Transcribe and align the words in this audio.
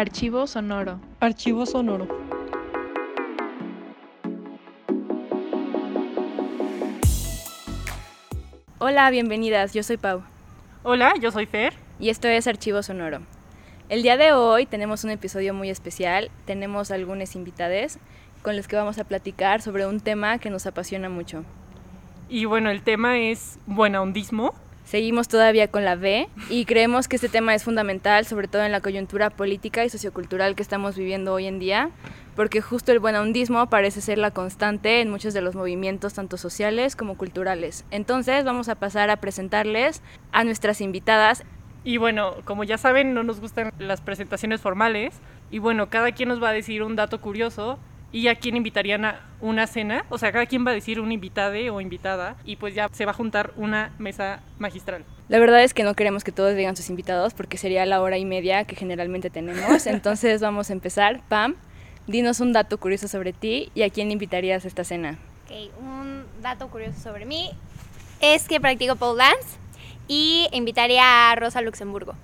Archivo 0.00 0.46
sonoro. 0.46 0.98
Archivo 1.20 1.66
sonoro. 1.66 2.08
Hola, 8.78 9.10
bienvenidas. 9.10 9.74
Yo 9.74 9.82
soy 9.82 9.98
Pau. 9.98 10.22
Hola, 10.84 11.12
yo 11.20 11.30
soy 11.30 11.44
Fer. 11.44 11.74
Y 11.98 12.08
esto 12.08 12.28
es 12.28 12.46
Archivo 12.46 12.82
Sonoro. 12.82 13.18
El 13.90 14.02
día 14.02 14.16
de 14.16 14.32
hoy 14.32 14.64
tenemos 14.64 15.04
un 15.04 15.10
episodio 15.10 15.52
muy 15.52 15.68
especial. 15.68 16.30
Tenemos 16.46 16.90
algunos 16.90 17.36
invitados 17.36 17.98
con 18.40 18.56
los 18.56 18.68
que 18.68 18.76
vamos 18.76 18.96
a 18.96 19.04
platicar 19.04 19.60
sobre 19.60 19.86
un 19.86 20.00
tema 20.00 20.38
que 20.38 20.48
nos 20.48 20.64
apasiona 20.64 21.10
mucho. 21.10 21.44
Y 22.30 22.46
bueno, 22.46 22.70
el 22.70 22.80
tema 22.80 23.18
es 23.18 23.58
buena 23.66 24.00
ondismo. 24.00 24.54
Seguimos 24.90 25.28
todavía 25.28 25.68
con 25.68 25.84
la 25.84 25.94
B 25.94 26.28
y 26.48 26.64
creemos 26.64 27.06
que 27.06 27.14
este 27.14 27.28
tema 27.28 27.54
es 27.54 27.62
fundamental, 27.62 28.26
sobre 28.26 28.48
todo 28.48 28.64
en 28.64 28.72
la 28.72 28.80
coyuntura 28.80 29.30
política 29.30 29.84
y 29.84 29.88
sociocultural 29.88 30.56
que 30.56 30.64
estamos 30.64 30.96
viviendo 30.96 31.32
hoy 31.32 31.46
en 31.46 31.60
día, 31.60 31.90
porque 32.34 32.60
justo 32.60 32.90
el 32.90 32.98
buenahondismo 32.98 33.70
parece 33.70 34.00
ser 34.00 34.18
la 34.18 34.32
constante 34.32 35.00
en 35.00 35.08
muchos 35.08 35.32
de 35.32 35.42
los 35.42 35.54
movimientos, 35.54 36.14
tanto 36.14 36.36
sociales 36.36 36.96
como 36.96 37.16
culturales. 37.16 37.84
Entonces 37.92 38.42
vamos 38.42 38.68
a 38.68 38.74
pasar 38.74 39.10
a 39.10 39.18
presentarles 39.18 40.02
a 40.32 40.42
nuestras 40.42 40.80
invitadas. 40.80 41.44
Y 41.84 41.98
bueno, 41.98 42.34
como 42.44 42.64
ya 42.64 42.76
saben, 42.76 43.14
no 43.14 43.22
nos 43.22 43.38
gustan 43.38 43.72
las 43.78 44.00
presentaciones 44.00 44.60
formales. 44.60 45.14
Y 45.52 45.60
bueno, 45.60 45.88
cada 45.88 46.10
quien 46.10 46.30
nos 46.30 46.42
va 46.42 46.48
a 46.48 46.52
decir 46.52 46.82
un 46.82 46.96
dato 46.96 47.20
curioso 47.20 47.78
y 48.12 48.28
a 48.28 48.34
quién 48.34 48.56
invitarían 48.56 49.04
a 49.04 49.20
una 49.40 49.66
cena. 49.66 50.04
O 50.08 50.18
sea, 50.18 50.32
cada 50.32 50.46
quien 50.46 50.66
va 50.66 50.70
a 50.70 50.74
decir 50.74 51.00
un 51.00 51.12
invitade 51.12 51.70
o 51.70 51.80
invitada 51.80 52.36
y 52.44 52.56
pues 52.56 52.74
ya 52.74 52.88
se 52.92 53.04
va 53.04 53.12
a 53.12 53.14
juntar 53.14 53.52
una 53.56 53.92
mesa 53.98 54.40
magistral. 54.58 55.04
La 55.28 55.38
verdad 55.38 55.62
es 55.62 55.74
que 55.74 55.84
no 55.84 55.94
queremos 55.94 56.24
que 56.24 56.32
todos 56.32 56.56
digan 56.56 56.76
sus 56.76 56.90
invitados 56.90 57.34
porque 57.34 57.56
sería 57.56 57.86
la 57.86 58.00
hora 58.02 58.18
y 58.18 58.24
media 58.24 58.64
que 58.64 58.76
generalmente 58.76 59.30
tenemos. 59.30 59.86
Entonces 59.86 60.40
vamos 60.40 60.70
a 60.70 60.72
empezar. 60.72 61.22
Pam, 61.28 61.56
dinos 62.06 62.40
un 62.40 62.52
dato 62.52 62.78
curioso 62.78 63.08
sobre 63.08 63.32
ti 63.32 63.70
y 63.74 63.82
a 63.82 63.90
quién 63.90 64.10
invitarías 64.10 64.64
a 64.64 64.68
esta 64.68 64.84
cena. 64.84 65.18
Ok, 65.44 65.70
un 65.80 66.24
dato 66.42 66.68
curioso 66.68 67.00
sobre 67.00 67.24
mí 67.24 67.50
es 68.20 68.48
que 68.48 68.60
practico 68.60 68.96
pole 68.96 69.18
dance 69.24 69.58
y 70.08 70.48
invitaría 70.52 71.30
a 71.30 71.36
Rosa 71.36 71.60
Luxemburgo. 71.60 72.14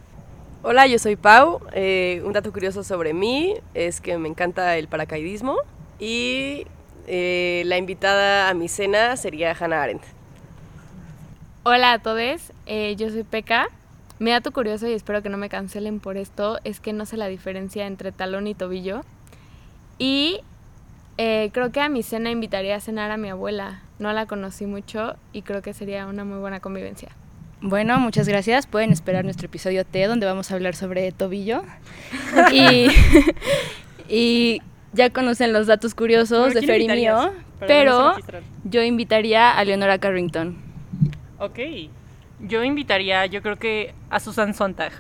Hola, 0.63 0.89
yo 0.89 0.99
soy 0.99 1.15
Pau. 1.15 1.61
Eh, 1.73 2.21
un 2.25 2.33
dato 2.33 2.53
curioso 2.53 2.83
sobre 2.83 3.15
mí 3.15 3.55
es 3.75 4.01
que 4.01 4.19
me 4.19 4.29
encanta 4.29 4.77
el 4.77 4.89
paracaidismo 4.89 5.57
y 5.99 6.67
eh, 7.07 7.63
la 7.67 7.79
invitada 7.79 8.49
a 8.49 8.55
mi 8.55 8.69
cena 8.69 9.17
sería 9.17 9.57
Hannah 9.59 9.83
Arendt. 9.83 10.03
Hola 11.63 11.93
a 11.93 11.99
todos, 11.99 12.53
eh, 12.67 12.95
yo 12.97 13.11
soy 13.11 13.25
Peca. 13.25 13.69
Mi 14.19 14.31
dato 14.31 14.51
curioso, 14.51 14.87
y 14.87 14.93
espero 14.93 15.23
que 15.23 15.29
no 15.29 15.37
me 15.37 15.49
cancelen 15.49 16.01
por 16.01 16.17
esto, 16.17 16.59
es 16.65 16.81
que 16.81 16.93
no 16.93 17.05
sé 17.05 17.17
la 17.17 17.27
diferencia 17.27 17.87
entre 17.87 18.13
talón 18.13 18.47
y 18.47 18.55
tobillo. 18.55 19.03
Y 19.99 20.41
eh, 21.19 21.51
creo 21.53 21.71
que 21.71 21.81
a 21.81 21.89
mi 21.89 22.03
cena 22.03 22.31
invitaría 22.31 22.77
a 22.77 22.81
cenar 22.81 23.11
a 23.11 23.17
mi 23.17 23.29
abuela. 23.29 23.83
No 23.99 24.13
la 24.13 24.27
conocí 24.27 24.67
mucho 24.67 25.17
y 25.33 25.43
creo 25.43 25.63
que 25.63 25.75
sería 25.75 26.07
una 26.07 26.25
muy 26.25 26.39
buena 26.39 26.61
convivencia. 26.61 27.11
Bueno, 27.61 27.99
muchas 27.99 28.29
gracias. 28.29 28.67
Pueden 28.67 28.93
esperar 28.93 29.25
nuestro 29.25 29.47
episodio 29.47 29.85
T 29.85 30.07
donde 30.07 30.27
vamos 30.27 30.51
a 30.51 30.55
hablar 30.55 30.75
sobre 30.75 31.11
tobillo. 31.13 31.63
y, 32.53 32.89
y 34.09 34.63
ya 34.97 35.11
conocen 35.11 35.53
los 35.53 35.67
datos 35.67 35.95
curiosos 35.95 36.55
de 36.55 36.61
¿quién 36.61 36.67
Fer 36.67 36.81
y 36.81 36.89
mío, 36.89 37.33
pero 37.61 38.17
yo 38.65 38.83
invitaría 38.83 39.51
a 39.51 39.65
Leonora 39.65 39.99
Carrington. 39.99 40.57
Ok. 41.39 41.59
Yo 42.41 42.65
invitaría, 42.65 43.27
yo 43.27 43.43
creo 43.43 43.57
que 43.57 43.95
a 44.11 44.21
Susan 44.21 44.55
Sontag. 44.55 44.93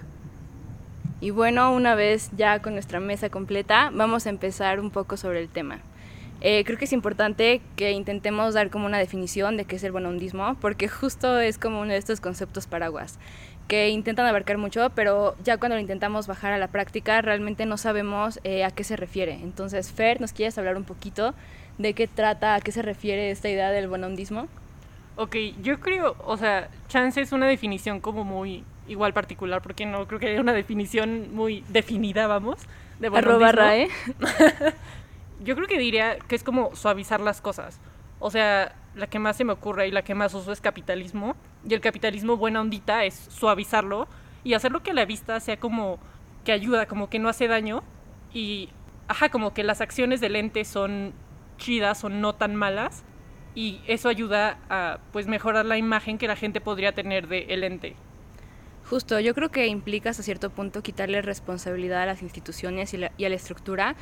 Y 1.20 1.30
bueno, 1.30 1.72
una 1.72 1.94
vez 1.94 2.30
ya 2.36 2.60
con 2.60 2.74
nuestra 2.74 3.00
mesa 3.00 3.30
completa, 3.30 3.90
vamos 3.92 4.26
a 4.26 4.30
empezar 4.30 4.80
un 4.80 4.90
poco 4.90 5.16
sobre 5.16 5.40
el 5.40 5.48
tema. 5.48 5.80
Eh, 6.42 6.64
creo 6.64 6.78
que 6.78 6.84
es 6.84 6.92
importante 6.92 7.62
que 7.76 7.92
intentemos 7.92 8.52
dar 8.52 8.68
como 8.68 8.84
una 8.84 8.98
definición 8.98 9.56
de 9.56 9.64
qué 9.64 9.76
es 9.76 9.84
el 9.84 9.92
buenahondismo, 9.92 10.56
porque 10.60 10.88
justo 10.88 11.40
es 11.40 11.56
como 11.56 11.80
uno 11.80 11.92
de 11.92 11.98
estos 11.98 12.20
conceptos 12.20 12.66
paraguas 12.66 13.18
que 13.68 13.88
intentan 13.88 14.26
abarcar 14.26 14.58
mucho, 14.58 14.90
pero 14.94 15.34
ya 15.42 15.56
cuando 15.58 15.76
lo 15.76 15.80
intentamos 15.80 16.26
bajar 16.26 16.52
a 16.52 16.58
la 16.58 16.68
práctica 16.68 17.20
realmente 17.22 17.66
no 17.66 17.76
sabemos 17.76 18.40
eh, 18.44 18.64
a 18.64 18.70
qué 18.70 18.84
se 18.84 18.96
refiere. 18.96 19.34
Entonces, 19.34 19.92
Fer, 19.92 20.20
¿nos 20.20 20.32
quieres 20.32 20.56
hablar 20.58 20.76
un 20.76 20.84
poquito 20.84 21.34
de 21.78 21.94
qué 21.94 22.06
trata, 22.06 22.54
a 22.54 22.60
qué 22.60 22.72
se 22.72 22.82
refiere 22.82 23.30
esta 23.30 23.48
idea 23.48 23.70
del 23.70 23.88
buenahondismo? 23.88 24.48
Ok, 25.16 25.36
yo 25.62 25.80
creo, 25.80 26.16
o 26.24 26.36
sea, 26.36 26.68
chance 26.88 27.20
es 27.20 27.32
una 27.32 27.46
definición 27.46 28.00
como 28.00 28.22
muy 28.22 28.64
igual 28.86 29.12
particular, 29.12 29.62
porque 29.62 29.86
no 29.86 30.06
creo 30.06 30.20
que 30.20 30.28
haya 30.28 30.40
una 30.40 30.52
definición 30.52 31.34
muy 31.34 31.64
definida, 31.68 32.26
vamos, 32.26 32.60
de 33.00 33.08
Arroba 33.08 33.52
buenondismo. 33.52 33.52
RAE. 33.52 33.88
Yo 35.40 35.54
creo 35.54 35.66
que 35.66 35.78
diría 35.78 36.18
que 36.18 36.36
es 36.36 36.42
como 36.42 36.74
suavizar 36.74 37.20
las 37.20 37.40
cosas. 37.40 37.80
O 38.18 38.30
sea, 38.30 38.74
la 38.94 39.06
que 39.06 39.18
más 39.18 39.36
se 39.36 39.44
me 39.44 39.52
ocurre 39.52 39.88
y 39.88 39.90
la 39.90 40.02
que 40.02 40.14
más 40.14 40.32
uso 40.34 40.52
es 40.52 40.60
capitalismo. 40.60 41.36
Y 41.68 41.74
el 41.74 41.80
capitalismo 41.80 42.36
buena 42.36 42.60
ondita 42.60 43.04
es 43.04 43.14
suavizarlo 43.14 44.08
y 44.44 44.54
hacerlo 44.54 44.82
que 44.82 44.92
la 44.94 45.04
vista 45.04 45.40
sea 45.40 45.58
como 45.58 45.98
que 46.44 46.52
ayuda, 46.52 46.86
como 46.86 47.08
que 47.10 47.18
no 47.18 47.28
hace 47.28 47.48
daño. 47.48 47.82
Y, 48.32 48.68
ajá, 49.08 49.28
como 49.30 49.52
que 49.52 49.64
las 49.64 49.80
acciones 49.80 50.20
del 50.20 50.36
ente 50.36 50.64
son 50.64 51.12
chidas 51.58 52.04
o 52.04 52.08
no 52.08 52.34
tan 52.34 52.54
malas. 52.54 53.04
Y 53.54 53.80
eso 53.86 54.08
ayuda 54.08 54.58
a, 54.68 54.98
pues, 55.12 55.26
mejorar 55.26 55.64
la 55.64 55.78
imagen 55.78 56.18
que 56.18 56.28
la 56.28 56.36
gente 56.36 56.60
podría 56.60 56.92
tener 56.92 57.26
del 57.26 57.50
el 57.50 57.64
ente. 57.64 57.96
Justo, 58.88 59.18
yo 59.18 59.34
creo 59.34 59.48
que 59.50 59.66
implica 59.66 60.10
hasta 60.10 60.22
cierto 60.22 60.50
punto 60.50 60.82
quitarle 60.82 61.20
responsabilidad 61.20 62.02
a 62.02 62.06
las 62.06 62.22
instituciones 62.22 62.94
y, 62.94 62.98
la- 62.98 63.12
y 63.16 63.24
a 63.24 63.28
la 63.28 63.34
estructura 63.34 63.96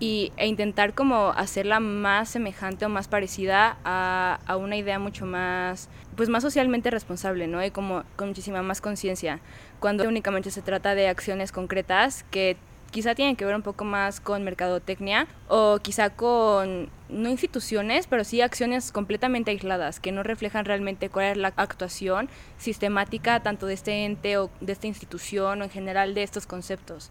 y, 0.00 0.32
e 0.36 0.46
intentar 0.46 0.94
como 0.94 1.28
hacerla 1.36 1.78
más 1.78 2.30
semejante 2.30 2.86
o 2.86 2.88
más 2.88 3.06
parecida 3.06 3.76
a, 3.84 4.40
a 4.46 4.56
una 4.56 4.76
idea 4.76 4.98
mucho 4.98 5.26
más, 5.26 5.88
pues 6.16 6.28
más 6.28 6.42
socialmente 6.42 6.90
responsable, 6.90 7.46
¿no? 7.46 7.64
Y 7.64 7.70
como 7.70 8.02
con 8.16 8.28
muchísima 8.28 8.62
más 8.62 8.80
conciencia, 8.80 9.40
cuando 9.78 10.08
únicamente 10.08 10.50
se 10.50 10.62
trata 10.62 10.94
de 10.94 11.08
acciones 11.08 11.52
concretas 11.52 12.24
que 12.30 12.56
quizá 12.90 13.14
tienen 13.14 13.36
que 13.36 13.44
ver 13.44 13.54
un 13.54 13.62
poco 13.62 13.84
más 13.84 14.20
con 14.20 14.42
mercadotecnia 14.42 15.26
o 15.48 15.78
quizá 15.80 16.10
con 16.10 16.90
no 17.08 17.28
instituciones, 17.28 18.06
pero 18.06 18.24
sí 18.24 18.40
acciones 18.40 18.92
completamente 18.92 19.50
aisladas 19.50 20.00
que 20.00 20.12
no 20.12 20.22
reflejan 20.22 20.64
realmente 20.64 21.08
cuál 21.08 21.26
es 21.26 21.36
la 21.36 21.52
actuación 21.56 22.28
sistemática 22.58 23.40
tanto 23.40 23.66
de 23.66 23.74
este 23.74 24.04
ente 24.04 24.38
o 24.38 24.50
de 24.60 24.72
esta 24.72 24.86
institución 24.86 25.60
o 25.60 25.64
en 25.64 25.70
general 25.70 26.14
de 26.14 26.22
estos 26.22 26.46
conceptos. 26.46 27.10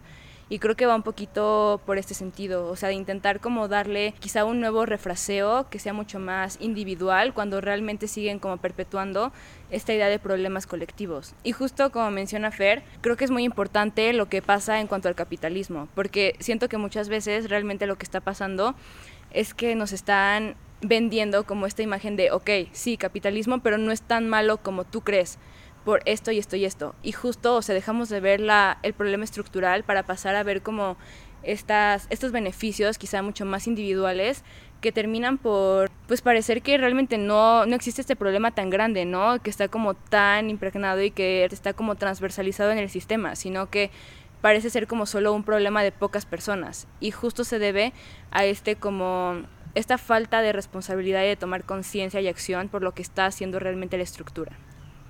Y 0.50 0.58
creo 0.60 0.76
que 0.76 0.88
va 0.88 0.96
un 0.96 1.04
poquito 1.04 1.80
por 1.86 2.00
este 2.00 2.16
sentido, 2.16 2.68
o 2.68 2.76
sea, 2.76 2.90
de 2.90 2.96
intentar 2.96 3.40
como 3.40 3.68
darle 3.68 4.16
quizá 4.20 4.46
un 4.46 4.60
nuevo 4.60 4.86
refraseo 4.88 5.70
que 5.70 5.78
sea 5.78 5.94
mucho 5.94 6.20
más 6.20 6.58
individual 6.60 7.34
cuando 7.36 7.62
realmente 7.62 8.08
siguen 8.08 8.40
como 8.40 8.58
perpetuando 8.58 9.32
esta 9.70 9.94
idea 9.94 10.10
de 10.10 10.18
problemas 10.18 10.66
colectivos. 10.66 11.36
Y 11.44 11.52
justo 11.52 11.92
como 11.92 12.10
menciona 12.10 12.50
Fer, 12.50 12.82
creo 13.02 13.16
que 13.16 13.26
es 13.26 13.32
muy 13.32 13.44
importante 13.44 14.12
lo 14.14 14.28
que 14.28 14.42
pasa 14.42 14.80
en 14.80 14.88
cuanto 14.88 15.08
al 15.08 15.16
capitalismo, 15.16 15.88
porque 15.94 16.36
siento 16.40 16.68
que 16.68 16.78
muchas 16.78 17.10
veces 17.10 17.50
realmente 17.50 17.86
lo 17.86 17.98
que 17.98 18.06
está 18.06 18.20
pasando 18.20 18.74
es 19.31 19.54
que 19.54 19.76
nos 19.76 19.92
están 19.92 20.56
vendiendo 20.81 21.44
como 21.44 21.66
esta 21.66 21.84
imagen 21.84 22.16
de, 22.16 22.31
ok, 22.31 22.50
sí, 22.72 22.98
capitalismo, 22.98 23.60
pero 23.60 23.78
no 23.78 23.92
es 23.92 24.02
tan 24.02 24.30
malo 24.30 24.58
como 24.58 24.86
tú 24.86 25.02
crees 25.02 25.38
por 25.86 26.02
esto 26.06 26.32
y 26.32 26.40
esto 26.40 26.56
y 26.56 26.66
esto. 26.66 26.96
Y 27.04 27.12
justo, 27.12 27.56
o 27.56 27.62
sea, 27.62 27.76
dejamos 27.76 28.10
de 28.10 28.20
ver 28.20 28.42
el 28.84 28.94
problema 28.94 29.24
estructural 29.24 29.84
para 29.84 30.04
pasar 30.04 30.36
a 30.36 30.44
ver 30.44 30.62
como 30.62 30.98
estos 31.44 32.32
beneficios 32.32 32.98
quizá 32.98 33.22
mucho 33.22 33.46
más 33.46 33.68
individuales 33.68 34.44
que 34.82 34.92
terminan 34.92 35.38
por 35.38 35.90
pues 36.08 36.22
parecer 36.22 36.62
que 36.62 36.78
realmente 36.78 37.18
no, 37.18 37.66
no 37.66 37.76
existe 37.76 38.02
este 38.02 38.16
problema 38.16 38.52
tan 38.52 38.70
grande, 38.70 39.06
¿no? 39.06 39.42
Que 39.42 39.50
está 39.50 39.68
como 39.68 39.94
tan 39.94 40.50
impregnado 40.50 41.02
y 41.02 41.12
que 41.12 41.46
está 41.46 41.74
como 41.74 41.96
transversalizado 41.96 42.72
en 42.72 42.78
el 42.78 42.90
sistema, 42.90 43.36
sino 43.36 43.70
que 43.70 43.92
parece 44.42 44.70
ser 44.70 44.88
como 44.88 45.06
solo 45.06 45.34
un 45.34 45.44
problema 45.44 45.84
de 45.84 45.92
pocas 45.92 46.25
personas. 46.25 46.88
Y 47.00 47.12
justo 47.12 47.44
se 47.44 47.60
debe 47.60 47.94
a 48.32 48.46
este 48.46 48.75
como 48.75 49.44
esta 49.75 49.98
falta 49.98 50.42
de 50.42 50.54
responsabilidad 50.54 51.24
y 51.24 51.28
de 51.28 51.36
tomar 51.36 51.64
conciencia 51.64 52.22
y 52.22 52.28
acción 52.28 52.70
por 52.70 52.82
lo 52.82 52.94
que 52.94 53.02
está 53.02 53.25
haciendo 53.25 53.60
realmente 53.60 53.98
la 53.98 54.04
estructura. 54.04 54.58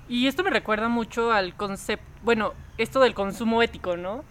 Y 0.10 0.26
esto 0.28 0.44
me 0.44 0.50
recuerda 0.50 0.90
mucho 0.90 1.32
al 1.32 1.56
concepto, 1.56 2.04
bueno, 2.24 2.54
esto 2.80 3.00
del 3.00 3.14
consumo 3.14 3.62
ético, 3.62 3.96
¿no? 3.96 4.24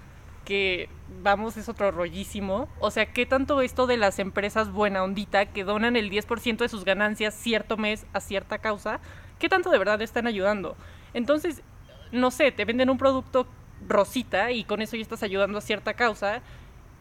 Que, 0.44 0.88
vamos, 1.22 1.56
es 1.56 1.68
otro 1.68 1.92
rollísimo. 1.92 2.68
O 2.80 2.90
sea, 2.90 3.12
¿qué 3.12 3.26
tanto 3.26 3.60
esto 3.60 3.86
de 3.86 3.96
las 3.96 4.18
empresas 4.18 4.72
buena 4.72 5.04
ondita 5.04 5.46
que 5.46 5.62
donan 5.62 5.94
el 5.94 6.10
10% 6.10 6.58
de 6.58 6.68
sus 6.68 6.84
ganancias 6.84 7.32
cierto 7.32 7.76
mes 7.76 8.06
a 8.12 8.20
cierta 8.20 8.58
causa, 8.58 8.98
qué 9.38 9.48
tanto 9.48 9.70
de 9.70 9.78
verdad 9.78 10.02
están 10.02 10.26
ayudando? 10.26 10.76
Entonces, 11.14 11.62
no 12.10 12.32
sé, 12.32 12.50
te 12.50 12.64
venden 12.64 12.90
un 12.90 12.98
producto 12.98 13.46
rosita 13.86 14.50
y 14.50 14.64
con 14.64 14.82
eso 14.82 14.96
ya 14.96 15.02
estás 15.02 15.22
ayudando 15.22 15.58
a 15.58 15.60
cierta 15.60 15.94
causa 15.94 16.42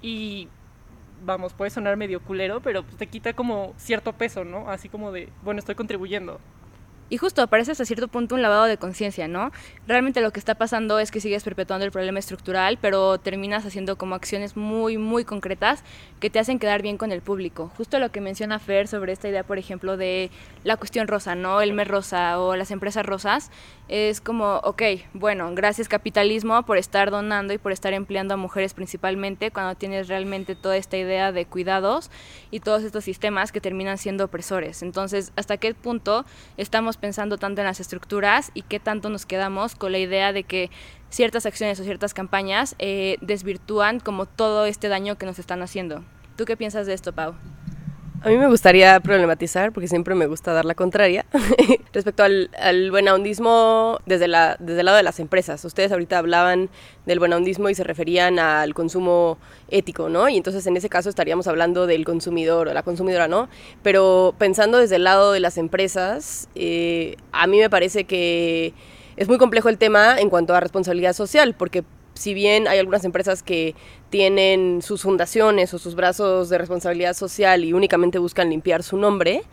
y 0.04 0.50
vamos, 1.24 1.54
puede 1.54 1.72
sonar 1.72 1.98
medio 1.98 2.22
culero, 2.22 2.62
pero 2.62 2.84
pues 2.84 2.98
te 2.98 3.08
quita 3.08 3.34
como 3.34 3.74
cierto 3.78 4.14
peso, 4.14 4.44
¿no? 4.46 4.70
Así 4.70 4.88
como 4.88 5.12
de, 5.12 5.30
bueno, 5.44 5.60
estoy 5.60 5.74
contribuyendo. 5.74 6.40
Y 7.10 7.18
justo 7.18 7.46
parece 7.48 7.72
hasta 7.72 7.86
cierto 7.86 8.08
punto 8.08 8.36
un 8.36 8.42
lavado 8.42 8.66
de 8.66 8.78
conciencia, 8.78 9.28
¿no? 9.28 9.52
Realmente 9.88 10.22
lo 10.22 10.32
que 10.32 10.40
está 10.40 10.56
pasando 10.56 11.00
es 11.00 11.12
que 11.12 11.22
sigues 11.22 11.44
perpetuando 11.44 11.86
el 11.86 11.92
problema 11.92 12.20
estructural, 12.20 12.78
pero 12.82 13.18
terminas 13.18 13.66
haciendo 13.66 13.98
como 13.98 14.16
acciones 14.16 14.58
muy, 14.58 14.98
muy 14.98 15.24
concretas 15.24 15.84
que 16.20 16.30
te 16.30 16.40
hacen 16.40 16.60
quedar 16.60 16.82
bien 16.82 16.98
con 16.98 17.12
el 17.12 17.22
público. 17.22 17.72
Justo 17.78 18.00
lo 18.00 18.12
que 18.12 18.20
menciona 18.20 18.60
Fer 18.60 18.88
sobre 18.88 19.14
esta 19.14 19.30
idea, 19.30 19.44
por 19.44 19.58
ejemplo, 19.58 19.96
de 19.96 20.32
la 20.64 20.76
cuestión 20.78 21.08
rosa, 21.08 21.36
¿no? 21.36 21.62
El 21.62 21.74
mes 21.74 21.88
rosa 21.88 22.40
o 22.40 22.56
las 22.56 22.72
empresas 22.72 23.06
rosas, 23.06 23.52
es 23.88 24.20
como, 24.20 24.58
ok, 24.64 24.82
bueno, 25.14 25.50
gracias 25.54 25.88
capitalismo 25.88 26.64
por 26.64 26.78
estar 26.78 27.10
donando 27.10 27.54
y 27.54 27.58
por 27.58 27.72
estar 27.72 27.94
empleando 27.94 28.34
a 28.34 28.38
mujeres 28.38 28.74
principalmente 28.74 29.52
cuando 29.52 29.76
tienes 29.76 30.10
realmente 30.10 30.56
toda 30.56 30.76
esta 30.76 30.98
idea 30.98 31.32
de 31.32 31.46
cuidados 31.46 32.12
y 32.52 32.60
todos 32.60 32.84
estos 32.84 33.06
sistemas 33.06 33.52
que 33.54 33.62
terminan 33.62 33.98
siendo 33.98 34.26
opresores. 34.26 34.84
Entonces, 34.84 35.32
¿hasta 35.38 35.58
qué 35.58 35.74
punto 35.74 36.26
estamos 36.58 36.97
pensando 36.98 37.38
tanto 37.38 37.62
en 37.62 37.68
las 37.68 37.80
estructuras 37.80 38.52
y 38.54 38.62
qué 38.64 38.80
tanto 38.80 39.10
nos 39.10 39.26
quedamos 39.26 39.76
con 39.76 39.92
la 39.92 40.00
idea 40.00 40.34
de 40.34 40.44
que 40.44 40.70
ciertas 41.10 41.46
acciones 41.46 41.80
o 41.80 41.84
ciertas 41.84 42.14
campañas 42.14 42.76
eh, 42.80 43.18
desvirtúan 43.22 44.00
como 44.00 44.26
todo 44.26 44.66
este 44.66 44.90
daño 44.90 45.18
que 45.18 45.26
nos 45.26 45.40
están 45.40 45.62
haciendo. 45.62 46.04
¿Tú 46.36 46.46
qué 46.46 46.58
piensas 46.58 46.86
de 46.86 46.94
esto, 46.94 47.14
Pau? 47.14 47.36
A 48.24 48.30
mí 48.30 48.38
me 48.38 48.48
gustaría 48.48 49.00
problematizar, 49.00 49.72
porque 49.72 49.88
siempre 49.88 50.16
me 50.16 50.26
gusta 50.26 50.52
dar 50.52 50.66
la 50.66 50.74
contraria, 50.74 51.26
respecto 51.94 52.24
al, 52.24 52.50
al 52.60 52.90
buenahondismo 52.90 54.00
desde, 54.08 54.28
la, 54.28 54.58
desde 54.60 54.80
el 54.80 54.86
lado 54.88 54.98
de 54.98 55.04
las 55.04 55.20
empresas. 55.20 55.64
Ustedes 55.64 55.92
ahorita 55.92 56.18
hablaban 56.18 56.70
del 57.06 57.20
buenahondismo 57.20 57.70
y 57.70 57.76
se 57.76 57.84
referían 57.84 58.40
al 58.40 58.74
consumo 58.74 59.38
ético, 59.70 60.10
¿no? 60.10 60.28
Y 60.30 60.38
entonces 60.38 60.66
en 60.66 60.76
ese 60.76 60.90
caso 60.90 61.10
estaríamos 61.10 61.48
hablando 61.48 61.86
del 61.86 62.06
consumidor 62.06 62.68
o 62.68 62.74
la 62.74 62.82
consumidora, 62.82 63.28
¿no? 63.28 63.50
Pero 63.84 64.34
pensando 64.38 64.80
desde 64.80 64.96
el 64.96 65.04
lado 65.04 65.32
de 65.32 65.40
las 65.40 65.58
empresas, 65.58 66.50
eh, 66.56 67.18
a 67.32 67.46
mí 67.46 67.60
me 67.60 67.70
parece 67.70 68.06
que 68.06 68.74
es 69.16 69.28
muy 69.28 69.38
complejo 69.38 69.70
el 69.70 69.78
tema 69.78 70.20
en 70.20 70.30
cuanto 70.30 70.56
a 70.56 70.60
responsabilidad 70.60 71.14
social, 71.14 71.54
porque 71.54 71.84
si 72.18 72.34
bien 72.34 72.68
hay 72.68 72.80
algunas 72.80 73.06
empresas 73.06 73.44
que 73.44 73.76
tienen 74.10 74.82
sus 74.82 75.04
fundaciones 75.04 75.74
o 75.74 75.80
sus 75.80 75.96
brazos 75.96 76.50
de 76.50 76.58
responsabilidad 76.58 77.14
social 77.14 77.64
y 77.64 77.74
únicamente 77.74 78.20
buscan 78.20 78.50
limpiar 78.50 78.84
su 78.84 78.98
nombre, 78.98 79.44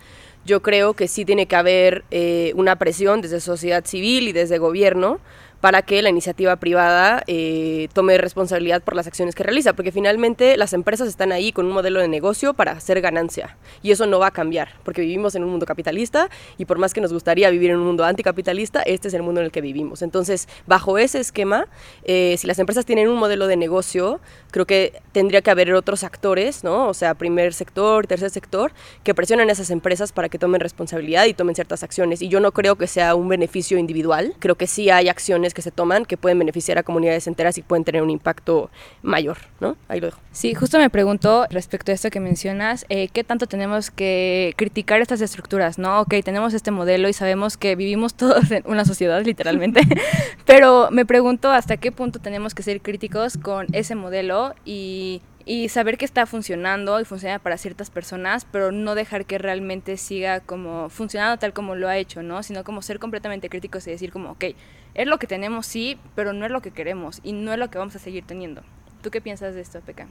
yo 0.44 0.62
creo 0.62 0.94
que 0.94 1.08
sí 1.08 1.24
tiene 1.24 1.46
que 1.46 1.56
haber 1.56 2.04
eh, 2.10 2.52
una 2.54 2.76
presión 2.76 3.22
desde 3.22 3.40
sociedad 3.40 3.84
civil 3.84 4.28
y 4.28 4.32
desde 4.32 4.58
gobierno 4.58 5.20
para 5.64 5.80
que 5.80 6.02
la 6.02 6.10
iniciativa 6.10 6.56
privada 6.56 7.22
eh, 7.26 7.88
tome 7.94 8.18
responsabilidad 8.18 8.82
por 8.82 8.94
las 8.94 9.06
acciones 9.06 9.34
que 9.34 9.42
realiza, 9.42 9.72
porque 9.72 9.92
finalmente 9.92 10.58
las 10.58 10.74
empresas 10.74 11.08
están 11.08 11.32
ahí 11.32 11.52
con 11.52 11.64
un 11.64 11.72
modelo 11.72 12.00
de 12.00 12.08
negocio 12.08 12.52
para 12.52 12.72
hacer 12.72 13.00
ganancia 13.00 13.56
y 13.82 13.90
eso 13.90 14.04
no 14.04 14.18
va 14.18 14.26
a 14.26 14.30
cambiar, 14.30 14.72
porque 14.84 15.00
vivimos 15.00 15.34
en 15.36 15.42
un 15.42 15.48
mundo 15.48 15.64
capitalista 15.64 16.28
y 16.58 16.66
por 16.66 16.76
más 16.76 16.92
que 16.92 17.00
nos 17.00 17.14
gustaría 17.14 17.48
vivir 17.48 17.70
en 17.70 17.78
un 17.78 17.86
mundo 17.86 18.04
anticapitalista, 18.04 18.82
este 18.82 19.08
es 19.08 19.14
el 19.14 19.22
mundo 19.22 19.40
en 19.40 19.46
el 19.46 19.52
que 19.52 19.62
vivimos. 19.62 20.02
Entonces, 20.02 20.50
bajo 20.66 20.98
ese 20.98 21.18
esquema, 21.18 21.66
eh, 22.04 22.34
si 22.36 22.46
las 22.46 22.58
empresas 22.58 22.84
tienen 22.84 23.08
un 23.08 23.16
modelo 23.16 23.46
de 23.46 23.56
negocio, 23.56 24.20
creo 24.50 24.66
que 24.66 25.00
tendría 25.12 25.40
que 25.40 25.50
haber 25.50 25.72
otros 25.72 26.04
actores, 26.04 26.62
¿no? 26.62 26.88
O 26.88 26.92
sea, 26.92 27.14
primer 27.14 27.54
sector, 27.54 28.06
tercer 28.06 28.28
sector, 28.28 28.72
que 29.02 29.14
presionen 29.14 29.48
a 29.48 29.52
esas 29.52 29.70
empresas 29.70 30.12
para 30.12 30.28
que 30.28 30.38
tomen 30.38 30.60
responsabilidad 30.60 31.24
y 31.24 31.32
tomen 31.32 31.54
ciertas 31.54 31.82
acciones. 31.82 32.20
Y 32.20 32.28
yo 32.28 32.38
no 32.40 32.52
creo 32.52 32.76
que 32.76 32.86
sea 32.86 33.14
un 33.14 33.28
beneficio 33.28 33.78
individual, 33.78 34.34
creo 34.40 34.56
que 34.56 34.66
sí 34.66 34.90
hay 34.90 35.08
acciones 35.08 35.53
que 35.54 35.62
se 35.62 35.70
toman 35.70 36.04
que 36.04 36.16
pueden 36.16 36.38
beneficiar 36.38 36.78
a 36.78 36.82
comunidades 36.82 37.26
enteras 37.26 37.56
y 37.56 37.62
pueden 37.62 37.84
tener 37.84 38.02
un 38.02 38.10
impacto 38.10 38.70
mayor, 39.02 39.38
¿no? 39.60 39.76
Ahí 39.88 40.00
lo 40.00 40.06
dejo. 40.06 40.20
Sí, 40.32 40.54
justo 40.54 40.78
me 40.78 40.90
pregunto 40.90 41.46
respecto 41.50 41.92
a 41.92 41.94
esto 41.94 42.10
que 42.10 42.20
mencionas, 42.20 42.84
eh, 42.88 43.08
¿qué 43.08 43.24
tanto 43.24 43.46
tenemos 43.46 43.90
que 43.90 44.52
criticar 44.56 45.00
estas 45.00 45.20
estructuras, 45.20 45.78
no? 45.78 46.00
Ok, 46.00 46.14
tenemos 46.24 46.52
este 46.54 46.70
modelo 46.70 47.08
y 47.08 47.12
sabemos 47.12 47.56
que 47.56 47.76
vivimos 47.76 48.14
todos 48.16 48.50
en 48.50 48.62
una 48.66 48.84
sociedad, 48.84 49.24
literalmente, 49.24 49.80
pero 50.44 50.88
me 50.90 51.06
pregunto 51.06 51.50
hasta 51.50 51.76
qué 51.76 51.92
punto 51.92 52.18
tenemos 52.18 52.54
que 52.54 52.62
ser 52.62 52.80
críticos 52.82 53.38
con 53.38 53.66
ese 53.72 53.94
modelo 53.94 54.54
y 54.64 55.22
y 55.46 55.68
saber 55.68 55.98
que 55.98 56.04
está 56.04 56.26
funcionando 56.26 57.00
y 57.00 57.04
funciona 57.04 57.38
para 57.38 57.58
ciertas 57.58 57.90
personas, 57.90 58.46
pero 58.50 58.72
no 58.72 58.94
dejar 58.94 59.26
que 59.26 59.38
realmente 59.38 59.96
siga 59.96 60.40
como 60.40 60.88
funcionando 60.88 61.38
tal 61.38 61.52
como 61.52 61.74
lo 61.74 61.88
ha 61.88 61.98
hecho, 61.98 62.22
¿no? 62.22 62.42
Sino 62.42 62.64
como 62.64 62.82
ser 62.82 62.98
completamente 62.98 63.48
críticos 63.48 63.86
y 63.86 63.90
decir 63.90 64.10
como, 64.10 64.32
ok, 64.32 64.44
es 64.94 65.06
lo 65.06 65.18
que 65.18 65.26
tenemos, 65.26 65.66
sí, 65.66 65.98
pero 66.14 66.32
no 66.32 66.46
es 66.46 66.52
lo 66.52 66.62
que 66.62 66.70
queremos 66.70 67.20
y 67.22 67.32
no 67.32 67.52
es 67.52 67.58
lo 67.58 67.68
que 67.68 67.78
vamos 67.78 67.96
a 67.96 67.98
seguir 67.98 68.24
teniendo. 68.24 68.62
¿Tú 69.02 69.10
qué 69.10 69.20
piensas 69.20 69.54
de 69.54 69.60
esto, 69.60 69.80
Peca? 69.80 70.06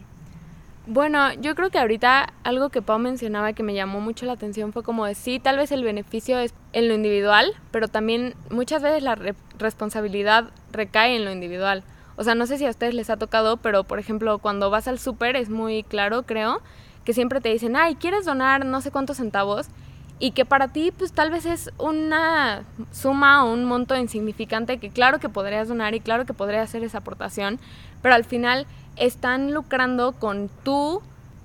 Bueno, 0.85 1.33
yo 1.35 1.55
creo 1.55 1.69
que 1.69 1.79
ahorita 1.79 2.33
algo 2.43 2.69
que 2.69 2.81
Pau 2.81 2.99
mencionaba 2.99 3.53
que 3.53 3.63
me 3.63 3.73
llamó 3.73 4.01
mucho 4.01 4.25
la 4.25 4.33
atención 4.33 4.73
fue 4.73 4.83
como 4.83 5.05
de 5.05 5.15
sí, 5.15 5.39
tal 5.39 5.57
vez 5.57 5.71
el 5.71 5.81
beneficio 5.81 6.37
es 6.39 6.53
en 6.73 6.89
lo 6.89 6.93
individual, 6.93 7.53
pero 7.71 7.87
también 7.87 8.35
muchas 8.49 8.81
veces 8.81 9.01
la 9.01 9.17
responsabilidad 9.57 10.49
recae 10.73 11.15
en 11.15 11.23
lo 11.23 11.31
individual. 11.31 11.83
O 12.17 12.25
sea, 12.25 12.35
no 12.35 12.45
sé 12.45 12.57
si 12.57 12.65
a 12.65 12.69
ustedes 12.69 12.93
les 12.93 13.09
ha 13.09 13.15
tocado, 13.15 13.57
pero 13.57 13.85
por 13.85 13.97
ejemplo, 13.97 14.39
cuando 14.39 14.69
vas 14.69 14.89
al 14.89 14.99
súper 14.99 15.37
es 15.37 15.49
muy 15.49 15.83
claro, 15.83 16.23
creo, 16.23 16.61
que 17.05 17.13
siempre 17.13 17.39
te 17.39 17.49
dicen, 17.49 17.77
ay, 17.77 17.95
¿quieres 17.95 18.25
donar 18.25 18.65
no 18.65 18.81
sé 18.81 18.91
cuántos 18.91 19.17
centavos? 19.17 19.67
Y 20.23 20.31
que 20.31 20.45
para 20.45 20.69
ti, 20.69 20.93
pues 20.97 21.11
tal 21.11 21.31
vez 21.31 21.45
es 21.45 21.69
una 21.77 22.63
suma 22.93 23.43
o 23.43 23.51
un 23.51 23.65
monto 23.65 23.93
insignificante 23.97 24.77
que 24.77 24.89
claro 24.89 25.19
que 25.19 25.27
podrías 25.27 25.67
donar 25.67 25.95
y 25.95 25.99
claro 25.99 26.25
que 26.25 26.33
podrías 26.33 26.69
hacer 26.69 26.81
esa 26.81 26.99
aportación, 26.99 27.59
pero 28.01 28.15
al 28.15 28.23
final 28.23 28.65
están 28.95 29.53
lucrando 29.53 30.13
con 30.13 30.49
tu 30.63 31.01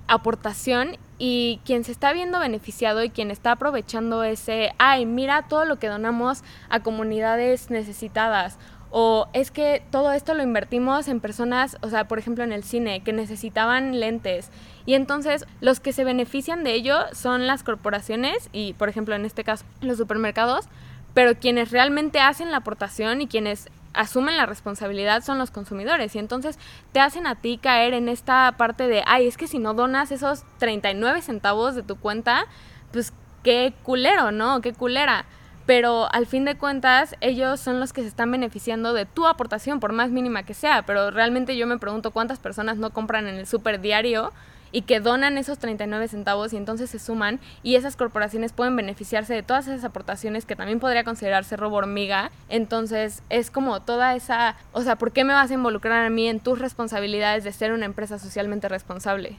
aportación 0.06 0.96
y 1.18 1.58
quien 1.64 1.82
se 1.82 1.90
está 1.90 2.12
viendo 2.12 2.38
beneficiado 2.38 3.02
y 3.02 3.10
quien 3.10 3.32
está 3.32 3.50
aprovechando 3.50 4.22
ese, 4.22 4.70
ay, 4.78 5.06
mira 5.06 5.48
todo 5.48 5.64
lo 5.64 5.80
que 5.80 5.88
donamos 5.88 6.44
a 6.68 6.78
comunidades 6.78 7.70
necesitadas 7.70 8.58
o 8.90 9.28
es 9.32 9.50
que 9.50 9.82
todo 9.90 10.12
esto 10.12 10.34
lo 10.34 10.42
invertimos 10.42 11.08
en 11.08 11.20
personas, 11.20 11.76
o 11.82 11.90
sea, 11.90 12.08
por 12.08 12.18
ejemplo 12.18 12.44
en 12.44 12.52
el 12.52 12.64
cine, 12.64 13.00
que 13.00 13.12
necesitaban 13.12 14.00
lentes. 14.00 14.50
Y 14.88 14.94
entonces 14.94 15.44
los 15.60 15.80
que 15.80 15.92
se 15.92 16.02
benefician 16.02 16.64
de 16.64 16.72
ello 16.72 16.96
son 17.12 17.46
las 17.46 17.62
corporaciones 17.62 18.48
y, 18.54 18.72
por 18.72 18.88
ejemplo, 18.88 19.14
en 19.14 19.26
este 19.26 19.44
caso, 19.44 19.66
los 19.82 19.98
supermercados, 19.98 20.64
pero 21.12 21.38
quienes 21.38 21.72
realmente 21.72 22.20
hacen 22.20 22.50
la 22.50 22.56
aportación 22.56 23.20
y 23.20 23.26
quienes 23.26 23.68
asumen 23.92 24.38
la 24.38 24.46
responsabilidad 24.46 25.22
son 25.22 25.38
los 25.38 25.50
consumidores. 25.50 26.16
Y 26.16 26.18
entonces 26.18 26.58
te 26.92 27.00
hacen 27.00 27.26
a 27.26 27.34
ti 27.34 27.58
caer 27.58 27.92
en 27.92 28.08
esta 28.08 28.54
parte 28.56 28.88
de, 28.88 29.02
ay, 29.04 29.26
es 29.26 29.36
que 29.36 29.46
si 29.46 29.58
no 29.58 29.74
donas 29.74 30.10
esos 30.10 30.44
39 30.56 31.20
centavos 31.20 31.74
de 31.74 31.82
tu 31.82 31.96
cuenta, 31.96 32.46
pues 32.90 33.12
qué 33.44 33.74
culero, 33.82 34.32
¿no? 34.32 34.62
Qué 34.62 34.72
culera 34.72 35.26
pero 35.66 36.10
al 36.14 36.24
fin 36.24 36.46
de 36.46 36.56
cuentas 36.56 37.14
ellos 37.20 37.60
son 37.60 37.78
los 37.78 37.92
que 37.92 38.00
se 38.00 38.08
están 38.08 38.30
beneficiando 38.30 38.94
de 38.94 39.04
tu 39.04 39.26
aportación, 39.26 39.80
por 39.80 39.92
más 39.92 40.08
mínima 40.08 40.44
que 40.44 40.54
sea, 40.54 40.86
pero 40.86 41.10
realmente 41.10 41.58
yo 41.58 41.66
me 41.66 41.76
pregunto 41.76 42.10
cuántas 42.10 42.38
personas 42.38 42.78
no 42.78 42.88
compran 42.88 43.26
en 43.26 43.34
el 43.34 43.46
super 43.46 43.78
diario 43.78 44.32
y 44.72 44.82
que 44.82 45.00
donan 45.00 45.38
esos 45.38 45.58
39 45.58 46.08
centavos 46.08 46.52
y 46.52 46.56
entonces 46.56 46.90
se 46.90 46.98
suman 46.98 47.40
y 47.62 47.76
esas 47.76 47.96
corporaciones 47.96 48.52
pueden 48.52 48.76
beneficiarse 48.76 49.34
de 49.34 49.42
todas 49.42 49.66
esas 49.68 49.84
aportaciones 49.84 50.44
que 50.44 50.56
también 50.56 50.80
podría 50.80 51.04
considerarse 51.04 51.56
robo 51.56 51.76
hormiga. 51.76 52.30
Entonces 52.48 53.22
es 53.30 53.50
como 53.50 53.80
toda 53.80 54.14
esa, 54.14 54.56
o 54.72 54.82
sea, 54.82 54.96
¿por 54.96 55.12
qué 55.12 55.24
me 55.24 55.32
vas 55.32 55.50
a 55.50 55.54
involucrar 55.54 56.04
a 56.04 56.10
mí 56.10 56.28
en 56.28 56.40
tus 56.40 56.58
responsabilidades 56.58 57.44
de 57.44 57.52
ser 57.52 57.72
una 57.72 57.86
empresa 57.86 58.18
socialmente 58.18 58.68
responsable? 58.68 59.36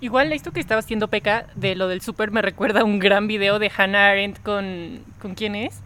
Igual 0.00 0.32
esto 0.32 0.52
que 0.52 0.60
estaba 0.60 0.78
haciendo 0.78 1.08
Peca 1.08 1.46
de 1.56 1.74
lo 1.74 1.88
del 1.88 2.00
súper 2.00 2.30
me 2.30 2.40
recuerda 2.40 2.82
a 2.82 2.84
un 2.84 3.00
gran 3.00 3.26
video 3.26 3.58
de 3.58 3.70
Hannah 3.76 4.10
Arendt 4.10 4.40
con... 4.42 5.00
¿Con 5.20 5.34
quién 5.34 5.56
es? 5.56 5.80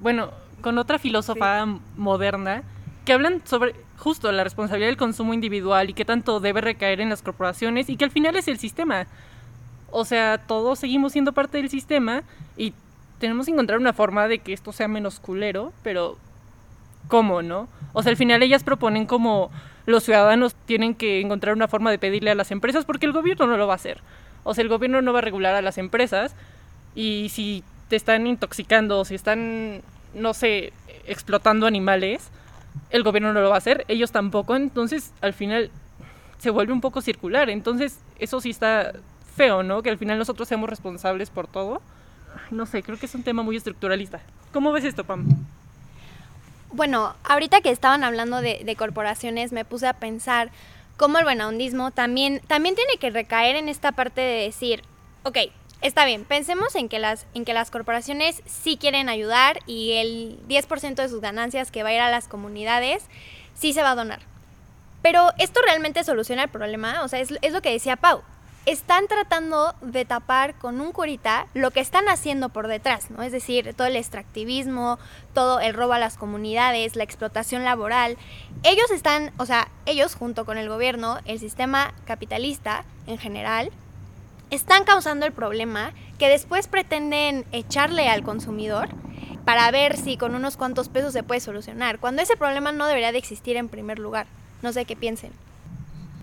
Bueno, 0.00 0.30
con 0.60 0.78
otra 0.78 0.98
filósofa 0.98 1.66
moderna 1.96 2.62
que 3.04 3.12
hablan 3.12 3.42
sobre 3.44 3.74
justo 3.98 4.30
la 4.32 4.44
responsabilidad 4.44 4.88
del 4.88 4.96
consumo 4.96 5.34
individual 5.34 5.90
y 5.90 5.94
qué 5.94 6.04
tanto 6.04 6.40
debe 6.40 6.60
recaer 6.60 7.00
en 7.00 7.08
las 7.08 7.22
corporaciones 7.22 7.88
y 7.88 7.96
que 7.96 8.04
al 8.04 8.10
final 8.10 8.36
es 8.36 8.48
el 8.48 8.58
sistema. 8.58 9.06
O 9.90 10.04
sea, 10.04 10.38
todos 10.38 10.78
seguimos 10.78 11.12
siendo 11.12 11.32
parte 11.32 11.58
del 11.58 11.70
sistema 11.70 12.22
y 12.56 12.74
tenemos 13.18 13.46
que 13.46 13.52
encontrar 13.52 13.78
una 13.78 13.92
forma 13.92 14.28
de 14.28 14.38
que 14.38 14.52
esto 14.52 14.72
sea 14.72 14.88
menos 14.88 15.20
culero, 15.20 15.72
pero 15.82 16.18
¿cómo, 17.08 17.42
no? 17.42 17.68
O 17.92 18.02
sea, 18.02 18.10
al 18.10 18.16
final 18.16 18.42
ellas 18.42 18.64
proponen 18.64 19.06
como 19.06 19.50
los 19.86 20.02
ciudadanos 20.02 20.54
tienen 20.66 20.94
que 20.94 21.20
encontrar 21.20 21.54
una 21.54 21.68
forma 21.68 21.90
de 21.90 21.98
pedirle 21.98 22.30
a 22.30 22.34
las 22.34 22.50
empresas 22.50 22.84
porque 22.84 23.06
el 23.06 23.12
gobierno 23.12 23.46
no 23.46 23.56
lo 23.56 23.66
va 23.66 23.74
a 23.74 23.76
hacer. 23.76 24.00
O 24.42 24.54
sea, 24.54 24.62
el 24.62 24.68
gobierno 24.68 25.00
no 25.00 25.12
va 25.12 25.20
a 25.20 25.22
regular 25.22 25.54
a 25.54 25.62
las 25.62 25.78
empresas 25.78 26.34
y 26.94 27.28
si 27.30 27.64
te 27.88 27.96
están 27.96 28.26
intoxicando 28.26 29.04
si 29.04 29.14
están, 29.14 29.82
no 30.14 30.34
sé, 30.34 30.72
explotando 31.06 31.66
animales, 31.66 32.30
el 32.90 33.02
gobierno 33.02 33.32
no 33.32 33.40
lo 33.40 33.48
va 33.48 33.56
a 33.56 33.58
hacer, 33.58 33.84
ellos 33.88 34.12
tampoco, 34.12 34.56
entonces 34.56 35.12
al 35.20 35.32
final 35.32 35.70
se 36.38 36.50
vuelve 36.50 36.72
un 36.72 36.80
poco 36.80 37.00
circular. 37.00 37.50
Entonces 37.50 37.98
eso 38.18 38.40
sí 38.40 38.50
está 38.50 38.92
feo, 39.34 39.62
¿no? 39.62 39.82
Que 39.82 39.90
al 39.90 39.98
final 39.98 40.18
nosotros 40.18 40.48
seamos 40.48 40.68
responsables 40.68 41.30
por 41.30 41.46
todo. 41.46 41.80
No 42.50 42.66
sé, 42.66 42.82
creo 42.82 42.98
que 42.98 43.06
es 43.06 43.14
un 43.14 43.22
tema 43.22 43.42
muy 43.42 43.56
estructuralista. 43.56 44.20
¿Cómo 44.52 44.72
ves 44.72 44.84
esto, 44.84 45.04
Pam? 45.04 45.26
Bueno, 46.72 47.14
ahorita 47.24 47.60
que 47.60 47.70
estaban 47.70 48.04
hablando 48.04 48.40
de, 48.40 48.76
corporaciones, 48.76 49.52
me 49.52 49.64
puse 49.64 49.86
a 49.86 49.94
pensar 49.94 50.50
cómo 50.96 51.18
el 51.18 51.24
buenahondismo 51.24 51.90
también, 51.90 52.40
también 52.46 52.74
tiene 52.74 52.96
que 52.98 53.10
recaer 53.10 53.56
en 53.56 53.68
esta 53.68 53.92
parte 53.92 54.20
de 54.20 54.42
decir, 54.42 54.82
ok, 55.22 55.38
está 55.82 56.04
bien, 56.04 56.24
pensemos 56.24 56.74
en 56.74 56.88
que 56.88 56.98
las, 56.98 57.26
en 57.34 57.44
que 57.44 57.54
las 57.54 57.70
corporaciones 57.70 58.42
sí 58.46 58.76
quieren 58.76 59.08
ayudar 59.08 59.60
y 59.66 59.92
el 59.92 60.38
10% 60.48 60.94
de 60.94 61.08
sus 61.08 61.20
ganancias 61.20 61.70
que 61.70 61.82
va 61.82 61.90
a 61.90 61.94
ir 61.94 62.00
a 62.00 62.10
las 62.10 62.28
comunidades 62.28 63.04
sí 63.54 63.72
se 63.72 63.82
va 63.82 63.92
a 63.92 63.94
donar. 63.94 64.20
Pero 65.02 65.32
esto 65.38 65.60
realmente 65.64 66.04
soluciona 66.04 66.44
el 66.44 66.48
problema, 66.48 67.02
o 67.04 67.08
sea, 67.08 67.20
es, 67.20 67.32
es 67.42 67.52
lo 67.52 67.62
que 67.62 67.70
decía 67.70 67.96
Pau. 67.96 68.22
Están 68.64 69.06
tratando 69.06 69.76
de 69.80 70.04
tapar 70.04 70.58
con 70.58 70.80
un 70.80 70.90
curita 70.90 71.46
lo 71.54 71.70
que 71.70 71.78
están 71.78 72.08
haciendo 72.08 72.48
por 72.48 72.66
detrás, 72.66 73.12
¿no? 73.12 73.22
Es 73.22 73.30
decir, 73.30 73.74
todo 73.74 73.86
el 73.86 73.94
extractivismo, 73.94 74.98
todo 75.34 75.60
el 75.60 75.72
robo 75.72 75.92
a 75.92 76.00
las 76.00 76.16
comunidades, 76.16 76.96
la 76.96 77.04
explotación 77.04 77.62
laboral. 77.62 78.16
Ellos 78.64 78.90
están, 78.90 79.32
o 79.38 79.46
sea, 79.46 79.68
ellos 79.84 80.16
junto 80.16 80.44
con 80.44 80.58
el 80.58 80.68
gobierno, 80.68 81.18
el 81.26 81.38
sistema 81.38 81.94
capitalista 82.06 82.84
en 83.06 83.18
general, 83.18 83.70
están 84.50 84.84
causando 84.84 85.26
el 85.26 85.32
problema 85.32 85.92
que 86.18 86.28
después 86.28 86.68
pretenden 86.68 87.44
echarle 87.52 88.08
al 88.08 88.22
consumidor 88.22 88.88
para 89.44 89.70
ver 89.70 89.96
si 89.96 90.16
con 90.16 90.34
unos 90.34 90.56
cuantos 90.56 90.88
pesos 90.88 91.12
se 91.12 91.22
puede 91.22 91.40
solucionar, 91.40 91.98
cuando 91.98 92.22
ese 92.22 92.36
problema 92.36 92.72
no 92.72 92.86
debería 92.86 93.12
de 93.12 93.18
existir 93.18 93.56
en 93.56 93.68
primer 93.68 93.98
lugar. 93.98 94.26
No 94.62 94.72
sé 94.72 94.84
qué 94.84 94.96
piensen. 94.96 95.32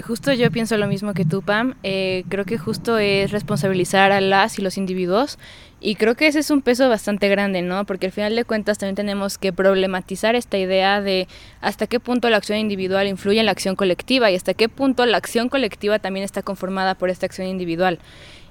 Justo 0.01 0.33
yo 0.33 0.49
pienso 0.49 0.75
lo 0.77 0.87
mismo 0.87 1.13
que 1.13 1.23
tú, 1.23 1.43
Pam. 1.43 1.75
Eh, 1.83 2.23
creo 2.27 2.45
que 2.45 2.57
justo 2.57 2.97
es 2.97 3.31
responsabilizar 3.31 4.11
a 4.11 4.21
las 4.21 4.57
y 4.57 4.61
los 4.61 4.77
individuos 4.77 5.37
y 5.79 5.95
creo 5.95 6.15
que 6.15 6.27
ese 6.27 6.39
es 6.39 6.49
un 6.49 6.61
peso 6.61 6.87
bastante 6.87 7.27
grande, 7.27 7.61
¿no? 7.61 7.85
Porque 7.85 8.05
al 8.05 8.13
final 8.13 8.35
de 8.35 8.45
cuentas 8.45 8.77
también 8.77 8.95
tenemos 8.95 9.37
que 9.37 9.51
problematizar 9.51 10.33
esta 10.33 10.57
idea 10.57 11.01
de 11.01 11.27
hasta 11.59 11.87
qué 11.87 11.99
punto 11.99 12.29
la 12.29 12.37
acción 12.37 12.57
individual 12.57 13.05
influye 13.07 13.41
en 13.41 13.45
la 13.45 13.51
acción 13.51 13.75
colectiva 13.75 14.31
y 14.31 14.35
hasta 14.35 14.53
qué 14.53 14.69
punto 14.69 15.05
la 15.05 15.17
acción 15.17 15.49
colectiva 15.49 15.99
también 15.99 16.23
está 16.23 16.41
conformada 16.41 16.95
por 16.95 17.09
esta 17.09 17.25
acción 17.25 17.47
individual. 17.47 17.99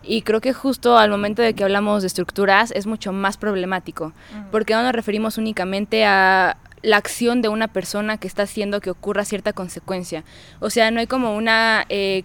Y 0.02 0.22
creo 0.22 0.42
que 0.42 0.52
justo 0.52 0.99
al 0.99 1.11
momento 1.11 1.40
de 1.40 1.54
que 1.54 1.64
hablamos 1.64 2.02
de 2.02 2.08
estructuras 2.08 2.70
es 2.72 2.87
mucho 2.87 3.12
más 3.12 3.38
problemático, 3.38 4.12
porque 4.50 4.75
no 4.75 4.82
nos 4.82 4.92
referimos 4.92 5.38
únicamente 5.38 6.04
a 6.04 6.58
la 6.82 6.96
acción 6.96 7.42
de 7.42 7.48
una 7.48 7.68
persona 7.68 8.18
que 8.18 8.26
está 8.26 8.42
haciendo 8.42 8.80
que 8.80 8.90
ocurra 8.90 9.24
cierta 9.24 9.52
consecuencia. 9.52 10.24
O 10.60 10.70
sea, 10.70 10.90
no 10.90 11.00
hay 11.00 11.06
como 11.06 11.36
una, 11.36 11.86
eh, 11.88 12.24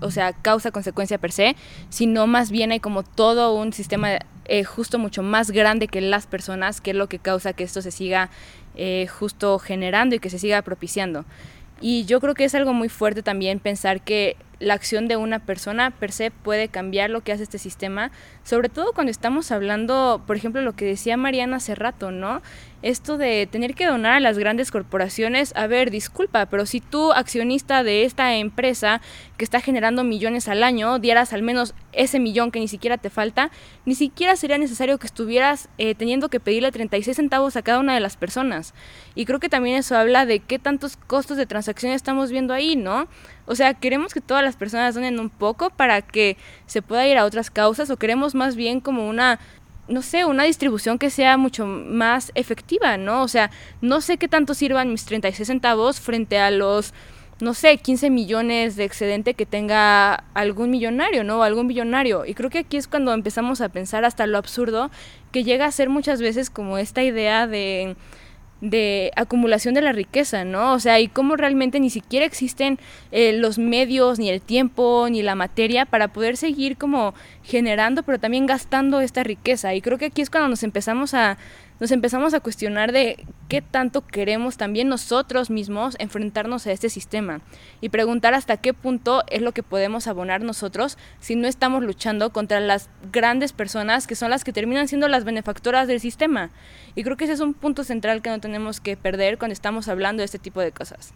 o 0.00 0.10
sea, 0.10 0.32
causa-consecuencia 0.32 1.18
per 1.18 1.32
se, 1.32 1.56
sino 1.90 2.26
más 2.26 2.50
bien 2.50 2.72
hay 2.72 2.80
como 2.80 3.02
todo 3.02 3.54
un 3.54 3.72
sistema 3.72 4.18
eh, 4.46 4.64
justo 4.64 4.98
mucho 4.98 5.22
más 5.22 5.50
grande 5.50 5.88
que 5.88 6.00
las 6.00 6.26
personas, 6.26 6.80
que 6.80 6.92
es 6.92 6.96
lo 6.96 7.08
que 7.08 7.18
causa 7.18 7.52
que 7.52 7.64
esto 7.64 7.82
se 7.82 7.90
siga 7.90 8.30
eh, 8.76 9.06
justo 9.06 9.58
generando 9.58 10.14
y 10.14 10.20
que 10.20 10.30
se 10.30 10.38
siga 10.38 10.62
propiciando. 10.62 11.26
Y 11.80 12.06
yo 12.06 12.20
creo 12.20 12.34
que 12.34 12.44
es 12.44 12.54
algo 12.54 12.72
muy 12.72 12.88
fuerte 12.88 13.22
también 13.22 13.60
pensar 13.60 14.00
que 14.00 14.36
la 14.60 14.74
acción 14.74 15.08
de 15.08 15.16
una 15.16 15.38
persona 15.38 15.90
per 15.90 16.12
se 16.12 16.30
puede 16.30 16.68
cambiar 16.68 17.10
lo 17.10 17.20
que 17.20 17.32
hace 17.32 17.42
este 17.42 17.58
sistema, 17.58 18.10
sobre 18.42 18.68
todo 18.68 18.92
cuando 18.92 19.10
estamos 19.10 19.52
hablando, 19.52 20.22
por 20.26 20.36
ejemplo, 20.36 20.62
lo 20.62 20.74
que 20.74 20.84
decía 20.84 21.16
Mariana 21.16 21.56
hace 21.56 21.74
rato, 21.74 22.10
¿no? 22.10 22.42
Esto 22.80 23.18
de 23.18 23.48
tener 23.50 23.74
que 23.74 23.86
donar 23.86 24.14
a 24.14 24.20
las 24.20 24.38
grandes 24.38 24.70
corporaciones, 24.70 25.52
a 25.56 25.66
ver, 25.66 25.90
disculpa, 25.90 26.46
pero 26.46 26.64
si 26.64 26.80
tú, 26.80 27.12
accionista 27.12 27.82
de 27.82 28.04
esta 28.04 28.36
empresa 28.36 29.00
que 29.36 29.44
está 29.44 29.60
generando 29.60 30.04
millones 30.04 30.46
al 30.46 30.62
año, 30.62 31.00
dieras 31.00 31.32
al 31.32 31.42
menos 31.42 31.74
ese 31.92 32.20
millón 32.20 32.52
que 32.52 32.60
ni 32.60 32.68
siquiera 32.68 32.96
te 32.96 33.10
falta, 33.10 33.50
ni 33.84 33.96
siquiera 33.96 34.36
sería 34.36 34.58
necesario 34.58 34.98
que 34.98 35.08
estuvieras 35.08 35.68
eh, 35.78 35.96
teniendo 35.96 36.28
que 36.28 36.38
pedirle 36.38 36.70
36 36.70 37.16
centavos 37.16 37.56
a 37.56 37.62
cada 37.62 37.80
una 37.80 37.94
de 37.94 38.00
las 38.00 38.16
personas. 38.16 38.74
Y 39.16 39.24
creo 39.24 39.40
que 39.40 39.48
también 39.48 39.76
eso 39.76 39.96
habla 39.96 40.24
de 40.24 40.38
qué 40.38 40.60
tantos 40.60 40.96
costos 40.96 41.36
de 41.36 41.46
transacción 41.46 41.92
estamos 41.92 42.30
viendo 42.30 42.54
ahí, 42.54 42.76
¿no? 42.76 43.08
O 43.48 43.54
sea, 43.54 43.74
queremos 43.74 44.12
que 44.12 44.20
todas 44.20 44.44
las 44.44 44.56
personas 44.56 44.94
donen 44.94 45.18
un 45.18 45.30
poco 45.30 45.70
para 45.70 46.02
que 46.02 46.36
se 46.66 46.82
pueda 46.82 47.06
ir 47.06 47.16
a 47.16 47.24
otras 47.24 47.50
causas 47.50 47.90
o 47.90 47.96
queremos 47.96 48.34
más 48.34 48.56
bien 48.56 48.80
como 48.80 49.08
una 49.08 49.40
no 49.88 50.02
sé, 50.02 50.24
una 50.26 50.44
distribución 50.44 50.98
que 50.98 51.10
sea 51.10 51.36
mucho 51.36 51.66
más 51.66 52.30
efectiva, 52.34 52.96
¿no? 52.98 53.22
O 53.22 53.28
sea, 53.28 53.50
no 53.80 54.00
sé 54.00 54.18
qué 54.18 54.28
tanto 54.28 54.54
sirvan 54.54 54.90
mis 54.90 55.04
36 55.06 55.46
centavos 55.46 55.98
frente 55.98 56.38
a 56.38 56.50
los, 56.50 56.92
no 57.40 57.54
sé, 57.54 57.78
15 57.78 58.10
millones 58.10 58.76
de 58.76 58.84
excedente 58.84 59.34
que 59.34 59.46
tenga 59.46 60.24
algún 60.34 60.70
millonario, 60.70 61.24
¿no? 61.24 61.38
O 61.38 61.42
algún 61.42 61.66
millonario. 61.66 62.26
Y 62.26 62.34
creo 62.34 62.50
que 62.50 62.58
aquí 62.58 62.76
es 62.76 62.86
cuando 62.86 63.14
empezamos 63.14 63.62
a 63.62 63.70
pensar 63.70 64.04
hasta 64.04 64.26
lo 64.26 64.36
absurdo 64.36 64.90
que 65.32 65.42
llega 65.42 65.64
a 65.64 65.72
ser 65.72 65.88
muchas 65.88 66.20
veces 66.20 66.50
como 66.50 66.76
esta 66.78 67.02
idea 67.02 67.46
de 67.46 67.96
de 68.60 69.12
acumulación 69.16 69.74
de 69.74 69.82
la 69.82 69.92
riqueza, 69.92 70.44
¿no? 70.44 70.72
O 70.72 70.80
sea, 70.80 71.00
y 71.00 71.08
cómo 71.08 71.36
realmente 71.36 71.80
ni 71.80 71.90
siquiera 71.90 72.26
existen 72.26 72.78
eh, 73.12 73.32
los 73.32 73.58
medios, 73.58 74.18
ni 74.18 74.30
el 74.30 74.40
tiempo, 74.40 75.06
ni 75.10 75.22
la 75.22 75.34
materia 75.34 75.86
para 75.86 76.08
poder 76.08 76.36
seguir 76.36 76.76
como 76.76 77.14
generando, 77.44 78.02
pero 78.02 78.18
también 78.18 78.46
gastando 78.46 79.00
esta 79.00 79.22
riqueza. 79.22 79.74
Y 79.74 79.80
creo 79.80 79.98
que 79.98 80.06
aquí 80.06 80.22
es 80.22 80.30
cuando 80.30 80.48
nos 80.48 80.62
empezamos 80.62 81.14
a 81.14 81.38
nos 81.80 81.92
empezamos 81.92 82.34
a 82.34 82.40
cuestionar 82.40 82.92
de 82.92 83.24
qué 83.48 83.62
tanto 83.62 84.04
queremos 84.06 84.56
también 84.56 84.88
nosotros 84.88 85.48
mismos 85.48 85.96
enfrentarnos 85.98 86.66
a 86.66 86.72
este 86.72 86.90
sistema 86.90 87.40
y 87.80 87.88
preguntar 87.88 88.34
hasta 88.34 88.56
qué 88.56 88.74
punto 88.74 89.22
es 89.28 89.42
lo 89.42 89.52
que 89.52 89.62
podemos 89.62 90.06
abonar 90.06 90.42
nosotros 90.42 90.98
si 91.20 91.36
no 91.36 91.46
estamos 91.46 91.82
luchando 91.84 92.30
contra 92.30 92.60
las 92.60 92.90
grandes 93.12 93.52
personas 93.52 94.06
que 94.06 94.16
son 94.16 94.30
las 94.30 94.44
que 94.44 94.52
terminan 94.52 94.88
siendo 94.88 95.08
las 95.08 95.24
benefactoras 95.24 95.86
del 95.86 96.00
sistema. 96.00 96.50
Y 96.94 97.04
creo 97.04 97.16
que 97.16 97.24
ese 97.24 97.34
es 97.34 97.40
un 97.40 97.54
punto 97.54 97.84
central 97.84 98.22
que 98.22 98.30
no 98.30 98.40
tenemos 98.40 98.80
que 98.80 98.96
perder 98.96 99.38
cuando 99.38 99.52
estamos 99.52 99.88
hablando 99.88 100.20
de 100.20 100.24
este 100.24 100.38
tipo 100.38 100.60
de 100.60 100.72
cosas. 100.72 101.14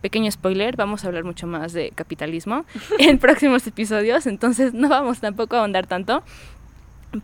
Pequeño 0.00 0.30
spoiler, 0.30 0.76
vamos 0.76 1.04
a 1.04 1.08
hablar 1.08 1.24
mucho 1.24 1.48
más 1.48 1.72
de 1.72 1.90
capitalismo 1.90 2.64
en 2.98 3.18
próximos 3.18 3.66
episodios, 3.66 4.26
entonces 4.26 4.72
no 4.72 4.88
vamos 4.88 5.18
tampoco 5.20 5.56
a 5.56 5.60
ahondar 5.60 5.88
tanto, 5.88 6.22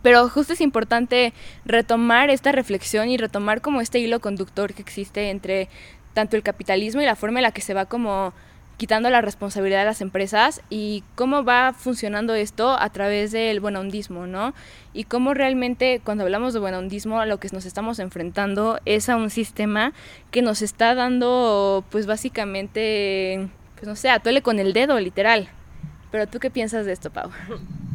pero 0.01 0.27
justo 0.29 0.53
es 0.53 0.61
importante 0.61 1.33
retomar 1.65 2.29
esta 2.29 2.51
reflexión 2.51 3.09
y 3.09 3.17
retomar 3.17 3.61
como 3.61 3.81
este 3.81 3.99
hilo 3.99 4.19
conductor 4.19 4.73
que 4.73 4.81
existe 4.81 5.29
entre 5.29 5.69
tanto 6.13 6.35
el 6.35 6.43
capitalismo 6.43 7.01
y 7.01 7.05
la 7.05 7.15
forma 7.15 7.39
en 7.39 7.43
la 7.43 7.51
que 7.51 7.61
se 7.61 7.73
va 7.73 7.85
como 7.85 8.33
quitando 8.77 9.09
la 9.09 9.21
responsabilidad 9.21 9.79
de 9.79 9.85
las 9.85 10.01
empresas 10.01 10.61
y 10.69 11.03
cómo 11.15 11.43
va 11.43 11.73
funcionando 11.73 12.33
esto 12.35 12.77
a 12.77 12.89
través 12.89 13.31
del 13.31 13.59
buenahondismo, 13.59 14.27
¿no? 14.27 14.53
Y 14.93 15.05
cómo 15.05 15.33
realmente 15.33 16.01
cuando 16.03 16.23
hablamos 16.23 16.53
de 16.53 16.59
buenahondismo 16.59 17.19
a 17.19 17.25
lo 17.25 17.39
que 17.39 17.47
nos 17.53 17.65
estamos 17.65 17.99
enfrentando 17.99 18.79
es 18.85 19.07
a 19.07 19.15
un 19.15 19.29
sistema 19.29 19.93
que 20.31 20.41
nos 20.41 20.61
está 20.61 20.93
dando 20.93 21.85
pues 21.89 22.05
básicamente, 22.05 23.47
pues 23.75 23.87
no 23.87 23.95
sé, 23.95 24.09
atuele 24.09 24.41
con 24.41 24.59
el 24.59 24.73
dedo, 24.73 24.99
literal. 24.99 25.49
Pero 26.11 26.27
tú 26.27 26.39
qué 26.39 26.49
piensas 26.49 26.85
de 26.85 26.93
esto, 26.93 27.11
Pau? 27.11 27.29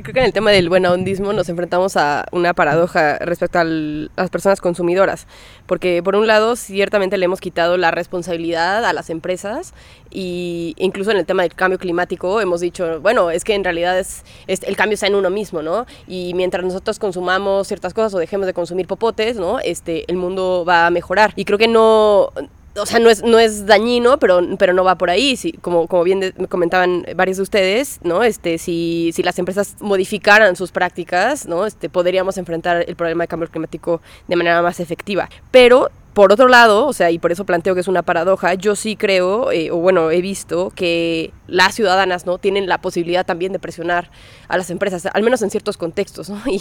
creo 0.00 0.14
que 0.14 0.20
en 0.20 0.26
el 0.26 0.32
tema 0.32 0.50
del 0.50 0.68
buen 0.68 0.86
ahondismo 0.86 1.32
nos 1.32 1.48
enfrentamos 1.48 1.96
a 1.96 2.24
una 2.32 2.54
paradoja 2.54 3.18
respecto 3.18 3.58
a 3.58 3.64
las 3.64 4.30
personas 4.30 4.60
consumidoras, 4.60 5.26
porque 5.66 6.02
por 6.02 6.16
un 6.16 6.26
lado 6.26 6.56
ciertamente 6.56 7.18
le 7.18 7.26
hemos 7.26 7.40
quitado 7.40 7.76
la 7.76 7.90
responsabilidad 7.90 8.84
a 8.84 8.92
las 8.92 9.10
empresas 9.10 9.74
y 10.10 10.74
incluso 10.78 11.10
en 11.10 11.18
el 11.18 11.26
tema 11.26 11.42
del 11.42 11.54
cambio 11.54 11.78
climático 11.78 12.40
hemos 12.40 12.60
dicho, 12.60 13.00
bueno, 13.00 13.30
es 13.30 13.44
que 13.44 13.54
en 13.54 13.64
realidad 13.64 13.98
es, 13.98 14.24
el 14.46 14.76
cambio 14.76 14.94
está 14.94 15.06
en 15.06 15.14
uno 15.14 15.30
mismo, 15.30 15.62
¿no? 15.62 15.86
Y 16.06 16.32
mientras 16.34 16.64
nosotros 16.64 16.98
consumamos 16.98 17.68
ciertas 17.68 17.92
cosas 17.92 18.14
o 18.14 18.18
dejemos 18.18 18.46
de 18.46 18.54
consumir 18.54 18.86
popotes, 18.86 19.36
¿no? 19.36 19.58
Este, 19.60 20.10
el 20.10 20.16
mundo 20.16 20.64
va 20.66 20.86
a 20.86 20.90
mejorar. 20.90 21.32
Y 21.36 21.44
creo 21.44 21.58
que 21.58 21.68
no 21.68 22.32
o 22.76 22.86
sea, 22.86 22.98
no 22.98 23.10
es, 23.10 23.22
no 23.22 23.38
es 23.38 23.66
dañino, 23.66 24.18
pero, 24.18 24.40
pero 24.58 24.72
no 24.72 24.84
va 24.84 24.96
por 24.96 25.10
ahí. 25.10 25.36
Si, 25.36 25.52
como, 25.52 25.86
como 25.86 26.04
bien 26.04 26.32
comentaban 26.48 27.04
varios 27.16 27.36
de 27.36 27.42
ustedes, 27.42 28.00
¿no? 28.02 28.22
Este, 28.22 28.58
si, 28.58 29.10
si 29.14 29.22
las 29.22 29.38
empresas 29.38 29.76
modificaran 29.80 30.56
sus 30.56 30.72
prácticas, 30.72 31.46
¿no? 31.46 31.66
Este, 31.66 31.88
podríamos 31.88 32.38
enfrentar 32.38 32.84
el 32.86 32.96
problema 32.96 33.24
de 33.24 33.28
cambio 33.28 33.48
climático 33.48 34.00
de 34.28 34.36
manera 34.36 34.62
más 34.62 34.80
efectiva. 34.80 35.28
Pero 35.50 35.90
por 36.14 36.32
otro 36.32 36.48
lado, 36.48 36.86
o 36.86 36.92
sea, 36.92 37.10
y 37.10 37.18
por 37.18 37.32
eso 37.32 37.46
planteo 37.46 37.74
que 37.74 37.80
es 37.80 37.88
una 37.88 38.02
paradoja, 38.02 38.54
yo 38.54 38.76
sí 38.76 38.96
creo, 38.96 39.50
eh, 39.50 39.70
o 39.70 39.78
bueno, 39.78 40.10
he 40.10 40.20
visto 40.20 40.70
que 40.74 41.32
las 41.46 41.74
ciudadanas, 41.74 42.26
¿no? 42.26 42.38
Tienen 42.38 42.66
la 42.66 42.78
posibilidad 42.78 43.24
también 43.24 43.52
de 43.52 43.58
presionar 43.58 44.10
a 44.48 44.58
las 44.58 44.70
empresas, 44.70 45.06
al 45.06 45.22
menos 45.22 45.40
en 45.42 45.50
ciertos 45.50 45.76
contextos, 45.76 46.28
¿no? 46.28 46.40
Y 46.52 46.60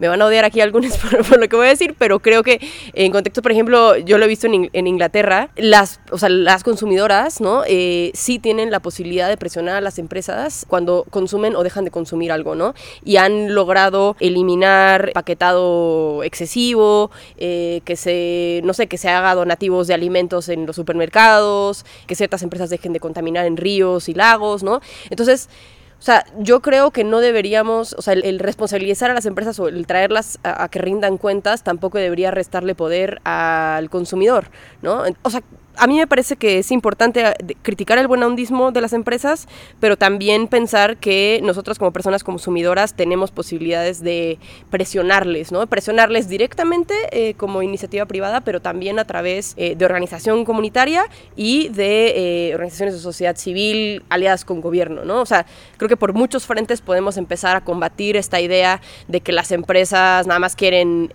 me 0.00 0.08
van 0.08 0.20
a 0.20 0.26
odiar 0.26 0.44
aquí 0.44 0.60
algunos 0.60 0.96
por, 1.28 1.38
lo 1.38 1.48
que 1.48 1.56
voy 1.56 1.66
a 1.66 1.70
decir, 1.70 1.94
pero 1.96 2.18
creo 2.18 2.42
que 2.42 2.60
en 2.94 3.12
contexto, 3.12 3.40
por 3.40 3.52
ejemplo, 3.52 3.96
yo 3.98 4.18
lo 4.18 4.24
he 4.24 4.28
visto 4.28 4.48
en, 4.48 4.86
Inglaterra, 4.86 5.50
las, 5.56 6.00
o 6.10 6.18
sea, 6.18 6.28
las 6.28 6.64
consumidoras, 6.64 7.40
¿no? 7.40 7.62
Eh, 7.66 8.10
sí 8.14 8.38
tienen 8.40 8.70
la 8.70 8.80
posibilidad 8.80 9.28
de 9.28 9.36
presionar 9.36 9.76
a 9.76 9.80
las 9.80 9.98
empresas 9.98 10.64
cuando 10.66 11.04
consumen 11.10 11.54
o 11.54 11.62
dejan 11.62 11.84
de 11.84 11.90
consumir 11.92 12.32
algo, 12.32 12.56
¿no? 12.56 12.74
Y 13.04 13.16
han 13.16 13.54
logrado 13.54 14.16
eliminar 14.18 15.12
paquetado 15.12 16.24
excesivo, 16.24 17.10
eh, 17.36 17.80
que 17.84 17.94
se, 17.94 18.60
no 18.64 18.72
sé, 18.72 18.87
que 18.88 18.98
se 18.98 19.08
haga 19.08 19.34
donativos 19.34 19.86
de 19.86 19.94
alimentos 19.94 20.48
en 20.48 20.66
los 20.66 20.76
supermercados, 20.76 21.84
que 22.06 22.14
ciertas 22.14 22.42
empresas 22.42 22.70
dejen 22.70 22.92
de 22.92 23.00
contaminar 23.00 23.46
en 23.46 23.56
ríos 23.56 24.08
y 24.08 24.14
lagos, 24.14 24.62
¿no? 24.62 24.80
Entonces, 25.10 25.48
o 25.98 26.02
sea, 26.02 26.24
yo 26.38 26.60
creo 26.60 26.92
que 26.92 27.02
no 27.02 27.18
deberíamos, 27.18 27.92
o 27.94 28.02
sea, 28.02 28.12
el, 28.14 28.38
responsabilizar 28.38 29.10
a 29.10 29.14
las 29.14 29.26
empresas 29.26 29.58
o 29.58 29.66
el 29.66 29.86
traerlas 29.86 30.38
a, 30.44 30.68
que 30.68 30.78
rindan 30.78 31.18
cuentas 31.18 31.64
tampoco 31.64 31.98
debería 31.98 32.30
restarle 32.30 32.76
poder 32.76 33.20
al 33.24 33.90
consumidor, 33.90 34.50
¿no? 34.80 35.02
O 35.22 35.30
sea, 35.30 35.42
a 35.78 35.86
mí 35.86 35.96
me 35.96 36.06
parece 36.06 36.36
que 36.36 36.58
es 36.58 36.70
importante 36.70 37.24
eh, 37.24 37.34
criticar 37.62 37.98
el 37.98 38.08
buen 38.08 38.22
ondismo 38.22 38.72
de 38.72 38.80
las 38.80 38.92
empresas, 38.92 39.46
pero 39.80 39.96
también 39.96 40.48
pensar 40.48 40.96
que 40.96 41.40
nosotros 41.42 41.78
como 41.78 41.92
personas 41.92 42.24
consumidoras 42.24 42.94
tenemos 42.94 43.30
posibilidades 43.30 44.02
de 44.02 44.38
presionarles, 44.70 45.52
¿no? 45.52 45.66
Presionarles 45.66 46.28
directamente 46.28 46.94
eh, 47.12 47.34
como 47.34 47.62
iniciativa 47.62 48.06
privada, 48.06 48.40
pero 48.40 48.60
también 48.60 48.98
a 48.98 49.04
través 49.04 49.54
eh, 49.56 49.76
de 49.76 49.84
organización 49.84 50.44
comunitaria 50.44 51.04
y 51.36 51.68
de 51.68 52.50
organizaciones 52.54 52.94
de 52.94 53.00
sociedad 53.00 53.36
civil 53.36 54.02
aliadas 54.08 54.44
con 54.44 54.60
gobierno, 54.60 55.04
¿no? 55.04 55.20
O 55.20 55.26
sea, 55.26 55.46
creo 55.76 55.88
que 55.88 55.96
por 55.96 56.12
muchos 56.12 56.46
frentes 56.46 56.80
podemos 56.80 57.16
empezar 57.16 57.56
a 57.56 57.60
combatir 57.60 58.16
esta 58.16 58.40
idea 58.40 58.80
de 59.06 59.20
que 59.20 59.32
las 59.32 59.52
empresas 59.52 60.26
nada 60.26 60.40
más 60.40 60.56
quieren 60.56 61.10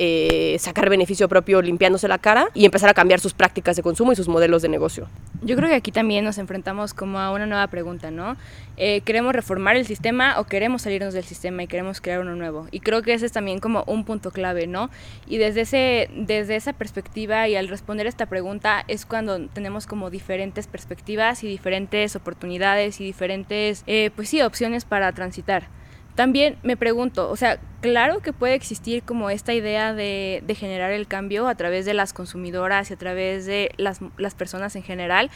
sacar 0.60 0.90
beneficio 0.90 1.28
propio 1.28 1.62
limpiándose 1.62 2.08
la 2.08 2.18
cara 2.18 2.48
y 2.54 2.66
empezar 2.66 2.90
a 2.90 2.94
cambiar 2.94 3.20
sus 3.20 3.34
prácticas 3.34 3.76
de 3.76 3.84
consumo 3.84 4.12
y 4.12 4.16
sus 4.16 4.28
modelos 4.28 4.53
de 4.62 4.70
negocio. 4.70 5.08
Yo 5.42 5.58
creo 5.58 5.68
que 5.68 5.76
aquí 5.76 5.92
también 5.92 6.24
nos 6.24 6.38
enfrentamos 6.38 6.94
como 6.94 7.20
a 7.20 7.32
una 7.32 7.46
nueva 7.46 7.68
pregunta, 7.68 8.12
¿no? 8.12 8.38
Eh, 8.78 9.02
¿Queremos 9.02 9.34
reformar 9.34 9.76
el 9.76 9.86
sistema 9.86 10.40
o 10.40 10.46
queremos 10.46 10.84
salirnos 10.84 11.14
del 11.14 11.26
sistema 11.26 11.64
y 11.64 11.68
queremos 11.68 12.00
crear 12.00 12.22
uno 12.22 12.36
nuevo? 12.36 12.68
Y 12.72 12.80
creo 12.80 13.02
que 13.02 13.14
ese 13.14 13.26
es 13.26 13.34
también 13.34 13.60
como 13.60 13.84
un 13.88 14.06
punto 14.06 14.32
clave, 14.32 14.68
¿no? 14.68 14.90
Y 15.28 15.38
desde, 15.38 15.62
ese, 15.62 16.10
desde 16.16 16.56
esa 16.56 16.72
perspectiva 16.72 17.48
y 17.50 17.56
al 17.58 17.68
responder 17.68 18.08
esta 18.08 18.28
pregunta 18.28 18.86
es 18.88 19.06
cuando 19.06 19.48
tenemos 19.48 19.86
como 19.86 20.10
diferentes 20.10 20.68
perspectivas 20.68 21.44
y 21.44 21.48
diferentes 21.48 22.16
oportunidades 22.16 23.02
y 23.02 23.04
diferentes, 23.04 23.84
eh, 23.86 24.12
pues 24.16 24.30
sí, 24.30 24.42
opciones 24.42 24.86
para 24.86 25.12
transitar. 25.12 25.68
También 26.16 26.58
me 26.62 26.78
pregunto, 26.78 27.30
o 27.30 27.36
sea, 27.36 27.60
claro 27.82 28.20
que 28.20 28.34
puede 28.34 28.54
existir 28.54 29.02
como 29.02 29.32
esta 29.32 29.54
idea 29.54 29.94
de, 29.94 30.44
generar 30.56 30.92
el 30.92 31.08
cambio 31.08 31.48
a 31.48 31.56
través 31.56 31.86
de 31.86 31.96
las 31.96 32.14
consumidoras 32.14 32.92
y 32.92 32.94
a 32.94 32.98
través 32.98 33.46
de 33.46 33.72
las, 33.78 34.00
las 34.18 34.36
personas 34.36 34.76
en 34.76 34.84
general, 34.84 35.32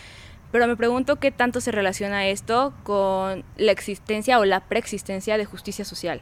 pero 0.52 0.68
me 0.68 0.78
pregunto 0.78 1.18
qué 1.18 1.32
tanto 1.32 1.62
se 1.62 1.72
relaciona 1.72 2.28
esto 2.28 2.74
con 2.84 3.44
la 3.58 3.72
existencia 3.72 4.40
o 4.40 4.46
la 4.46 4.62
preexistencia 4.62 5.38
de 5.38 5.46
justicia 5.46 5.84
social. 5.84 6.22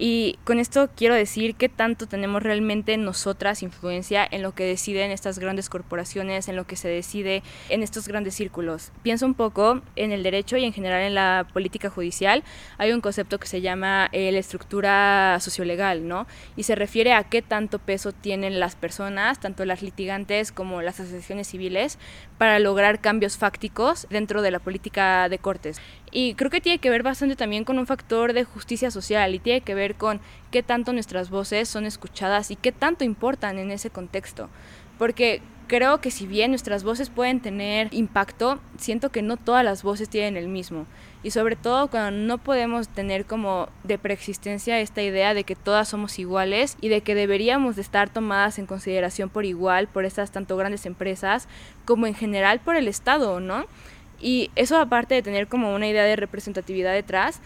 Y 0.00 0.38
con 0.44 0.60
esto 0.60 0.88
quiero 0.94 1.16
decir 1.16 1.56
qué 1.56 1.68
tanto 1.68 2.06
tenemos 2.06 2.40
realmente 2.40 2.96
nosotras 2.96 3.64
influencia 3.64 4.24
en 4.30 4.42
lo 4.42 4.54
que 4.54 4.64
deciden 4.64 5.10
estas 5.10 5.40
grandes 5.40 5.68
corporaciones, 5.68 6.46
en 6.46 6.54
lo 6.54 6.68
que 6.68 6.76
se 6.76 6.86
decide 6.86 7.42
en 7.68 7.82
estos 7.82 8.06
grandes 8.06 8.36
círculos. 8.36 8.92
Pienso 9.02 9.26
un 9.26 9.34
poco 9.34 9.82
en 9.96 10.12
el 10.12 10.22
derecho 10.22 10.56
y 10.56 10.64
en 10.64 10.72
general 10.72 11.02
en 11.02 11.16
la 11.16 11.48
política 11.52 11.90
judicial. 11.90 12.44
Hay 12.78 12.92
un 12.92 13.00
concepto 13.00 13.38
que 13.40 13.48
se 13.48 13.60
llama 13.60 14.08
eh, 14.12 14.30
la 14.30 14.38
estructura 14.38 15.38
sociolegal, 15.40 16.06
¿no? 16.06 16.28
Y 16.54 16.62
se 16.62 16.76
refiere 16.76 17.12
a 17.12 17.24
qué 17.24 17.42
tanto 17.42 17.80
peso 17.80 18.12
tienen 18.12 18.60
las 18.60 18.76
personas, 18.76 19.40
tanto 19.40 19.64
las 19.64 19.82
litigantes 19.82 20.52
como 20.52 20.80
las 20.80 21.00
asociaciones 21.00 21.48
civiles, 21.48 21.98
para 22.38 22.58
lograr 22.60 23.00
cambios 23.00 23.36
fácticos 23.36 24.06
dentro 24.10 24.42
de 24.42 24.50
la 24.50 24.60
política 24.60 25.28
de 25.28 25.38
cortes. 25.38 25.80
Y 26.10 26.34
creo 26.34 26.50
que 26.50 26.60
tiene 26.60 26.78
que 26.78 26.88
ver 26.88 27.02
bastante 27.02 27.36
también 27.36 27.64
con 27.64 27.78
un 27.78 27.86
factor 27.86 28.32
de 28.32 28.44
justicia 28.44 28.90
social 28.90 29.34
y 29.34 29.40
tiene 29.40 29.60
que 29.60 29.74
ver 29.74 29.96
con 29.96 30.20
qué 30.50 30.62
tanto 30.62 30.92
nuestras 30.92 31.28
voces 31.28 31.68
son 31.68 31.84
escuchadas 31.84 32.50
y 32.50 32.56
qué 32.56 32.72
tanto 32.72 33.04
importan 33.04 33.58
en 33.58 33.70
ese 33.70 33.90
contexto. 33.90 34.48
Porque 34.98 35.42
creo 35.68 36.00
que 36.00 36.10
si 36.10 36.26
bien 36.26 36.50
nuestras 36.50 36.82
voces 36.82 37.10
pueden 37.10 37.40
tener 37.40 37.88
impacto, 37.92 38.58
siento 38.78 39.10
que 39.10 39.22
no 39.22 39.36
todas 39.36 39.64
las 39.64 39.82
voces 39.82 40.08
tienen 40.08 40.36
el 40.36 40.48
mismo. 40.48 40.86
Y 41.22 41.30
sobre 41.30 41.56
todo 41.56 41.88
cuando 41.88 42.10
no 42.10 42.38
podemos 42.38 42.88
tener 42.88 43.26
como 43.26 43.68
de 43.84 43.98
preexistencia 43.98 44.80
esta 44.80 45.02
idea 45.02 45.34
de 45.34 45.44
que 45.44 45.54
todas 45.54 45.88
somos 45.88 46.18
iguales 46.18 46.76
y 46.80 46.88
de 46.88 47.02
que 47.02 47.14
deberíamos 47.14 47.76
de 47.76 47.82
estar 47.82 48.08
tomadas 48.08 48.58
en 48.58 48.66
consideración 48.66 49.28
por 49.28 49.44
igual 49.44 49.88
por 49.88 50.04
estas 50.04 50.30
tanto 50.30 50.56
grandes 50.56 50.86
empresas 50.86 51.48
como 51.84 52.06
en 52.06 52.14
general 52.14 52.60
por 52.60 52.74
el 52.74 52.88
Estado, 52.88 53.38
¿no? 53.40 53.66
Y 54.20 54.50
eso 54.56 54.78
aparte 54.78 55.14
de 55.14 55.22
tener 55.22 55.48
como 55.48 55.74
una 55.74 55.86
idea 55.86 56.04
de 56.04 56.16
representatividad 56.16 56.92
detrás, 56.92 57.40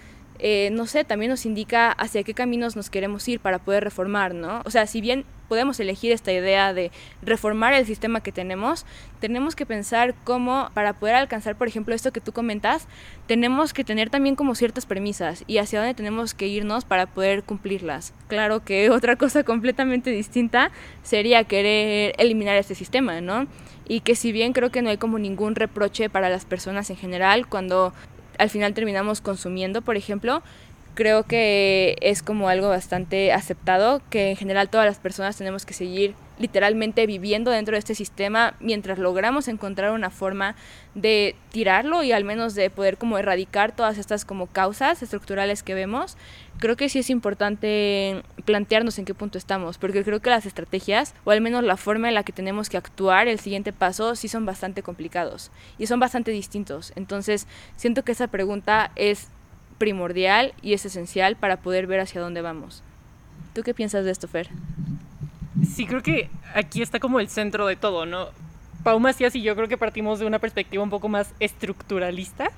eh, 0.44 0.70
no 0.72 0.86
sé, 0.86 1.04
también 1.04 1.30
nos 1.30 1.46
indica 1.46 1.92
hacia 1.92 2.24
qué 2.24 2.34
caminos 2.34 2.74
nos 2.74 2.90
queremos 2.90 3.28
ir 3.28 3.38
para 3.38 3.60
poder 3.60 3.84
reformar, 3.84 4.34
¿no? 4.34 4.60
O 4.64 4.70
sea, 4.72 4.88
si 4.88 5.00
bien 5.00 5.24
podemos 5.46 5.78
elegir 5.78 6.10
esta 6.10 6.32
idea 6.32 6.74
de 6.74 6.90
reformar 7.22 7.74
el 7.74 7.86
sistema 7.86 8.22
que 8.22 8.32
tenemos, 8.32 8.84
tenemos 9.20 9.54
que 9.54 9.66
pensar 9.66 10.16
cómo, 10.24 10.68
para 10.74 10.94
poder 10.94 11.14
alcanzar, 11.14 11.54
por 11.54 11.68
ejemplo, 11.68 11.94
esto 11.94 12.12
que 12.12 12.20
tú 12.20 12.32
comentas, 12.32 12.88
tenemos 13.28 13.72
que 13.72 13.84
tener 13.84 14.10
también 14.10 14.34
como 14.34 14.56
ciertas 14.56 14.84
premisas 14.84 15.44
y 15.46 15.58
hacia 15.58 15.78
dónde 15.78 15.94
tenemos 15.94 16.34
que 16.34 16.48
irnos 16.48 16.84
para 16.84 17.06
poder 17.06 17.44
cumplirlas. 17.44 18.12
Claro 18.26 18.64
que 18.64 18.90
otra 18.90 19.14
cosa 19.14 19.44
completamente 19.44 20.10
distinta 20.10 20.72
sería 21.04 21.44
querer 21.44 22.16
eliminar 22.18 22.56
este 22.56 22.74
sistema, 22.74 23.20
¿no? 23.20 23.46
Y 23.86 24.00
que 24.00 24.16
si 24.16 24.32
bien 24.32 24.52
creo 24.52 24.70
que 24.70 24.82
no 24.82 24.90
hay 24.90 24.96
como 24.96 25.20
ningún 25.20 25.54
reproche 25.54 26.10
para 26.10 26.30
las 26.30 26.46
personas 26.46 26.90
en 26.90 26.96
general 26.96 27.46
cuando 27.46 27.92
al 28.38 28.50
final 28.50 28.74
terminamos 28.74 29.20
consumiendo, 29.20 29.82
por 29.82 29.96
ejemplo, 29.96 30.42
creo 30.94 31.24
que 31.24 31.96
es 32.00 32.22
como 32.22 32.48
algo 32.48 32.68
bastante 32.68 33.32
aceptado, 33.32 34.02
que 34.10 34.30
en 34.30 34.36
general 34.36 34.68
todas 34.68 34.86
las 34.86 34.98
personas 34.98 35.36
tenemos 35.36 35.64
que 35.64 35.74
seguir 35.74 36.14
literalmente 36.42 37.06
viviendo 37.06 37.50
dentro 37.50 37.74
de 37.74 37.78
este 37.78 37.94
sistema 37.94 38.54
mientras 38.60 38.98
logramos 38.98 39.46
encontrar 39.48 39.92
una 39.92 40.10
forma 40.10 40.56
de 40.94 41.36
tirarlo 41.52 42.02
y 42.02 42.12
al 42.12 42.24
menos 42.24 42.54
de 42.54 42.68
poder 42.68 42.98
como 42.98 43.16
erradicar 43.16 43.74
todas 43.74 43.96
estas 43.96 44.24
como 44.24 44.48
causas 44.48 45.02
estructurales 45.02 45.62
que 45.62 45.74
vemos, 45.74 46.18
creo 46.58 46.76
que 46.76 46.88
sí 46.88 46.98
es 46.98 47.10
importante 47.10 48.22
plantearnos 48.44 48.98
en 48.98 49.04
qué 49.04 49.14
punto 49.14 49.38
estamos, 49.38 49.78
porque 49.78 50.02
creo 50.02 50.20
que 50.20 50.30
las 50.30 50.44
estrategias, 50.44 51.14
o 51.24 51.30
al 51.30 51.40
menos 51.40 51.62
la 51.62 51.76
forma 51.76 52.08
en 52.08 52.14
la 52.14 52.24
que 52.24 52.32
tenemos 52.32 52.68
que 52.68 52.76
actuar, 52.76 53.28
el 53.28 53.38
siguiente 53.38 53.72
paso, 53.72 54.16
sí 54.16 54.26
son 54.28 54.44
bastante 54.44 54.82
complicados 54.82 55.52
y 55.78 55.86
son 55.86 56.00
bastante 56.00 56.32
distintos. 56.32 56.92
Entonces, 56.96 57.46
siento 57.76 58.02
que 58.02 58.12
esa 58.12 58.26
pregunta 58.26 58.90
es 58.96 59.28
primordial 59.78 60.54
y 60.60 60.74
es 60.74 60.84
esencial 60.84 61.36
para 61.36 61.58
poder 61.58 61.86
ver 61.86 62.00
hacia 62.00 62.20
dónde 62.20 62.42
vamos. 62.42 62.82
¿Tú 63.54 63.62
qué 63.62 63.74
piensas 63.74 64.04
de 64.04 64.10
esto, 64.10 64.26
Fer? 64.28 64.48
Sí, 65.74 65.86
creo 65.86 66.02
que 66.02 66.30
aquí 66.54 66.82
está 66.82 66.98
como 66.98 67.20
el 67.20 67.28
centro 67.28 67.66
de 67.66 67.76
todo, 67.76 68.06
¿no? 68.06 68.28
Pau 68.84 68.98
Macías 68.98 69.34
y 69.36 69.42
yo 69.42 69.54
creo 69.54 69.68
que 69.68 69.78
partimos 69.78 70.18
de 70.18 70.26
una 70.26 70.38
perspectiva 70.38 70.82
un 70.82 70.90
poco 70.90 71.08
más 71.08 71.34
estructuralista. 71.40 72.50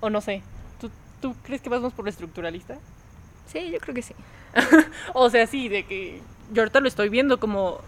O 0.00 0.10
no 0.10 0.20
sé, 0.20 0.42
¿tú, 0.80 0.90
tú 1.20 1.34
crees 1.44 1.62
que 1.62 1.68
vamos 1.68 1.92
por 1.92 2.04
lo 2.04 2.10
estructuralista? 2.10 2.78
Sí, 3.46 3.70
yo 3.70 3.78
creo 3.78 3.94
que 3.94 4.02
sí. 4.02 4.14
o 5.14 5.30
sea, 5.30 5.46
sí, 5.46 5.68
de 5.68 5.84
que 5.84 6.20
yo 6.52 6.62
ahorita 6.62 6.80
lo 6.80 6.88
estoy 6.88 7.08
viendo 7.08 7.38
como 7.38 7.80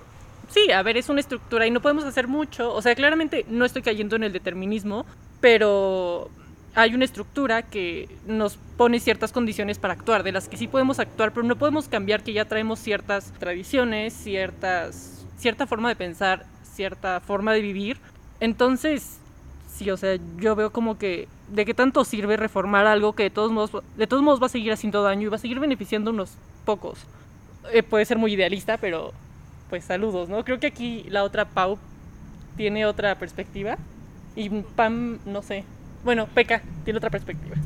sí, 0.48 0.70
a 0.70 0.82
ver, 0.82 0.96
es 0.96 1.08
una 1.08 1.20
estructura 1.20 1.66
y 1.66 1.70
no 1.70 1.80
podemos 1.80 2.04
hacer 2.04 2.28
mucho. 2.28 2.72
O 2.72 2.82
sea, 2.82 2.94
claramente 2.94 3.44
no 3.48 3.64
estoy 3.64 3.82
cayendo 3.82 4.16
en 4.16 4.24
el 4.24 4.32
determinismo, 4.32 5.04
pero 5.40 6.30
hay 6.74 6.94
una 6.94 7.04
estructura 7.04 7.62
que 7.62 8.08
nos 8.26 8.56
pone 8.76 8.98
ciertas 8.98 9.32
condiciones 9.32 9.78
para 9.78 9.94
actuar, 9.94 10.22
de 10.22 10.32
las 10.32 10.48
que 10.48 10.56
sí 10.56 10.66
podemos 10.66 10.98
actuar, 10.98 11.32
pero 11.32 11.46
no 11.46 11.56
podemos 11.56 11.88
cambiar 11.88 12.22
que 12.22 12.32
ya 12.32 12.44
traemos 12.46 12.80
ciertas 12.80 13.32
tradiciones, 13.38 14.12
ciertas, 14.12 15.24
cierta 15.38 15.66
forma 15.66 15.88
de 15.88 15.96
pensar, 15.96 16.46
cierta 16.62 17.20
forma 17.20 17.52
de 17.52 17.60
vivir. 17.60 17.98
Entonces, 18.40 19.18
sí, 19.72 19.90
o 19.90 19.96
sea, 19.96 20.18
yo 20.38 20.56
veo 20.56 20.70
como 20.70 20.98
que 20.98 21.28
de 21.48 21.64
qué 21.64 21.74
tanto 21.74 22.04
sirve 22.04 22.36
reformar 22.36 22.86
algo 22.86 23.12
que 23.12 23.24
de 23.24 23.30
todos 23.30 23.52
modos, 23.52 23.82
de 23.96 24.06
todos 24.06 24.22
modos 24.22 24.42
va 24.42 24.46
a 24.46 24.50
seguir 24.50 24.72
haciendo 24.72 25.02
daño 25.02 25.22
y 25.22 25.30
va 25.30 25.36
a 25.36 25.40
seguir 25.40 25.60
beneficiando 25.60 26.10
unos 26.10 26.32
pocos. 26.64 26.98
Eh, 27.72 27.82
puede 27.82 28.04
ser 28.04 28.18
muy 28.18 28.32
idealista, 28.32 28.78
pero 28.78 29.12
pues 29.70 29.84
saludos, 29.84 30.28
¿no? 30.28 30.44
Creo 30.44 30.58
que 30.58 30.66
aquí 30.66 31.04
la 31.08 31.22
otra 31.22 31.44
Pau 31.44 31.78
tiene 32.56 32.86
otra 32.86 33.16
perspectiva 33.16 33.78
y 34.36 34.48
Pam, 34.48 35.18
no 35.24 35.42
sé, 35.42 35.64
bueno, 36.04 36.26
Peca 36.26 36.62
tiene 36.84 36.98
otra 36.98 37.10
perspectiva. 37.10 37.56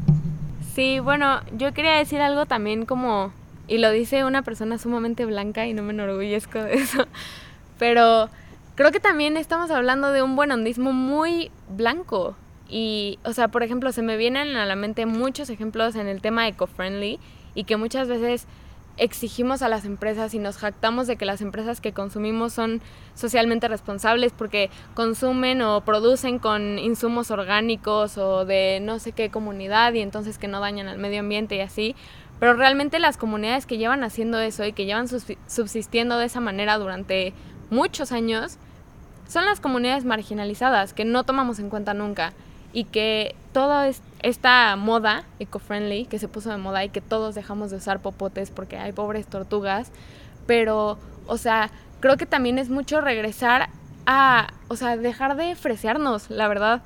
Sí, 0.75 1.01
bueno, 1.01 1.41
yo 1.57 1.75
quería 1.75 1.95
decir 1.95 2.21
algo 2.21 2.47
también 2.47 2.87
como, 2.87 3.33
y 3.67 3.79
lo 3.79 3.91
dice 3.91 4.25
una 4.25 4.43
persona 4.43 4.79
sumamente 4.79 5.27
blanca 5.27 5.67
y 5.67 5.75
no 5.75 5.83
me 5.83 5.93
enorgullezco 5.93 6.63
de 6.63 6.75
eso, 6.75 7.07
pero 7.79 8.31
creo 8.77 8.93
que 8.93 9.01
también 9.01 9.37
estamos 9.37 9.71
hablando 9.71 10.13
de 10.13 10.23
un 10.23 10.37
buenondismo 10.37 10.93
muy 10.93 11.51
blanco. 11.69 12.37
Y, 12.71 13.19
o 13.25 13.33
sea, 13.33 13.49
por 13.49 13.63
ejemplo, 13.63 13.91
se 13.93 14.03
me 14.03 14.17
vienen 14.17 14.57
a 14.57 14.67
la 14.67 14.77
mente 14.77 15.07
muchos 15.07 15.51
ejemplos 15.51 15.97
en 15.97 16.07
el 16.07 16.21
tema 16.21 16.47
eco-friendly 16.47 17.19
y 17.55 17.65
que 17.65 17.77
muchas 17.77 18.09
veces 18.09 18.47
exigimos 18.99 19.63
a 19.63 19.69
las 19.69 19.85
empresas 19.85 20.35
y 20.35 20.39
nos 20.39 20.59
jactamos 20.59 21.07
de 21.07 21.17
que 21.17 21.25
las 21.25 21.41
empresas 21.41 21.81
que 21.81 21.93
consumimos 21.93 22.53
son 22.53 22.81
socialmente 23.15 23.69
responsables 23.69 24.33
porque 24.33 24.71
consumen 24.95 25.63
o 25.63 25.81
producen 25.83 26.39
con 26.39 26.79
insumos 26.79 27.31
orgánicos 27.31 28.19
o 28.19 28.45
de 28.45 28.81
no 28.83 28.99
sé 28.99 29.13
qué 29.13 29.31
comunidad 29.31 29.93
y 29.95 30.01
entonces 30.01 30.39
que 30.39 30.49
no 30.49 30.61
dañan 30.61 30.89
al 30.89 30.99
medio 30.99 31.21
ambiente 31.21 31.57
y 31.57 31.61
así. 31.61 31.97
Pero 32.41 32.55
realmente 32.55 32.99
las 32.99 33.17
comunidades 33.17 33.67
que 33.67 33.79
llevan 33.79 34.05
haciendo 34.05 34.39
eso 34.39 34.65
y 34.65 34.73
que 34.73 34.85
llevan 34.85 35.09
subsistiendo 35.09 36.19
de 36.19 36.27
esa 36.27 36.41
manera 36.41 36.79
durante 36.79 37.33
muchos 37.71 38.13
años 38.13 38.59
son 39.27 39.45
las 39.45 39.61
comunidades 39.61 40.05
marginalizadas 40.05 40.95
que 40.95 41.05
no 41.05 41.25
tomamos 41.25 41.59
en 41.59 41.69
cuenta 41.69 41.95
nunca 41.95 42.33
y 42.73 42.85
que 42.85 43.35
toda 43.53 43.91
esta 44.23 44.77
moda 44.77 45.25
eco-friendly 45.39 46.07
que 46.07 46.19
se 46.19 46.29
puso 46.29 46.51
de 46.51 46.59
moda 46.59 46.85
y 46.85 46.91
que 46.91 47.01
todos 47.01 47.35
dejamos 47.35 47.71
de 47.71 47.79
usar 47.79 48.01
popotes 48.01 48.51
porque 48.51 48.77
hay 48.77 48.93
pobres 48.93 49.27
tortugas, 49.27 49.91
pero, 50.47 50.99
o 51.27 51.39
sea, 51.39 51.71
creo 52.01 52.17
que 52.17 52.27
también 52.27 52.59
es 52.59 52.71
mucho 52.71 53.01
regresar 53.01 53.71
a, 54.07 54.49
o 54.69 54.77
sea, 54.77 54.97
dejar 54.97 55.37
de 55.37 55.55
fresearnos, 55.55 56.31
la 56.31 56.49
verdad. 56.49 56.83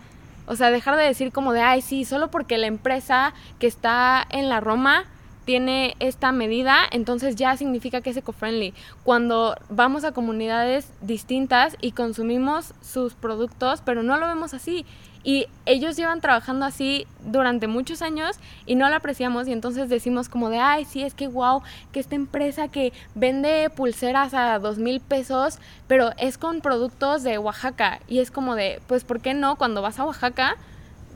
O 0.47 0.57
sea, 0.57 0.71
dejar 0.71 0.97
de 0.97 1.05
decir 1.05 1.33
como 1.33 1.53
de, 1.53 1.61
ay, 1.61 1.83
sí, 1.83 2.05
solo 2.05 2.31
porque 2.31 2.59
la 2.59 2.67
empresa 2.67 3.33
que 3.61 3.69
está 3.69 4.27
en 4.29 4.49
la 4.49 4.59
Roma 4.59 5.05
tiene 5.45 5.97
esta 5.99 6.33
medida, 6.33 6.79
entonces 6.91 7.37
ya 7.37 7.57
significa 7.57 8.01
que 8.01 8.11
es 8.11 8.17
eco-friendly. 8.17 8.75
Cuando 9.05 9.57
vamos 9.71 10.05
a 10.05 10.13
comunidades 10.13 10.93
distintas 11.01 11.77
y 11.81 11.93
consumimos 11.93 12.75
sus 12.81 13.15
productos, 13.15 13.83
pero 13.85 14.03
no 14.03 14.17
lo 14.17 14.27
vemos 14.27 14.55
así. 14.55 14.87
Y 15.25 15.47
ellos 15.67 15.97
llevan 15.97 16.21
trabajando 16.21 16.67
así 16.67 17.07
durante 17.25 17.69
muchos 17.69 18.03
años 18.03 18.39
y 18.67 18.75
no 18.75 18.89
lo 18.89 18.97
apreciamos 18.97 19.47
y 19.47 19.53
entonces 19.53 19.89
decimos 19.89 20.29
como 20.29 20.51
de, 20.51 20.59
ay, 20.59 20.85
sí, 20.85 21.03
es 21.03 21.15
que 21.15 21.29
wow, 21.29 21.63
que 21.93 22.01
esta 22.01 22.17
empresa 22.17 22.69
que 22.69 22.93
vende 23.15 23.71
pulseras 23.71 24.35
a 24.35 24.59
dos 24.59 24.79
mil 24.79 25.01
pesos, 25.01 25.59
pero 25.87 26.11
es 26.19 26.39
con 26.39 26.61
productos 26.61 27.23
de 27.23 27.39
Oaxaca. 27.39 28.01
Y 28.09 28.19
es 28.19 28.31
como 28.31 28.55
de, 28.57 28.81
pues, 28.87 29.05
¿por 29.05 29.21
qué 29.21 29.35
no? 29.35 29.57
Cuando 29.57 29.83
vas 29.83 30.01
a 30.01 30.05
Oaxaca, 30.05 30.57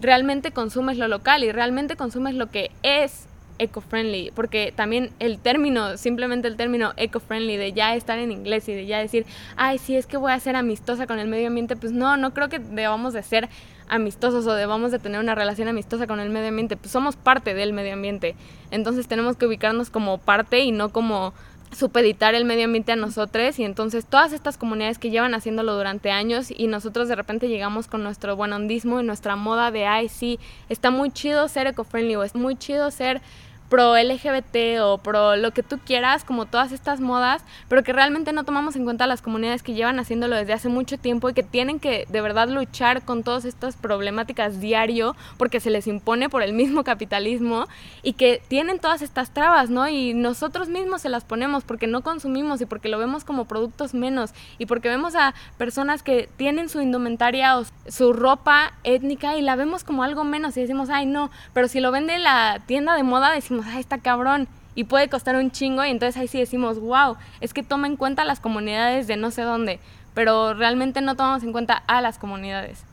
realmente 0.00 0.52
consumes 0.52 0.98
lo 0.98 1.08
local 1.08 1.42
y 1.42 1.52
realmente 1.52 1.96
consumes 1.96 2.34
lo 2.34 2.50
que 2.50 2.70
es 2.82 3.26
eco-friendly, 3.58 4.32
porque 4.34 4.72
también 4.74 5.10
el 5.18 5.38
término, 5.38 5.96
simplemente 5.96 6.46
el 6.46 6.56
término 6.56 6.92
eco-friendly, 6.96 7.56
de 7.56 7.72
ya 7.72 7.94
estar 7.94 8.18
en 8.18 8.30
inglés 8.30 8.68
y 8.68 8.74
de 8.74 8.86
ya 8.86 8.98
decir, 8.98 9.24
ay, 9.56 9.78
sí, 9.78 9.96
es 9.96 10.06
que 10.06 10.16
voy 10.16 10.32
a 10.32 10.40
ser 10.40 10.56
amistosa 10.56 11.06
con 11.06 11.18
el 11.18 11.28
medio 11.28 11.48
ambiente, 11.48 11.74
pues 11.74 11.92
no, 11.92 12.16
no 12.16 12.34
creo 12.34 12.48
que 12.48 12.58
debamos 12.58 13.14
de 13.14 13.22
ser 13.22 13.48
amistosos 13.88 14.46
o 14.46 14.54
debamos 14.54 14.92
de 14.92 14.98
tener 14.98 15.20
una 15.20 15.34
relación 15.34 15.68
amistosa 15.68 16.06
con 16.06 16.20
el 16.20 16.30
medio 16.30 16.48
ambiente, 16.48 16.76
pues 16.76 16.90
somos 16.90 17.16
parte 17.16 17.54
del 17.54 17.72
medio 17.72 17.92
ambiente, 17.92 18.34
entonces 18.70 19.08
tenemos 19.08 19.36
que 19.36 19.46
ubicarnos 19.46 19.90
como 19.90 20.18
parte 20.18 20.60
y 20.60 20.72
no 20.72 20.90
como 20.90 21.32
supeditar 21.72 22.34
el 22.34 22.44
medio 22.44 22.64
ambiente 22.64 22.92
a 22.92 22.96
nosotros. 22.96 23.58
Y 23.58 23.64
entonces 23.64 24.06
todas 24.06 24.32
estas 24.32 24.56
comunidades 24.56 24.98
que 24.98 25.10
llevan 25.10 25.34
haciéndolo 25.34 25.74
durante 25.74 26.10
años 26.10 26.48
y 26.50 26.68
nosotros 26.68 27.08
de 27.08 27.16
repente 27.16 27.48
llegamos 27.48 27.86
con 27.86 28.02
nuestro 28.02 28.36
buen 28.36 28.50
buenondismo 28.50 29.00
y 29.00 29.04
nuestra 29.04 29.36
moda 29.36 29.70
de 29.70 29.86
ay 29.86 30.08
sí, 30.08 30.38
está 30.68 30.90
muy 30.90 31.10
chido 31.10 31.48
ser 31.48 31.66
eco-friendly 31.66 32.16
o 32.16 32.22
es 32.22 32.34
muy 32.34 32.56
chido 32.56 32.90
ser 32.90 33.20
pro 33.68 33.96
LGBT 33.96 34.80
o 34.80 34.98
pro 34.98 35.36
lo 35.36 35.50
que 35.52 35.62
tú 35.62 35.78
quieras, 35.84 36.24
como 36.24 36.46
todas 36.46 36.72
estas 36.72 37.00
modas, 37.00 37.42
pero 37.68 37.82
que 37.82 37.92
realmente 37.92 38.32
no 38.32 38.44
tomamos 38.44 38.76
en 38.76 38.84
cuenta 38.84 39.06
las 39.06 39.22
comunidades 39.22 39.62
que 39.62 39.74
llevan 39.74 39.98
haciéndolo 39.98 40.36
desde 40.36 40.52
hace 40.52 40.68
mucho 40.68 40.98
tiempo 40.98 41.28
y 41.28 41.34
que 41.34 41.42
tienen 41.42 41.80
que 41.80 42.06
de 42.08 42.20
verdad 42.20 42.48
luchar 42.48 43.04
con 43.04 43.22
todas 43.22 43.44
estas 43.44 43.76
problemáticas 43.76 44.60
diario 44.60 45.16
porque 45.36 45.60
se 45.60 45.70
les 45.70 45.86
impone 45.86 46.28
por 46.28 46.42
el 46.42 46.52
mismo 46.52 46.84
capitalismo 46.84 47.66
y 48.02 48.12
que 48.14 48.42
tienen 48.48 48.78
todas 48.78 49.02
estas 49.02 49.30
trabas, 49.30 49.70
¿no? 49.70 49.88
Y 49.88 50.14
nosotros 50.14 50.68
mismos 50.68 51.02
se 51.02 51.08
las 51.08 51.24
ponemos 51.24 51.64
porque 51.64 51.86
no 51.86 52.02
consumimos 52.02 52.60
y 52.60 52.66
porque 52.66 52.88
lo 52.88 52.98
vemos 52.98 53.24
como 53.24 53.46
productos 53.46 53.94
menos 53.94 54.32
y 54.58 54.66
porque 54.66 54.88
vemos 54.88 55.14
a 55.14 55.34
personas 55.58 56.02
que 56.02 56.28
tienen 56.36 56.68
su 56.68 56.80
indumentaria 56.80 57.58
o 57.58 57.64
su 57.88 58.12
ropa 58.12 58.72
étnica 58.84 59.36
y 59.36 59.42
la 59.42 59.56
vemos 59.56 59.84
como 59.84 60.02
algo 60.02 60.24
menos 60.24 60.56
y 60.56 60.60
decimos, 60.60 60.90
ay 60.90 61.06
no, 61.06 61.30
pero 61.52 61.68
si 61.68 61.80
lo 61.80 61.90
vende 61.90 62.18
la 62.18 62.60
tienda 62.66 62.94
de 62.94 63.02
moda 63.02 63.32
decimos, 63.32 63.55
decimos, 63.62 63.80
está 63.80 63.98
cabrón, 63.98 64.48
y 64.74 64.84
puede 64.84 65.08
costar 65.08 65.36
un 65.36 65.50
chingo, 65.50 65.84
y 65.84 65.90
entonces 65.90 66.20
ahí 66.20 66.28
sí 66.28 66.38
decimos, 66.38 66.78
wow, 66.78 67.16
es 67.40 67.54
que 67.54 67.62
toma 67.62 67.86
en 67.86 67.96
cuenta 67.96 68.24
las 68.24 68.40
comunidades 68.40 69.06
de 69.06 69.16
no 69.16 69.30
sé 69.30 69.42
dónde, 69.42 69.80
pero 70.14 70.54
realmente 70.54 71.00
no 71.00 71.14
tomamos 71.14 71.42
en 71.42 71.52
cuenta 71.52 71.82
a 71.86 72.00
las 72.00 72.18
comunidades. 72.18 72.84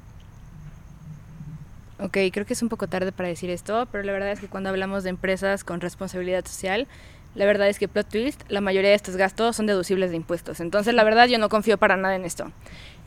Ok, 1.99 2.17
creo 2.31 2.45
que 2.45 2.53
es 2.53 2.61
un 2.61 2.69
poco 2.69 2.87
tarde 2.87 3.11
para 3.11 3.29
decir 3.29 3.49
esto, 3.49 3.87
pero 3.91 4.03
la 4.03 4.11
verdad 4.11 4.31
es 4.31 4.39
que 4.39 4.47
cuando 4.47 4.69
hablamos 4.69 5.03
de 5.03 5.09
empresas 5.09 5.63
con 5.63 5.79
responsabilidad 5.79 6.45
social, 6.45 6.87
la 7.35 7.45
verdad 7.45 7.67
es 7.67 7.79
que 7.79 7.87
plot 7.87 8.09
twist, 8.09 8.41
la 8.49 8.61
mayoría 8.61 8.89
de 8.89 8.95
estos 8.95 9.15
gastos 9.15 9.55
son 9.55 9.65
deducibles 9.65 10.11
de 10.11 10.17
impuestos. 10.17 10.59
Entonces, 10.59 10.93
la 10.93 11.03
verdad, 11.03 11.27
yo 11.27 11.39
no 11.39 11.49
confío 11.49 11.77
para 11.77 11.97
nada 11.97 12.15
en 12.15 12.25
esto. 12.25 12.51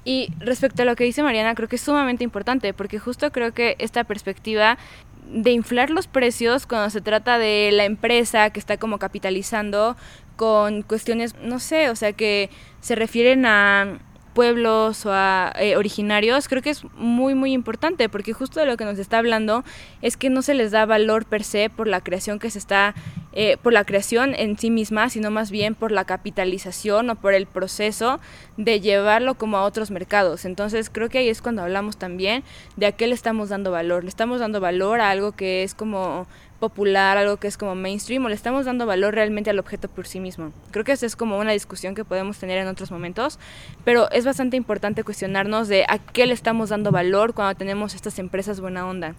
Y 0.04 0.32
respecto 0.38 0.82
a 0.82 0.84
lo 0.84 0.96
que 0.96 1.04
dice 1.04 1.22
Mariana, 1.22 1.54
creo 1.54 1.68
que 1.68 1.76
es 1.76 1.82
sumamente 1.82 2.24
importante, 2.24 2.72
porque 2.72 2.98
justo 2.98 3.30
creo 3.32 3.52
que 3.52 3.76
esta 3.78 4.04
perspectiva 4.04 4.78
de 5.26 5.50
inflar 5.50 5.90
los 5.90 6.06
precios 6.06 6.66
cuando 6.66 6.90
se 6.90 7.00
trata 7.00 7.38
de 7.38 7.70
la 7.72 7.84
empresa 7.84 8.50
que 8.50 8.60
está 8.60 8.76
como 8.76 8.98
capitalizando 8.98 9.96
con 10.36 10.82
cuestiones, 10.82 11.34
no 11.42 11.58
sé, 11.58 11.90
o 11.90 11.96
sea, 11.96 12.12
que 12.12 12.50
se 12.80 12.94
refieren 12.94 13.46
a 13.46 13.98
pueblos 14.34 15.06
o 15.06 15.12
a 15.12 15.50
eh, 15.58 15.76
originarios, 15.76 16.46
creo 16.46 16.60
que 16.60 16.68
es 16.68 16.84
muy 16.94 17.34
muy 17.34 17.54
importante 17.54 18.10
porque 18.10 18.34
justo 18.34 18.60
de 18.60 18.66
lo 18.66 18.76
que 18.76 18.84
nos 18.84 18.98
está 18.98 19.16
hablando 19.16 19.64
es 20.02 20.18
que 20.18 20.28
no 20.28 20.42
se 20.42 20.52
les 20.52 20.72
da 20.72 20.84
valor 20.84 21.24
per 21.24 21.42
se 21.42 21.70
por 21.70 21.88
la 21.88 22.02
creación 22.02 22.38
que 22.38 22.50
se 22.50 22.58
está, 22.58 22.94
eh, 23.38 23.58
por 23.62 23.74
la 23.74 23.84
creación 23.84 24.34
en 24.34 24.56
sí 24.56 24.70
misma, 24.70 25.10
sino 25.10 25.30
más 25.30 25.50
bien 25.50 25.74
por 25.74 25.92
la 25.92 26.06
capitalización 26.06 27.10
o 27.10 27.16
por 27.16 27.34
el 27.34 27.44
proceso 27.44 28.18
de 28.56 28.80
llevarlo 28.80 29.34
como 29.34 29.58
a 29.58 29.64
otros 29.64 29.90
mercados. 29.90 30.46
Entonces 30.46 30.88
creo 30.88 31.10
que 31.10 31.18
ahí 31.18 31.28
es 31.28 31.42
cuando 31.42 31.60
hablamos 31.60 31.98
también 31.98 32.44
de 32.76 32.86
a 32.86 32.92
qué 32.92 33.06
le 33.06 33.14
estamos 33.14 33.50
dando 33.50 33.70
valor. 33.70 34.04
Le 34.04 34.08
estamos 34.08 34.40
dando 34.40 34.58
valor 34.58 35.02
a 35.02 35.10
algo 35.10 35.32
que 35.32 35.64
es 35.64 35.74
como 35.74 36.26
popular, 36.60 37.18
algo 37.18 37.36
que 37.36 37.46
es 37.46 37.58
como 37.58 37.74
mainstream, 37.74 38.24
o 38.24 38.30
le 38.30 38.34
estamos 38.34 38.64
dando 38.64 38.86
valor 38.86 39.14
realmente 39.14 39.50
al 39.50 39.58
objeto 39.58 39.88
por 39.88 40.06
sí 40.06 40.18
mismo. 40.18 40.52
Creo 40.70 40.86
que 40.86 40.92
esa 40.92 41.04
es 41.04 41.14
como 41.14 41.38
una 41.38 41.52
discusión 41.52 41.94
que 41.94 42.06
podemos 42.06 42.38
tener 42.38 42.56
en 42.56 42.68
otros 42.68 42.90
momentos, 42.90 43.38
pero 43.84 44.10
es 44.12 44.24
bastante 44.24 44.56
importante 44.56 45.04
cuestionarnos 45.04 45.68
de 45.68 45.84
a 45.86 45.98
qué 45.98 46.26
le 46.26 46.32
estamos 46.32 46.70
dando 46.70 46.90
valor 46.90 47.34
cuando 47.34 47.54
tenemos 47.54 47.94
estas 47.94 48.18
empresas 48.18 48.60
buena 48.60 48.86
onda 48.86 49.14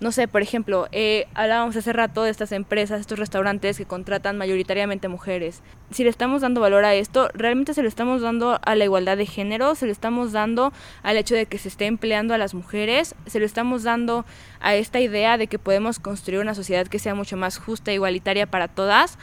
no 0.00 0.12
sé, 0.12 0.28
por 0.28 0.40
ejemplo, 0.40 0.88
eh, 0.92 1.26
hablábamos 1.34 1.76
hace 1.76 1.92
rato 1.92 2.22
de 2.22 2.30
estas 2.30 2.52
empresas, 2.52 3.00
estos 3.00 3.18
restaurantes 3.18 3.76
que 3.76 3.84
contratan 3.84 4.38
mayoritariamente 4.38 5.08
mujeres. 5.08 5.60
Si 5.90 6.04
le 6.04 6.10
estamos 6.10 6.40
dando 6.40 6.62
valor 6.62 6.86
a 6.86 6.94
esto, 6.94 7.28
realmente 7.34 7.74
se 7.74 7.82
le 7.82 7.88
estamos 7.88 8.22
dando 8.22 8.58
a 8.64 8.74
la 8.74 8.84
igualdad 8.84 9.18
de 9.18 9.26
género, 9.26 9.74
se 9.74 9.84
le 9.84 9.92
estamos 9.92 10.32
dando 10.32 10.72
al 11.02 11.18
hecho 11.18 11.34
de 11.34 11.44
que 11.44 11.58
se 11.58 11.68
esté 11.68 11.84
empleando 11.84 12.32
a 12.32 12.38
las 12.38 12.54
mujeres, 12.54 13.14
se 13.26 13.40
le 13.40 13.44
estamos 13.44 13.82
dando 13.82 14.24
a 14.60 14.74
esta 14.74 15.00
idea 15.00 15.36
de 15.36 15.48
que 15.48 15.58
podemos 15.58 15.98
construir 15.98 16.40
una 16.40 16.54
sociedad 16.54 16.86
que 16.86 16.98
sea 16.98 17.14
mucho 17.14 17.36
más 17.36 17.58
justa 17.58 17.90
e 17.90 17.94
igualitaria 17.94 18.46
para 18.46 18.68
todas 18.68 19.18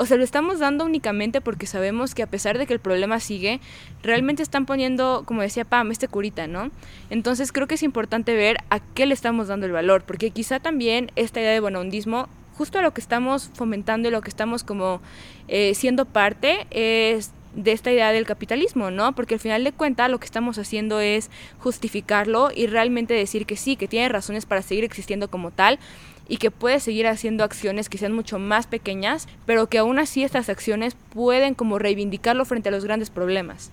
o 0.00 0.06
se 0.06 0.16
lo 0.16 0.24
estamos 0.24 0.58
dando 0.58 0.86
únicamente 0.86 1.42
porque 1.42 1.66
sabemos 1.66 2.14
que 2.14 2.22
a 2.22 2.26
pesar 2.26 2.56
de 2.56 2.66
que 2.66 2.72
el 2.72 2.80
problema 2.80 3.20
sigue, 3.20 3.60
realmente 4.02 4.42
están 4.42 4.64
poniendo, 4.64 5.24
como 5.26 5.42
decía 5.42 5.66
Pam, 5.66 5.90
este 5.90 6.08
curita, 6.08 6.46
¿no? 6.46 6.70
Entonces 7.10 7.52
creo 7.52 7.66
que 7.66 7.74
es 7.74 7.82
importante 7.82 8.32
ver 8.32 8.56
a 8.70 8.80
qué 8.80 9.04
le 9.04 9.12
estamos 9.12 9.48
dando 9.48 9.66
el 9.66 9.72
valor, 9.72 10.04
porque 10.04 10.30
quizá 10.30 10.58
también 10.58 11.12
esta 11.16 11.40
idea 11.40 11.50
de 11.50 11.60
buenondismo, 11.60 12.30
justo 12.56 12.78
a 12.78 12.82
lo 12.82 12.94
que 12.94 13.02
estamos 13.02 13.50
fomentando 13.52 14.08
y 14.08 14.10
lo 14.10 14.22
que 14.22 14.30
estamos 14.30 14.64
como 14.64 15.02
eh, 15.48 15.74
siendo 15.74 16.06
parte 16.06 16.66
es 16.70 17.32
de 17.54 17.72
esta 17.72 17.92
idea 17.92 18.10
del 18.10 18.24
capitalismo, 18.24 18.90
¿no? 18.90 19.14
Porque 19.14 19.34
al 19.34 19.40
final 19.40 19.64
de 19.64 19.72
cuentas 19.72 20.10
lo 20.10 20.18
que 20.18 20.24
estamos 20.24 20.56
haciendo 20.56 21.00
es 21.00 21.30
justificarlo 21.58 22.50
y 22.54 22.68
realmente 22.68 23.12
decir 23.12 23.44
que 23.44 23.56
sí, 23.56 23.76
que 23.76 23.86
tiene 23.86 24.08
razones 24.08 24.46
para 24.46 24.62
seguir 24.62 24.84
existiendo 24.84 25.28
como 25.28 25.50
tal, 25.50 25.78
y 26.30 26.36
que 26.36 26.52
puede 26.52 26.78
seguir 26.78 27.08
haciendo 27.08 27.42
acciones 27.42 27.88
que 27.88 27.98
sean 27.98 28.12
mucho 28.12 28.38
más 28.38 28.68
pequeñas, 28.68 29.26
pero 29.46 29.66
que 29.66 29.78
aún 29.78 29.98
así 29.98 30.22
estas 30.22 30.48
acciones 30.48 30.94
pueden 31.12 31.54
como 31.54 31.80
reivindicarlo 31.80 32.44
frente 32.44 32.68
a 32.68 32.72
los 32.72 32.84
grandes 32.84 33.10
problemas. 33.10 33.72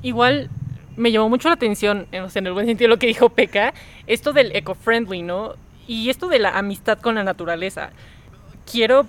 Igual 0.00 0.48
me 0.96 1.10
llamó 1.10 1.28
mucho 1.28 1.48
la 1.48 1.56
atención, 1.56 2.06
en 2.12 2.46
el 2.46 2.52
buen 2.52 2.66
sentido 2.66 2.88
lo 2.88 3.00
que 3.00 3.08
dijo 3.08 3.30
Peca, 3.30 3.74
esto 4.06 4.32
del 4.32 4.54
eco-friendly, 4.54 5.22
¿no? 5.22 5.54
Y 5.88 6.08
esto 6.08 6.28
de 6.28 6.38
la 6.38 6.56
amistad 6.56 7.00
con 7.00 7.16
la 7.16 7.24
naturaleza. 7.24 7.90
Quiero 8.70 9.04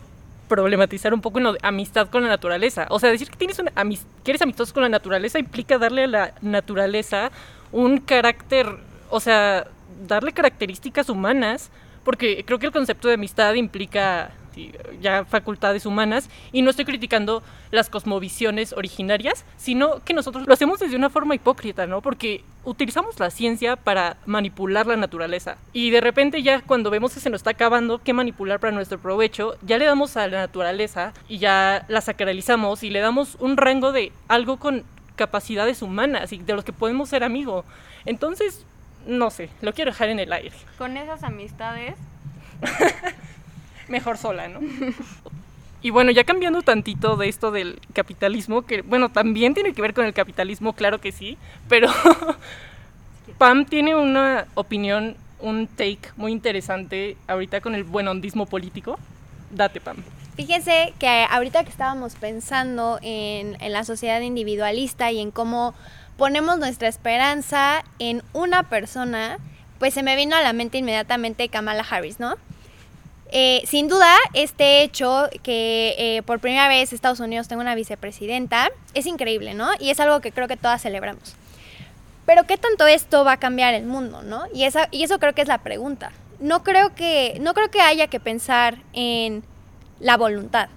problematizar 0.47 1.13
un 1.13 1.21
poco 1.21 1.37
en 1.37 1.43
lo 1.43 1.53
de 1.53 1.59
amistad 1.61 2.09
con 2.09 2.23
la 2.23 2.29
naturaleza. 2.29 2.87
O 2.89 2.99
sea, 2.99 3.11
decir 3.11 3.29
que, 3.29 3.37
tienes 3.37 3.59
una 3.59 3.71
que 3.71 4.31
eres 4.31 4.41
amistoso 4.41 4.73
con 4.73 4.81
la 4.81 4.89
naturaleza 4.89 5.37
implica 5.37 5.77
darle 5.77 6.05
a 6.05 6.07
la 6.07 6.33
naturaleza 6.41 7.29
un 7.71 7.99
carácter, 7.99 8.67
o 9.11 9.19
sea, 9.19 9.67
darle 10.07 10.31
características 10.31 11.09
humanas 11.09 11.69
porque 12.07 12.45
creo 12.45 12.57
que 12.57 12.67
el 12.67 12.71
concepto 12.71 13.09
de 13.09 13.15
amistad 13.15 13.53
implica 13.55 14.31
ya 15.01 15.25
facultades 15.25 15.85
humanas 15.85 16.29
y 16.53 16.61
no 16.61 16.69
estoy 16.69 16.85
criticando 16.85 17.43
las 17.69 17.89
cosmovisiones 17.89 18.71
originarias, 18.71 19.43
sino 19.57 20.01
que 20.05 20.13
nosotros 20.13 20.47
lo 20.47 20.53
hacemos 20.53 20.79
desde 20.79 20.95
una 20.95 21.09
forma 21.09 21.35
hipócrita, 21.35 21.85
¿no? 21.85 21.99
Porque 21.99 22.45
utilizamos 22.63 23.19
la 23.19 23.29
ciencia 23.29 23.75
para 23.75 24.15
manipular 24.25 24.87
la 24.87 24.95
naturaleza 24.95 25.57
y 25.73 25.89
de 25.89 25.99
repente 25.99 26.41
ya 26.43 26.61
cuando 26.61 26.89
vemos 26.91 27.13
que 27.13 27.19
se 27.19 27.29
nos 27.29 27.39
está 27.39 27.49
acabando 27.49 28.01
qué 28.01 28.13
manipular 28.13 28.61
para 28.61 28.71
nuestro 28.71 28.99
provecho, 28.99 29.57
ya 29.61 29.77
le 29.77 29.83
damos 29.83 30.15
a 30.15 30.29
la 30.29 30.37
naturaleza 30.37 31.11
y 31.27 31.39
ya 31.39 31.83
la 31.89 31.99
sacralizamos 31.99 32.83
y 32.83 32.89
le 32.89 33.01
damos 33.01 33.35
un 33.41 33.57
rango 33.57 33.91
de 33.91 34.13
algo 34.29 34.59
con 34.59 34.85
capacidades 35.17 35.81
humanas 35.81 36.31
y 36.31 36.37
de 36.37 36.53
los 36.53 36.63
que 36.63 36.71
podemos 36.71 37.09
ser 37.09 37.25
amigos. 37.25 37.65
Entonces, 38.05 38.65
no 39.07 39.29
sé, 39.29 39.49
lo 39.61 39.73
quiero 39.73 39.91
dejar 39.91 40.09
en 40.09 40.19
el 40.19 40.31
aire. 40.31 40.55
Con 40.77 40.97
esas 40.97 41.23
amistades. 41.23 41.95
Mejor 43.87 44.17
sola, 44.17 44.47
¿no? 44.49 44.59
Y 45.81 45.91
bueno, 45.91 46.11
ya 46.11 46.23
cambiando 46.23 46.61
tantito 46.61 47.15
de 47.15 47.29
esto 47.29 47.51
del 47.51 47.79
capitalismo, 47.93 48.63
que 48.63 48.81
bueno, 48.81 49.09
también 49.09 49.53
tiene 49.53 49.73
que 49.73 49.81
ver 49.81 49.93
con 49.93 50.05
el 50.05 50.13
capitalismo, 50.13 50.73
claro 50.73 50.99
que 50.99 51.11
sí, 51.11 51.37
pero 51.69 51.87
Pam 53.37 53.65
tiene 53.65 53.95
una 53.95 54.47
opinión, 54.55 55.15
un 55.39 55.67
take 55.67 56.09
muy 56.17 56.31
interesante 56.31 57.15
ahorita 57.27 57.61
con 57.61 57.75
el 57.75 57.83
buenondismo 57.83 58.47
político. 58.47 58.99
Date, 59.51 59.79
Pam. 59.79 59.97
Fíjense 60.35 60.93
que 60.99 61.25
ahorita 61.29 61.63
que 61.63 61.69
estábamos 61.69 62.15
pensando 62.15 62.99
en, 63.01 63.55
en 63.61 63.71
la 63.71 63.83
sociedad 63.83 64.19
individualista 64.21 65.11
y 65.11 65.19
en 65.19 65.31
cómo 65.31 65.73
ponemos 66.17 66.57
nuestra 66.57 66.87
esperanza 66.87 67.83
en 67.99 68.23
una 68.33 68.63
persona, 68.63 69.37
pues 69.79 69.93
se 69.93 70.03
me 70.03 70.15
vino 70.15 70.35
a 70.35 70.41
la 70.41 70.53
mente 70.53 70.79
inmediatamente 70.79 71.49
Kamala 71.49 71.85
Harris, 71.89 72.19
¿no? 72.19 72.35
Eh, 73.29 73.61
sin 73.65 73.87
duda, 73.89 74.15
este 74.33 74.83
hecho 74.83 75.29
que 75.43 75.95
eh, 75.97 76.23
por 76.23 76.39
primera 76.39 76.67
vez 76.69 76.93
Estados 76.93 77.19
Unidos 77.19 77.47
tenga 77.47 77.61
una 77.61 77.75
vicepresidenta 77.75 78.69
es 78.93 79.05
increíble, 79.05 79.53
¿no? 79.53 79.69
Y 79.79 79.89
es 79.89 79.99
algo 79.99 80.21
que 80.21 80.31
creo 80.31 80.47
que 80.47 80.57
todas 80.57 80.81
celebramos. 80.81 81.35
Pero 82.25 82.45
¿qué 82.45 82.57
tanto 82.57 82.87
esto 82.87 83.23
va 83.25 83.33
a 83.33 83.37
cambiar 83.37 83.73
el 83.73 83.85
mundo, 83.85 84.23
no? 84.23 84.45
Y, 84.53 84.63
esa, 84.63 84.87
y 84.91 85.03
eso 85.03 85.19
creo 85.19 85.33
que 85.33 85.41
es 85.41 85.47
la 85.47 85.59
pregunta. 85.59 86.11
No 86.39 86.63
creo 86.63 86.95
que, 86.95 87.37
no 87.41 87.53
creo 87.53 87.69
que 87.69 87.81
haya 87.81 88.07
que 88.07 88.19
pensar 88.19 88.77
en 88.93 89.43
la 89.99 90.17
voluntad, 90.17 90.69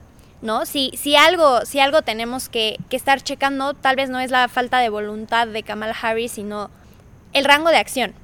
¿no? 0.43 0.67
Si, 0.67 0.93
si, 0.97 1.17
algo, 1.17 1.65
si 1.65 1.81
algo 1.81 2.03
tenemos 2.03 2.49
que, 2.49 2.79
que 2.89 2.97
estar 2.97 3.23
checando, 3.23 3.75
tal 3.75 3.97
vez 3.97 4.11
no 4.11 4.21
es 4.21 4.31
la 4.31 4.49
falta 4.49 4.79
de 4.79 4.89
voluntad 4.89 5.47
de 5.47 5.63
Kamala 5.63 5.97
Harris, 6.01 6.33
sino 6.33 6.71
el 7.33 7.45
rango 7.45 7.71
de 7.71 7.79
acción. 7.79 8.15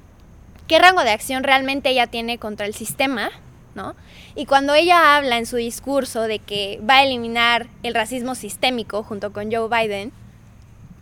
¿Qué 0.68 0.78
rango 0.78 1.02
de 1.02 1.10
acción 1.10 1.44
realmente 1.44 1.90
ella 1.90 2.06
tiene 2.06 2.38
contra 2.38 2.66
el 2.66 2.74
sistema? 2.74 3.30
¿no? 3.76 3.94
Y 4.34 4.46
cuando 4.46 4.74
ella 4.74 5.16
habla 5.16 5.38
en 5.38 5.46
su 5.46 5.56
discurso 5.56 6.22
de 6.22 6.40
que 6.40 6.80
va 6.88 6.96
a 6.96 7.04
eliminar 7.04 7.68
el 7.84 7.94
racismo 7.94 8.34
sistémico 8.34 9.04
junto 9.04 9.32
con 9.32 9.52
Joe 9.52 9.68
Biden, 9.68 10.12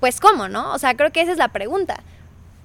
pues 0.00 0.20
¿cómo, 0.20 0.48
no? 0.48 0.74
O 0.74 0.78
sea, 0.78 0.94
creo 0.94 1.12
que 1.12 1.22
esa 1.22 1.32
es 1.32 1.38
la 1.38 1.48
pregunta. 1.48 2.00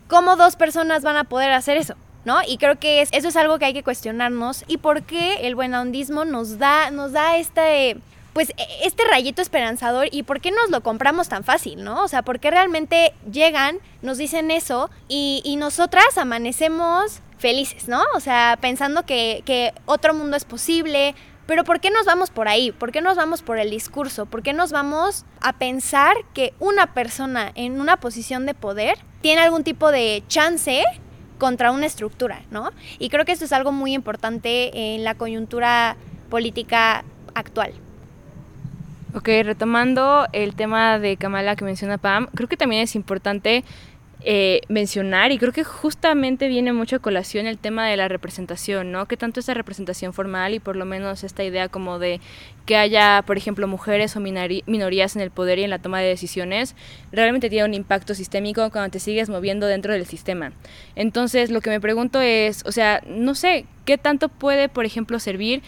¿Cómo 0.09 0.35
dos 0.35 0.57
personas 0.57 1.03
van 1.03 1.15
a 1.15 1.23
poder 1.23 1.51
hacer 1.51 1.77
eso? 1.77 1.93
¿No? 2.25 2.39
Y 2.45 2.57
creo 2.57 2.77
que 2.77 3.01
eso 3.01 3.27
es 3.27 3.35
algo 3.37 3.59
que 3.59 3.65
hay 3.65 3.73
que 3.73 3.83
cuestionarnos 3.83 4.65
y 4.67 4.77
por 4.77 5.03
qué 5.03 5.47
el 5.47 5.55
buenahondismo 5.55 6.25
nos 6.25 6.57
da, 6.59 6.91
nos 6.91 7.13
da 7.13 7.37
este, 7.37 7.97
pues, 8.39 8.51
e, 8.51 8.85
este 8.85 9.03
rayito 9.03 9.41
esperanzador 9.41 10.07
y 10.13 10.23
por 10.23 10.39
qué 10.39 10.51
nos 10.51 10.69
lo 10.69 10.81
compramos 10.81 11.27
tan 11.27 11.43
fácil, 11.43 11.83
¿no? 11.83 12.05
O 12.05 12.07
sea, 12.07 12.21
por 12.21 12.39
qué 12.39 12.49
realmente 12.49 13.13
llegan, 13.29 13.79
nos 14.01 14.17
dicen 14.17 14.49
eso 14.49 14.89
y, 15.09 15.57
nosotras 15.59 16.17
amanecemos 16.17 17.19
felices, 17.37 17.89
¿no? 17.89 18.01
O 18.15 18.21
sea, 18.21 18.57
pensando 18.61 19.05
que, 19.05 19.43
que 19.45 19.73
otro 19.85 20.13
mundo 20.13 20.37
es 20.37 20.45
posible, 20.45 21.15
pero 21.47 21.65
¿por 21.65 21.81
qué 21.81 21.91
nos 21.91 22.05
vamos 22.05 22.29
por 22.29 22.47
ahí? 22.47 22.71
¿Por 22.71 22.93
qué 22.93 23.01
nos 23.01 23.17
vamos 23.17 23.41
por 23.41 23.59
el 23.59 23.71
discurso? 23.71 24.25
¿Por 24.25 24.41
qué 24.41 24.53
nos 24.53 24.71
vamos 24.71 25.25
a 25.41 25.51
pensar 25.51 26.15
que 26.33 26.53
una 26.59 26.93
persona 26.93 27.51
en 27.55 27.81
una 27.81 27.97
posición 27.97 28.45
de 28.45 28.53
poder 28.53 28.99
tiene 29.19 29.41
algún 29.41 29.65
tipo 29.65 29.91
de 29.91 30.23
chance 30.29 30.81
contra 31.37 31.73
una 31.73 31.87
estructura, 31.87 32.43
¿no? 32.51 32.71
Y 32.99 33.09
creo 33.09 33.25
que 33.25 33.33
esto 33.33 33.43
es 33.43 33.51
algo 33.51 33.73
muy 33.73 33.93
importante 33.93 34.95
en 34.95 35.03
la 35.03 35.15
coyuntura 35.15 35.97
política 36.29 37.03
actual. 37.35 37.73
Ok, 39.11 39.27
retomando 39.43 40.27
el 40.33 40.53
tema 40.53 40.99
de 40.99 41.17
Kamala 41.17 41.55
que 41.55 41.65
menciona 41.65 41.97
Pam, 41.97 42.27
creo 42.35 42.47
que 42.47 42.57
también 42.57 42.83
es 42.83 42.95
importante 42.95 43.63
eh, 44.21 44.61
mencionar 44.67 45.31
y 45.31 45.39
creo 45.39 45.51
que 45.51 45.63
justamente 45.63 46.47
viene 46.47 46.73
mucho 46.73 46.97
a 46.97 46.99
colación 46.99 47.47
el 47.47 47.57
tema 47.57 47.87
de 47.87 47.97
la 47.97 48.07
representación, 48.07 48.91
¿no? 48.91 49.07
Que 49.07 49.17
tanto 49.17 49.39
esa 49.39 49.55
representación 49.55 50.13
formal 50.13 50.53
y 50.53 50.59
por 50.59 50.75
lo 50.75 50.85
menos 50.85 51.23
esta 51.23 51.43
idea 51.43 51.69
como 51.69 51.97
de 51.97 52.21
que 52.67 52.77
haya, 52.77 53.23
por 53.25 53.35
ejemplo, 53.37 53.67
mujeres 53.67 54.15
o 54.15 54.19
minorías 54.19 55.15
en 55.15 55.23
el 55.23 55.31
poder 55.31 55.57
y 55.57 55.63
en 55.63 55.71
la 55.71 55.79
toma 55.79 56.01
de 56.01 56.07
decisiones, 56.07 56.75
realmente 57.11 57.49
tiene 57.49 57.65
un 57.65 57.73
impacto 57.73 58.13
sistémico 58.13 58.69
cuando 58.69 58.91
te 58.91 58.99
sigues 58.99 59.27
moviendo 59.27 59.65
dentro 59.65 59.91
del 59.91 60.05
sistema. 60.05 60.51
Entonces, 60.95 61.49
lo 61.49 61.61
que 61.61 61.71
me 61.71 61.81
pregunto 61.81 62.21
es, 62.21 62.63
o 62.67 62.71
sea, 62.71 63.01
no 63.07 63.33
sé, 63.33 63.65
¿qué 63.85 63.97
tanto 63.97 64.29
puede, 64.29 64.69
por 64.69 64.85
ejemplo, 64.85 65.17
servir 65.17 65.63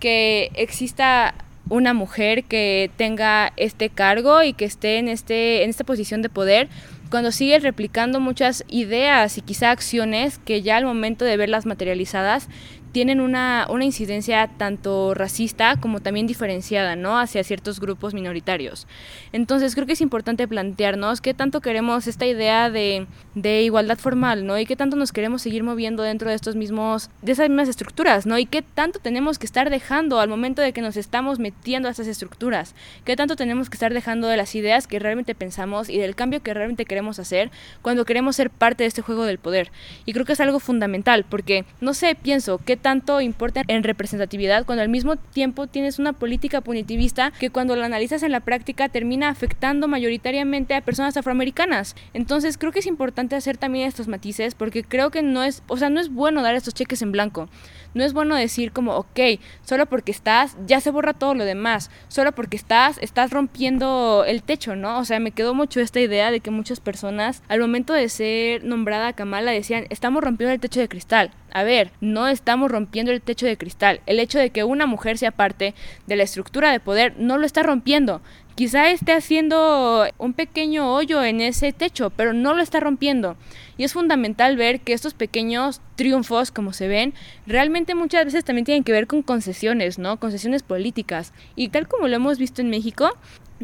que 0.00 0.50
exista 0.54 1.34
una 1.70 1.94
mujer 1.94 2.44
que 2.44 2.90
tenga 2.96 3.52
este 3.56 3.88
cargo 3.88 4.42
y 4.42 4.52
que 4.52 4.66
esté 4.66 4.98
en, 4.98 5.08
este, 5.08 5.64
en 5.64 5.70
esta 5.70 5.84
posición 5.84 6.20
de 6.20 6.28
poder 6.28 6.68
cuando 7.10 7.32
sigues 7.32 7.62
replicando 7.62 8.20
muchas 8.20 8.64
ideas 8.68 9.36
y 9.36 9.40
quizá 9.40 9.70
acciones 9.70 10.38
que 10.38 10.62
ya 10.62 10.76
al 10.76 10.84
momento 10.84 11.24
de 11.24 11.36
verlas 11.36 11.66
materializadas 11.66 12.48
tienen 12.92 13.20
una, 13.20 13.66
una 13.70 13.84
incidencia 13.84 14.48
tanto 14.56 15.14
racista 15.14 15.76
como 15.76 16.00
también 16.00 16.26
diferenciada, 16.26 16.96
¿no? 16.96 17.18
Hacia 17.18 17.44
ciertos 17.44 17.80
grupos 17.80 18.14
minoritarios. 18.14 18.86
Entonces 19.32 19.74
creo 19.74 19.86
que 19.86 19.92
es 19.92 20.00
importante 20.00 20.48
plantearnos 20.48 21.20
qué 21.20 21.34
tanto 21.34 21.60
queremos 21.60 22.06
esta 22.06 22.26
idea 22.26 22.70
de, 22.70 23.06
de 23.34 23.62
igualdad 23.62 23.98
formal, 23.98 24.46
¿no? 24.46 24.58
Y 24.58 24.66
qué 24.66 24.76
tanto 24.76 24.96
nos 24.96 25.12
queremos 25.12 25.42
seguir 25.42 25.62
moviendo 25.62 26.02
dentro 26.02 26.28
de 26.30 26.36
estos 26.36 26.56
mismos, 26.56 27.10
de 27.22 27.32
esas 27.32 27.48
mismas 27.48 27.68
estructuras, 27.68 28.26
¿no? 28.26 28.38
Y 28.38 28.46
qué 28.46 28.62
tanto 28.62 28.98
tenemos 28.98 29.38
que 29.38 29.46
estar 29.46 29.70
dejando 29.70 30.18
al 30.20 30.28
momento 30.28 30.62
de 30.62 30.72
que 30.72 30.82
nos 30.82 30.96
estamos 30.96 31.38
metiendo 31.38 31.88
a 31.88 31.92
estas 31.92 32.06
estructuras, 32.06 32.74
qué 33.04 33.16
tanto 33.16 33.36
tenemos 33.36 33.70
que 33.70 33.76
estar 33.76 33.94
dejando 33.94 34.26
de 34.26 34.36
las 34.36 34.54
ideas 34.54 34.86
que 34.86 34.98
realmente 34.98 35.34
pensamos 35.34 35.88
y 35.88 35.98
del 35.98 36.16
cambio 36.16 36.42
que 36.42 36.54
realmente 36.54 36.84
queremos 36.84 37.18
hacer 37.18 37.50
cuando 37.82 38.04
queremos 38.04 38.36
ser 38.36 38.50
parte 38.50 38.84
de 38.84 38.88
este 38.88 39.02
juego 39.02 39.24
del 39.24 39.38
poder. 39.38 39.70
Y 40.06 40.12
creo 40.12 40.24
que 40.24 40.32
es 40.32 40.40
algo 40.40 40.58
fundamental, 40.58 41.24
porque, 41.28 41.64
no 41.80 41.94
sé, 41.94 42.14
pienso, 42.14 42.58
qué 42.58 42.79
tanto 42.80 43.20
importa 43.20 43.62
en 43.68 43.82
representatividad 43.82 44.64
cuando 44.64 44.82
al 44.82 44.88
mismo 44.88 45.16
tiempo 45.16 45.66
tienes 45.66 45.98
una 45.98 46.12
política 46.12 46.60
punitivista 46.60 47.32
que 47.38 47.50
cuando 47.50 47.76
la 47.76 47.86
analizas 47.86 48.22
en 48.22 48.32
la 48.32 48.40
práctica 48.40 48.88
termina 48.88 49.28
afectando 49.28 49.88
mayoritariamente 49.88 50.74
a 50.74 50.80
personas 50.80 51.16
afroamericanas. 51.16 51.96
Entonces 52.14 52.58
creo 52.58 52.72
que 52.72 52.80
es 52.80 52.86
importante 52.86 53.36
hacer 53.36 53.56
también 53.56 53.86
estos 53.86 54.08
matices 54.08 54.54
porque 54.54 54.82
creo 54.82 55.10
que 55.10 55.22
no 55.22 55.42
es, 55.42 55.62
o 55.68 55.76
sea, 55.76 55.90
no 55.90 56.00
es 56.00 56.12
bueno 56.12 56.42
dar 56.42 56.54
estos 56.54 56.74
cheques 56.74 57.02
en 57.02 57.12
blanco. 57.12 57.48
No 57.94 58.04
es 58.04 58.12
bueno 58.12 58.36
decir 58.36 58.72
como, 58.72 58.96
ok, 58.96 59.20
solo 59.64 59.86
porque 59.86 60.12
estás, 60.12 60.56
ya 60.66 60.80
se 60.80 60.90
borra 60.90 61.14
todo 61.14 61.34
lo 61.34 61.44
demás. 61.44 61.90
Solo 62.08 62.32
porque 62.32 62.56
estás, 62.56 62.98
estás 62.98 63.30
rompiendo 63.30 64.24
el 64.26 64.42
techo, 64.42 64.76
¿no? 64.76 64.98
O 64.98 65.04
sea, 65.04 65.20
me 65.20 65.32
quedó 65.32 65.54
mucho 65.54 65.80
esta 65.80 66.00
idea 66.00 66.30
de 66.30 66.40
que 66.40 66.50
muchas 66.50 66.80
personas 66.80 67.42
al 67.48 67.60
momento 67.60 67.92
de 67.92 68.08
ser 68.08 68.64
nombrada 68.64 69.12
Kamala 69.12 69.50
decían, 69.52 69.86
estamos 69.90 70.22
rompiendo 70.22 70.52
el 70.52 70.60
techo 70.60 70.80
de 70.80 70.88
cristal. 70.88 71.30
A 71.52 71.64
ver, 71.64 71.90
no 72.00 72.28
estamos 72.28 72.70
rompiendo 72.70 73.10
el 73.12 73.20
techo 73.20 73.46
de 73.46 73.56
cristal. 73.56 74.00
El 74.06 74.20
hecho 74.20 74.38
de 74.38 74.50
que 74.50 74.64
una 74.64 74.86
mujer 74.86 75.18
sea 75.18 75.32
parte 75.32 75.74
de 76.06 76.16
la 76.16 76.22
estructura 76.22 76.70
de 76.70 76.80
poder 76.80 77.14
no 77.18 77.38
lo 77.38 77.46
está 77.46 77.62
rompiendo. 77.62 78.20
Quizá 78.60 78.90
esté 78.90 79.12
haciendo 79.12 80.06
un 80.18 80.34
pequeño 80.34 80.92
hoyo 80.92 81.24
en 81.24 81.40
ese 81.40 81.72
techo, 81.72 82.10
pero 82.10 82.34
no 82.34 82.52
lo 82.52 82.60
está 82.60 82.78
rompiendo. 82.78 83.38
Y 83.78 83.84
es 83.84 83.94
fundamental 83.94 84.58
ver 84.58 84.80
que 84.80 84.92
estos 84.92 85.14
pequeños 85.14 85.80
triunfos, 85.96 86.50
como 86.50 86.74
se 86.74 86.86
ven, 86.86 87.14
realmente 87.46 87.94
muchas 87.94 88.26
veces 88.26 88.44
también 88.44 88.66
tienen 88.66 88.84
que 88.84 88.92
ver 88.92 89.06
con 89.06 89.22
concesiones, 89.22 89.98
¿no? 89.98 90.20
Concesiones 90.20 90.62
políticas. 90.62 91.32
Y 91.56 91.70
tal 91.70 91.88
como 91.88 92.06
lo 92.06 92.16
hemos 92.16 92.36
visto 92.36 92.60
en 92.60 92.68
México, 92.68 93.08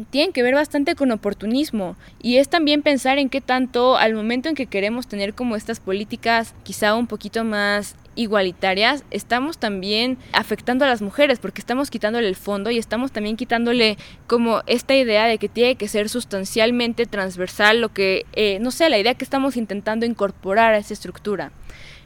tienen 0.09 0.33
que 0.33 0.41
ver 0.41 0.55
bastante 0.55 0.95
con 0.95 1.11
oportunismo 1.11 1.95
y 2.19 2.37
es 2.37 2.49
también 2.49 2.81
pensar 2.81 3.19
en 3.19 3.29
qué 3.29 3.39
tanto 3.39 3.97
al 3.97 4.15
momento 4.15 4.49
en 4.49 4.55
que 4.55 4.65
queremos 4.65 5.07
tener 5.07 5.35
como 5.35 5.55
estas 5.55 5.79
políticas 5.79 6.55
quizá 6.63 6.95
un 6.95 7.05
poquito 7.05 7.43
más 7.43 7.95
igualitarias, 8.17 9.05
estamos 9.11 9.57
también 9.57 10.17
afectando 10.33 10.83
a 10.83 10.87
las 10.89 11.01
mujeres 11.01 11.39
porque 11.39 11.61
estamos 11.61 11.89
quitándole 11.89 12.27
el 12.27 12.35
fondo 12.35 12.69
y 12.71 12.77
estamos 12.77 13.13
también 13.13 13.37
quitándole 13.37 13.97
como 14.27 14.63
esta 14.67 14.95
idea 14.95 15.25
de 15.27 15.37
que 15.37 15.47
tiene 15.47 15.75
que 15.75 15.87
ser 15.87 16.09
sustancialmente 16.09 17.05
transversal 17.05 17.79
lo 17.79 17.93
que, 17.93 18.25
eh, 18.33 18.57
no 18.59 18.71
sé, 18.71 18.89
la 18.89 18.97
idea 18.97 19.13
que 19.13 19.23
estamos 19.23 19.55
intentando 19.55 20.05
incorporar 20.05 20.73
a 20.73 20.77
esa 20.77 20.93
estructura. 20.93 21.51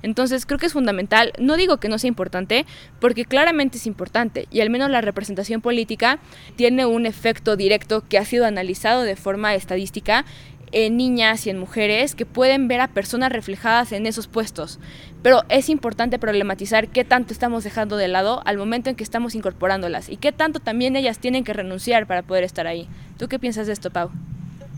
Entonces 0.04 0.46
creo 0.46 0.60
que 0.60 0.66
es 0.66 0.74
fundamental, 0.74 1.32
no 1.40 1.58
digo 1.58 1.78
que 1.78 1.88
no 1.88 2.00
sea 2.00 2.08
importante, 2.08 2.66
porque 3.00 3.26
claramente 3.26 3.78
es 3.78 3.86
importante 3.86 4.48
y 4.52 4.62
al 4.62 4.70
menos 4.70 4.90
la 4.90 5.02
representación 5.02 5.62
política 5.62 6.20
tiene 6.56 6.86
un 6.86 7.06
efecto 7.06 7.56
directo 7.56 8.04
que 8.08 8.18
ha 8.18 8.26
sido 8.26 8.46
analizado 8.46 9.04
de 9.04 9.16
forma 9.16 9.54
estadística 9.54 10.26
en 10.72 10.98
niñas 10.98 11.46
y 11.46 11.50
en 11.50 11.60
mujeres 11.60 12.16
que 12.16 12.26
pueden 12.26 12.68
ver 12.68 12.82
a 12.82 12.88
personas 12.88 13.32
reflejadas 13.32 13.92
en 13.92 14.06
esos 14.06 14.28
puestos. 14.28 14.80
Pero 15.24 15.44
es 15.50 15.70
importante 15.70 16.18
problematizar 16.18 16.88
qué 16.88 17.04
tanto 17.04 17.34
estamos 17.34 17.64
dejando 17.64 17.98
de 17.98 18.08
lado 18.08 18.42
al 18.46 18.58
momento 18.58 18.90
en 18.90 18.96
que 18.96 19.04
estamos 19.04 19.36
incorporándolas 19.36 20.10
y 20.10 20.18
qué 20.18 20.32
tanto 20.32 20.60
también 20.60 20.96
ellas 20.96 21.20
tienen 21.20 21.44
que 21.44 21.54
renunciar 21.54 22.08
para 22.08 22.24
poder 22.24 22.44
estar 22.44 22.66
ahí. 22.66 22.88
¿Tú 23.18 23.28
qué 23.28 23.38
piensas 23.38 23.68
de 23.68 23.74
esto, 23.74 23.92
Pau? 23.92 24.10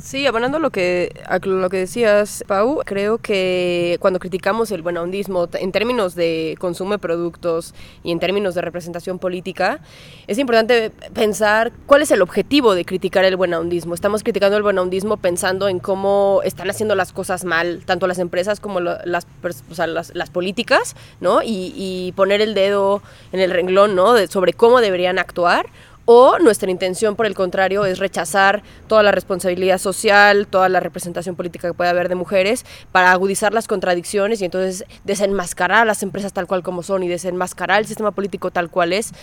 Sí, 0.03 0.27
abonando 0.27 0.59
lo 0.59 0.69
que, 0.69 1.23
a 1.27 1.37
lo 1.37 1.69
que 1.69 1.77
decías, 1.77 2.43
Pau, 2.45 2.81
creo 2.83 3.19
que 3.19 3.95
cuando 4.01 4.19
criticamos 4.19 4.69
el 4.71 4.81
buenahondismo 4.81 5.47
en 5.53 5.71
términos 5.71 6.13
de 6.13 6.57
consumo 6.59 6.91
de 6.91 6.97
productos 6.97 7.73
y 8.03 8.11
en 8.11 8.19
términos 8.19 8.53
de 8.53 8.59
representación 8.59 9.17
política, 9.17 9.79
es 10.27 10.39
importante 10.39 10.91
pensar 11.13 11.71
cuál 11.85 12.01
es 12.01 12.11
el 12.11 12.21
objetivo 12.21 12.75
de 12.75 12.83
criticar 12.83 13.23
el 13.23 13.37
buenahondismo. 13.37 13.95
Estamos 13.95 14.23
criticando 14.23 14.57
el 14.57 14.63
buenahondismo 14.63 15.15
pensando 15.15 15.69
en 15.69 15.79
cómo 15.79 16.41
están 16.43 16.69
haciendo 16.69 16.95
las 16.95 17.13
cosas 17.13 17.45
mal, 17.45 17.83
tanto 17.85 18.05
las 18.05 18.19
empresas 18.19 18.59
como 18.59 18.81
las, 18.81 19.05
las, 19.05 20.29
políticas, 20.31 20.97
¿no? 21.21 21.41
Y, 21.41 21.73
y, 21.77 22.11
poner 22.11 22.41
el 22.41 22.55
dedo 22.55 23.01
en 23.31 23.39
el 23.39 23.51
renglón, 23.51 23.95
¿no? 23.95 24.17
sobre 24.27 24.51
cómo 24.51 24.81
deberían 24.81 25.17
actuar 25.17 25.67
o 26.05 26.37
nuestra 26.39 26.69
intención, 26.69 27.15
por 27.15 27.25
el 27.25 27.33
contrario, 27.33 27.85
es 27.85 27.99
rechazar 27.99 28.61
toda 28.87 29.03
la 29.03 29.11
responsabilidad 29.11 29.77
social, 29.77 30.47
toda 30.47 30.67
la 30.67 30.81
representación 30.81 31.35
política 31.35 31.69
que 31.69 31.73
puede 31.73 31.89
haber 31.89 32.09
de 32.09 32.15
mujeres, 32.15 32.65
para 32.91 33.11
agudizar 33.11 33.53
las 33.53 33.67
contradicciones 33.67 34.41
y 34.41 34.45
entonces 34.45 34.85
desenmascarar 35.05 35.83
a 35.83 35.85
las 35.85 36.03
empresas 36.03 36.33
tal 36.33 36.47
cual 36.47 36.61
como 36.61 36.83
son 36.83 37.03
y 37.03 37.07
desenmascarar 37.07 37.79
el 37.79 37.87
sistema 37.87 38.11
político 38.11 38.51
tal 38.51 38.69
cual 38.69 38.91
es. 38.91 39.13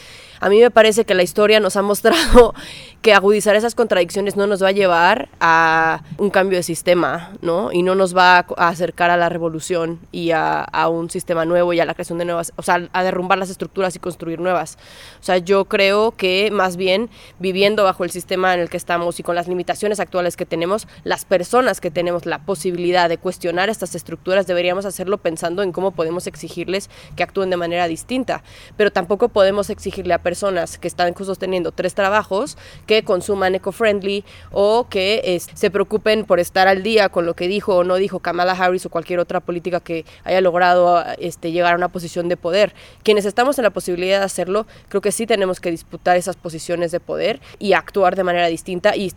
A 0.40 0.48
mí 0.48 0.58
me 0.58 0.70
parece 0.70 1.04
que 1.04 1.14
la 1.14 1.22
historia 1.22 1.60
nos 1.60 1.76
ha 1.76 1.82
mostrado 1.90 2.54
que 3.02 3.12
agudizar 3.12 3.56
esas 3.56 3.74
contradicciones 3.74 4.36
no 4.36 4.46
nos 4.46 4.62
va 4.62 4.68
a 4.68 4.72
llevar 4.72 5.28
a 5.40 6.02
un 6.16 6.30
cambio 6.30 6.58
de 6.58 6.62
sistema, 6.62 7.32
¿no? 7.42 7.72
Y 7.72 7.82
no 7.82 7.94
nos 7.94 8.16
va 8.16 8.46
a 8.56 8.68
acercar 8.68 9.10
a 9.10 9.16
la 9.16 9.28
revolución 9.28 10.00
y 10.12 10.30
a, 10.30 10.62
a 10.62 10.88
un 10.88 11.10
sistema 11.10 11.44
nuevo 11.44 11.72
y 11.72 11.80
a 11.80 11.84
la 11.84 11.94
creación 11.94 12.18
de 12.18 12.24
nuevas, 12.24 12.52
o 12.56 12.62
sea, 12.62 12.88
a 12.92 13.02
derrumbar 13.02 13.38
las 13.38 13.50
estructuras 13.50 13.94
y 13.96 13.98
construir 13.98 14.40
nuevas. 14.40 14.78
O 15.20 15.24
sea, 15.24 15.38
yo 15.38 15.66
creo 15.66 16.12
que 16.12 16.50
más 16.50 16.69
bien 16.76 17.11
viviendo 17.38 17.85
bajo 17.85 18.04
el 18.04 18.11
sistema 18.11 18.54
en 18.54 18.61
el 18.61 18.68
que 18.68 18.76
estamos 18.76 19.20
y 19.20 19.22
con 19.22 19.35
las 19.35 19.48
limitaciones 19.48 20.00
actuales 20.00 20.37
que 20.37 20.46
tenemos, 20.46 20.87
las 21.04 21.24
personas 21.24 21.80
que 21.80 21.90
tenemos 21.90 22.26
la 22.26 22.40
posibilidad 22.44 23.09
de 23.09 23.18
cuestionar 23.18 23.68
estas 23.68 23.94
estructuras 23.94 24.46
deberíamos 24.46 24.85
hacerlo 24.85 25.18
pensando 25.18 25.62
en 25.62 25.72
cómo 25.72 25.90
podemos 25.92 26.26
exigirles 26.26 26.90
que 27.16 27.22
actúen 27.22 27.50
de 27.50 27.56
manera 27.56 27.88
distinta. 27.88 28.42
Pero 28.76 28.92
tampoco 28.92 29.28
podemos 29.28 29.70
exigirle 29.70 30.14
a 30.14 30.18
personas 30.18 30.78
que 30.78 30.88
están 30.88 31.14
sosteniendo 31.16 31.72
tres 31.72 31.94
trabajos 31.94 32.56
que 32.87 33.02
consuman 33.02 33.54
eco-friendly 33.54 34.24
o 34.52 34.87
que 34.88 35.40
se 35.54 35.70
preocupen 35.70 36.24
por 36.24 36.40
estar 36.40 36.68
al 36.68 36.83
día 36.83 37.09
con 37.09 37.26
lo 37.26 37.35
que 37.35 37.48
dijo 37.48 37.76
o 37.76 37.85
no 37.85 37.96
dijo 37.96 38.20
Kamala 38.20 38.52
Harris 38.52 38.87
o 38.87 38.90
cualquier 38.90 39.18
otra 39.18 39.40
política 39.40 39.80
que 39.80 40.04
haya 40.24 40.40
logrado 40.40 41.04
este, 41.18 41.52
llegar 41.52 41.74
a 41.74 41.76
una 41.76 41.88
posición 41.88 42.28
de 42.28 42.37
poder. 42.37 42.74
Quienes 43.02 43.24
estamos 43.24 43.59
en 43.59 43.64
la 43.64 43.70
posibilidad 43.70 44.18
de 44.18 44.24
hacerlo, 44.24 44.66
creo 44.88 45.00
que 45.00 45.12
sí 45.12 45.26
tenemos 45.26 45.61
que 45.61 45.70
disputar 45.70 46.16
esas 46.16 46.37
posiciones 46.37 46.59
de 46.68 47.00
poder 47.00 47.40
y 47.58 47.72
actuar 47.72 48.16
de 48.16 48.24
manera 48.24 48.46
distinta 48.46 48.94
y, 48.94 49.12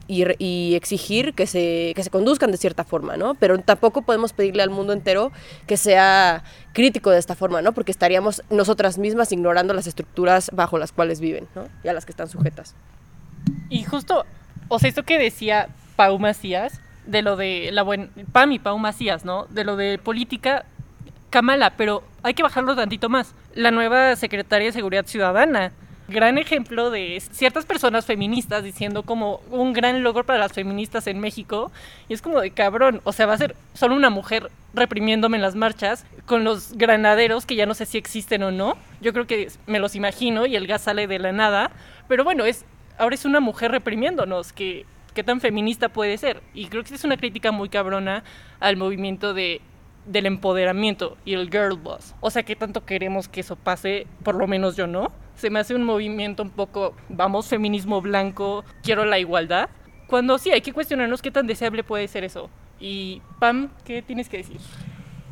exigir 0.75 1.33
que 1.33 1.45
se, 1.45 1.93
que 1.95 2.03
se 2.03 2.09
conduzcan 2.09 2.51
de 2.51 2.57
cierta 2.57 2.83
forma, 2.83 3.17
¿no? 3.17 3.35
Pero 3.35 3.59
tampoco 3.59 4.01
podemos 4.01 4.33
pedirle 4.33 4.63
al 4.63 4.69
mundo 4.69 4.93
entero 4.93 5.31
que 5.67 5.77
sea 5.77 6.43
crítico 6.73 7.11
de 7.11 7.19
esta 7.19 7.35
forma, 7.35 7.61
¿no? 7.61 7.73
Porque 7.73 7.91
estaríamos 7.91 8.43
nosotras 8.49 8.97
mismas 8.97 9.31
ignorando 9.31 9.73
las 9.73 9.87
estructuras 9.87 10.49
bajo 10.53 10.77
las 10.77 10.91
cuales 10.91 11.19
viven, 11.19 11.47
¿no? 11.55 11.67
Y 11.83 11.87
a 11.89 11.93
las 11.93 12.05
que 12.05 12.11
están 12.11 12.29
sujetas. 12.29 12.75
Y 13.69 13.83
justo, 13.83 14.25
o 14.67 14.79
sea, 14.79 14.89
esto 14.89 15.03
que 15.03 15.19
decía 15.19 15.69
Pau 15.95 16.17
Macías, 16.19 16.79
de 17.05 17.21
lo 17.21 17.35
de 17.35 17.69
la 17.71 17.83
buena, 17.83 18.09
Pam 18.31 18.51
y 18.53 18.59
Pau 18.59 18.77
Macías, 18.79 19.25
¿no? 19.25 19.45
De 19.45 19.63
lo 19.63 19.75
de 19.75 19.97
política, 19.97 20.65
Kamala, 21.29 21.71
pero 21.71 22.03
hay 22.21 22.33
que 22.33 22.43
bajarlo 22.43 22.75
tantito 22.75 23.09
más. 23.09 23.33
La 23.55 23.71
nueva 23.71 24.15
secretaria 24.15 24.67
de 24.67 24.71
Seguridad 24.71 25.05
Ciudadana 25.05 25.71
gran 26.07 26.37
ejemplo 26.37 26.89
de 26.89 27.21
ciertas 27.31 27.65
personas 27.65 28.05
feministas 28.05 28.63
diciendo 28.63 29.03
como 29.03 29.41
un 29.49 29.73
gran 29.73 30.03
logro 30.03 30.25
para 30.25 30.39
las 30.39 30.53
feministas 30.53 31.07
en 31.07 31.19
México. 31.19 31.71
Y 32.09 32.13
es 32.13 32.21
como 32.21 32.41
de 32.41 32.51
cabrón, 32.51 33.01
o 33.03 33.13
sea, 33.13 33.25
va 33.25 33.33
a 33.33 33.37
ser 33.37 33.55
solo 33.73 33.95
una 33.95 34.09
mujer 34.09 34.49
reprimiéndome 34.73 35.37
en 35.37 35.43
las 35.43 35.55
marchas 35.55 36.05
con 36.25 36.43
los 36.43 36.73
granaderos 36.73 37.45
que 37.45 37.55
ya 37.55 37.65
no 37.65 37.73
sé 37.73 37.85
si 37.85 37.97
existen 37.97 38.43
o 38.43 38.51
no. 38.51 38.77
Yo 39.01 39.13
creo 39.13 39.27
que 39.27 39.49
me 39.67 39.79
los 39.79 39.95
imagino 39.95 40.45
y 40.45 40.55
el 40.55 40.67
gas 40.67 40.83
sale 40.83 41.07
de 41.07 41.19
la 41.19 41.31
nada. 41.31 41.71
Pero 42.07 42.23
bueno, 42.23 42.45
es 42.45 42.65
ahora 42.97 43.15
es 43.15 43.25
una 43.25 43.39
mujer 43.39 43.71
reprimiéndonos, 43.71 44.53
que 44.53 44.85
qué 45.13 45.23
tan 45.23 45.41
feminista 45.41 45.89
puede 45.89 46.17
ser. 46.17 46.41
Y 46.53 46.67
creo 46.67 46.83
que 46.83 46.95
es 46.95 47.03
una 47.03 47.17
crítica 47.17 47.51
muy 47.51 47.69
cabrona 47.69 48.23
al 48.59 48.77
movimiento 48.77 49.33
de 49.33 49.61
del 50.05 50.25
empoderamiento 50.25 51.17
y 51.25 51.33
el 51.33 51.49
girl 51.49 51.77
boss. 51.77 52.13
O 52.19 52.29
sea, 52.29 52.43
¿qué 52.43 52.55
tanto 52.55 52.85
queremos 52.85 53.27
que 53.27 53.41
eso 53.41 53.55
pase? 53.55 54.07
Por 54.23 54.35
lo 54.35 54.47
menos 54.47 54.75
yo 54.75 54.87
no. 54.87 55.11
Se 55.35 55.49
me 55.49 55.59
hace 55.59 55.75
un 55.75 55.83
movimiento 55.83 56.43
un 56.43 56.49
poco, 56.49 56.95
vamos, 57.09 57.47
feminismo 57.47 58.01
blanco, 58.01 58.63
quiero 58.83 59.05
la 59.05 59.19
igualdad. 59.19 59.69
Cuando 60.07 60.37
sí, 60.37 60.51
hay 60.51 60.61
que 60.61 60.73
cuestionarnos 60.73 61.21
qué 61.21 61.31
tan 61.31 61.47
deseable 61.47 61.83
puede 61.83 62.07
ser 62.07 62.23
eso. 62.23 62.49
Y 62.79 63.21
Pam, 63.39 63.69
¿qué 63.85 64.01
tienes 64.01 64.29
que 64.29 64.37
decir? 64.37 64.57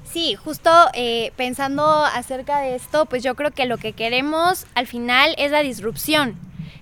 Sí, 0.03 0.35
justo 0.35 0.69
eh, 0.93 1.31
pensando 1.35 1.85
acerca 1.85 2.59
de 2.59 2.75
esto, 2.75 3.05
pues 3.05 3.23
yo 3.23 3.35
creo 3.35 3.51
que 3.51 3.65
lo 3.65 3.77
que 3.77 3.93
queremos 3.93 4.65
al 4.75 4.87
final 4.87 5.35
es 5.37 5.51
la 5.51 5.61
disrupción. 5.61 6.35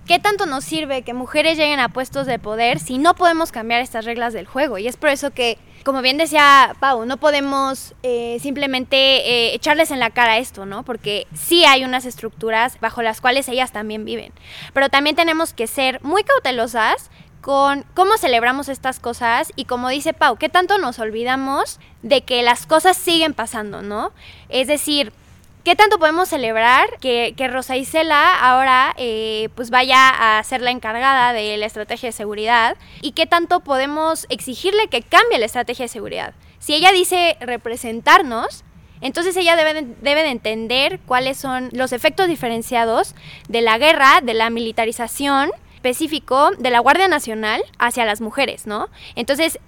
¿Qué 0.06 0.18
tanto 0.18 0.46
nos 0.46 0.64
sirve 0.64 1.02
que 1.02 1.14
mujeres 1.14 1.56
lleguen 1.56 1.80
a 1.80 1.88
puestos 1.88 2.26
de 2.26 2.38
poder 2.38 2.78
si 2.80 2.98
no 2.98 3.14
podemos 3.14 3.52
cambiar 3.52 3.80
estas 3.80 4.04
reglas 4.04 4.32
del 4.32 4.46
juego? 4.46 4.78
Y 4.78 4.88
es 4.88 4.96
por 4.96 5.10
eso 5.10 5.30
que 5.30 5.58
como 5.84 6.02
bien 6.02 6.18
decía 6.18 6.76
Pau, 6.78 7.06
no 7.06 7.16
podemos 7.16 7.94
eh, 8.02 8.38
simplemente 8.40 8.96
eh, 8.96 9.54
echarles 9.54 9.90
en 9.90 9.98
la 9.98 10.10
cara 10.10 10.38
esto, 10.38 10.66
¿no? 10.66 10.82
Porque 10.82 11.26
sí 11.32 11.64
hay 11.64 11.84
unas 11.84 12.04
estructuras 12.04 12.78
bajo 12.80 13.00
las 13.02 13.20
cuales 13.20 13.48
ellas 13.48 13.72
también 13.72 14.04
viven. 14.04 14.32
Pero 14.74 14.90
también 14.90 15.16
tenemos 15.16 15.54
que 15.54 15.66
ser 15.66 16.02
muy 16.02 16.22
cautelosas 16.22 17.10
con 17.40 17.86
cómo 17.94 18.18
celebramos 18.18 18.68
estas 18.68 19.00
cosas 19.00 19.52
y 19.56 19.64
como 19.64 19.88
dice 19.88 20.12
Pau, 20.12 20.36
qué 20.36 20.50
tanto 20.50 20.76
nos 20.76 20.98
olvidamos 20.98 21.80
de 22.02 22.22
que 22.22 22.42
las 22.42 22.66
cosas 22.66 22.98
siguen 22.98 23.32
pasando, 23.32 23.80
¿no? 23.80 24.12
Es 24.50 24.66
decir, 24.66 25.12
¿Qué 25.64 25.76
tanto 25.76 25.98
podemos 25.98 26.28
celebrar 26.28 26.88
que, 27.00 27.34
Rosa 27.52 27.76
Isela 27.76 28.34
ahora 28.34 28.94
eh, 28.96 29.50
pues 29.54 29.68
vaya 29.68 30.38
a 30.38 30.42
ser 30.42 30.62
la 30.62 30.70
encargada 30.70 31.34
de 31.34 31.56
la 31.58 31.66
estrategia 31.66 32.08
de 32.08 32.12
seguridad? 32.12 32.76
¿Y 33.02 33.12
qué 33.12 33.26
tanto 33.26 33.60
podemos 33.60 34.26
exigirle 34.30 34.88
que 34.88 35.02
cambie 35.02 35.38
la 35.38 35.44
estrategia 35.44 35.84
de 35.84 35.88
seguridad? 35.88 36.34
Si 36.60 36.74
ella 36.74 36.92
dice 36.92 37.36
representarnos, 37.40 38.64
entonces 39.02 39.36
ella 39.36 39.54
debe 39.54 39.74
de, 39.74 39.94
debe 40.00 40.22
de 40.22 40.30
entender 40.30 40.98
cuáles 41.04 41.36
son 41.36 41.68
los 41.72 41.92
efectos 41.92 42.26
diferenciados 42.26 43.14
de 43.48 43.60
la 43.60 43.76
guerra, 43.76 44.20
de 44.22 44.32
la 44.32 44.48
militarización 44.48 45.50
específico 45.74 46.52
de 46.58 46.70
la 46.70 46.80
Guardia 46.80 47.08
Nacional 47.08 47.62
hacia 47.78 48.06
las 48.06 48.22
mujeres, 48.22 48.66
¿no? 48.66 48.88
Entonces, 49.14 49.58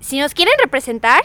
si 0.00 0.18
nos 0.18 0.34
quieren 0.34 0.54
representar, 0.58 1.22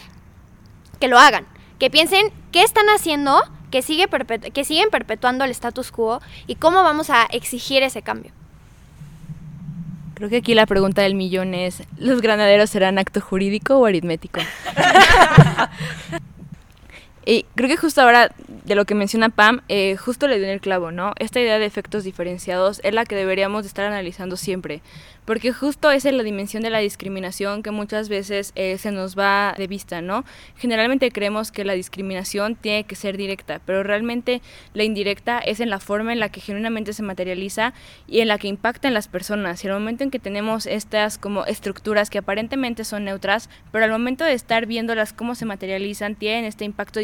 que 1.00 1.10
lo 1.10 1.20
hagan, 1.20 1.46
que 1.78 1.90
piensen 1.90 2.32
qué 2.52 2.64
están 2.64 2.88
haciendo 2.88 3.42
que, 3.72 3.82
sigue 3.82 4.08
que 4.54 4.64
siguen 4.64 4.90
perpetuando 4.90 5.44
el 5.44 5.52
status 5.52 5.92
quo 5.92 6.22
y 6.48 6.56
cómo 6.56 6.84
vamos 6.84 7.10
a 7.10 7.26
exigir 7.32 7.84
ese 7.84 8.02
cambio. 8.02 8.32
Creo 10.16 10.30
que 10.30 10.38
aquí 10.38 10.56
la 10.56 10.66
pregunta 10.66 11.04
del 11.04 11.14
millón 11.14 11.54
es, 11.54 11.84
¿los 11.98 12.22
granaderos 12.22 12.72
serán 12.72 12.98
acto 12.98 13.22
jurídico 13.22 13.78
o 13.78 13.86
aritmético? 13.86 14.40
y 17.30 17.46
creo 17.56 17.68
que 17.68 17.76
justo 17.76 18.02
ahora, 18.02 18.32
de 18.48 18.76
lo 18.76 18.86
que 18.86 18.96
menciona 18.96 19.28
Pam, 19.28 19.60
eh, 19.68 19.98
justo 19.98 20.30
le 20.30 20.40
dio 20.40 20.48
el 20.50 20.62
clavo, 20.62 20.94
¿no? 20.94 21.12
Esta 21.20 21.42
idea 21.42 21.60
de 21.60 21.66
efectos 21.66 22.06
diferenciados 22.06 22.80
es 22.86 22.94
la 22.94 23.04
que 23.04 23.18
deberíamos 23.18 23.66
estar 23.66 23.84
analizando 23.84 24.38
siempre, 24.38 24.82
porque 25.26 25.52
justo 25.52 25.92
esa 25.92 26.08
es 26.08 26.16
la 26.16 26.24
dimensión 26.24 26.64
de 26.64 26.70
la 26.70 26.80
discriminación 26.80 27.64
que 27.64 27.72
muchas 27.72 28.08
veces 28.08 28.54
eh, 28.56 28.78
se 28.78 28.94
nos 28.94 29.20
va 29.20 29.54
de 29.58 29.68
vista, 29.68 30.02
¿no? 30.02 30.24
Generalmente 30.56 31.12
creemos 31.12 31.52
que 31.52 31.66
la 31.66 31.74
discriminación 31.74 32.56
tiene 32.56 32.86
que 32.86 32.96
ser 32.96 33.18
directa, 33.18 33.60
pero 33.66 33.84
realmente 33.84 34.42
la 34.74 34.86
indirecta 34.86 35.40
es 35.40 35.60
en 35.60 35.70
la 35.70 35.82
forma 35.82 36.14
en 36.14 36.22
la 36.22 36.30
que 36.30 36.40
genuinamente 36.40 36.94
se 36.94 37.04
materializa 37.04 37.74
y 38.08 38.22
en 38.22 38.30
la 38.30 38.38
que 38.38 38.48
impacta 38.48 38.88
en 38.88 38.94
las 38.94 39.10
personas. 39.10 39.62
Y 39.66 39.68
al 39.68 39.74
momento 39.74 40.06
en 40.06 40.12
que 40.12 40.20
tenemos 40.20 40.66
estas 40.66 41.18
como 41.18 41.44
estructuras 41.44 42.10
que 42.10 42.20
aparentemente 42.20 42.86
son 42.86 43.04
neutras, 43.04 43.50
pero 43.74 43.84
al 43.84 43.92
momento 43.92 44.24
de 44.24 44.32
estar 44.32 44.66
viéndolas 44.66 45.12
cómo 45.12 45.36
se 45.36 45.44
materializan, 45.44 46.16
tienen 46.16 46.46
este 46.46 46.64
impacto 46.64 47.02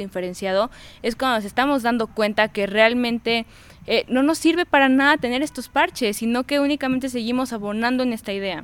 es 1.02 1.16
cuando 1.16 1.38
nos 1.38 1.46
estamos 1.46 1.84
dando 1.84 2.08
cuenta 2.08 2.48
que 2.48 2.68
realmente 2.68 3.46
eh, 3.86 4.06
no 4.08 4.24
nos 4.24 4.38
sirve 4.38 4.66
para 4.66 4.90
nada 4.90 5.18
tener 5.18 5.42
estos 5.42 5.68
parches, 5.68 6.18
sino 6.18 6.44
que 6.44 6.60
únicamente 6.60 7.10
seguimos 7.10 7.54
abonando 7.54 8.04
en 8.04 8.14
esta 8.14 8.34
idea. 8.34 8.64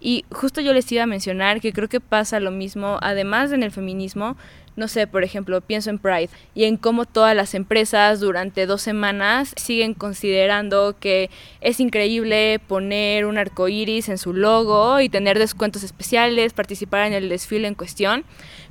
Y 0.00 0.24
justo 0.30 0.60
yo 0.60 0.72
les 0.72 0.90
iba 0.92 1.02
a 1.02 1.06
mencionar 1.06 1.60
que 1.60 1.72
creo 1.72 1.88
que 1.88 2.00
pasa 2.00 2.40
lo 2.40 2.50
mismo, 2.50 2.98
además 3.02 3.52
en 3.52 3.62
el 3.62 3.72
feminismo, 3.72 4.36
no 4.78 4.88
sé, 4.88 5.06
por 5.06 5.24
ejemplo, 5.24 5.60
pienso 5.60 5.90
en 5.90 5.98
Pride 5.98 6.30
y 6.54 6.64
en 6.64 6.76
cómo 6.76 7.04
todas 7.04 7.34
las 7.34 7.54
empresas 7.54 8.20
durante 8.20 8.64
dos 8.64 8.80
semanas 8.80 9.52
siguen 9.56 9.92
considerando 9.92 10.96
que 10.98 11.30
es 11.60 11.80
increíble 11.80 12.60
poner 12.66 13.26
un 13.26 13.38
arco 13.38 13.68
iris 13.68 14.08
en 14.08 14.18
su 14.18 14.32
logo 14.32 15.00
y 15.00 15.08
tener 15.08 15.38
descuentos 15.38 15.82
especiales, 15.82 16.52
participar 16.52 17.06
en 17.06 17.12
el 17.12 17.28
desfile 17.28 17.68
en 17.68 17.74
cuestión. 17.74 18.24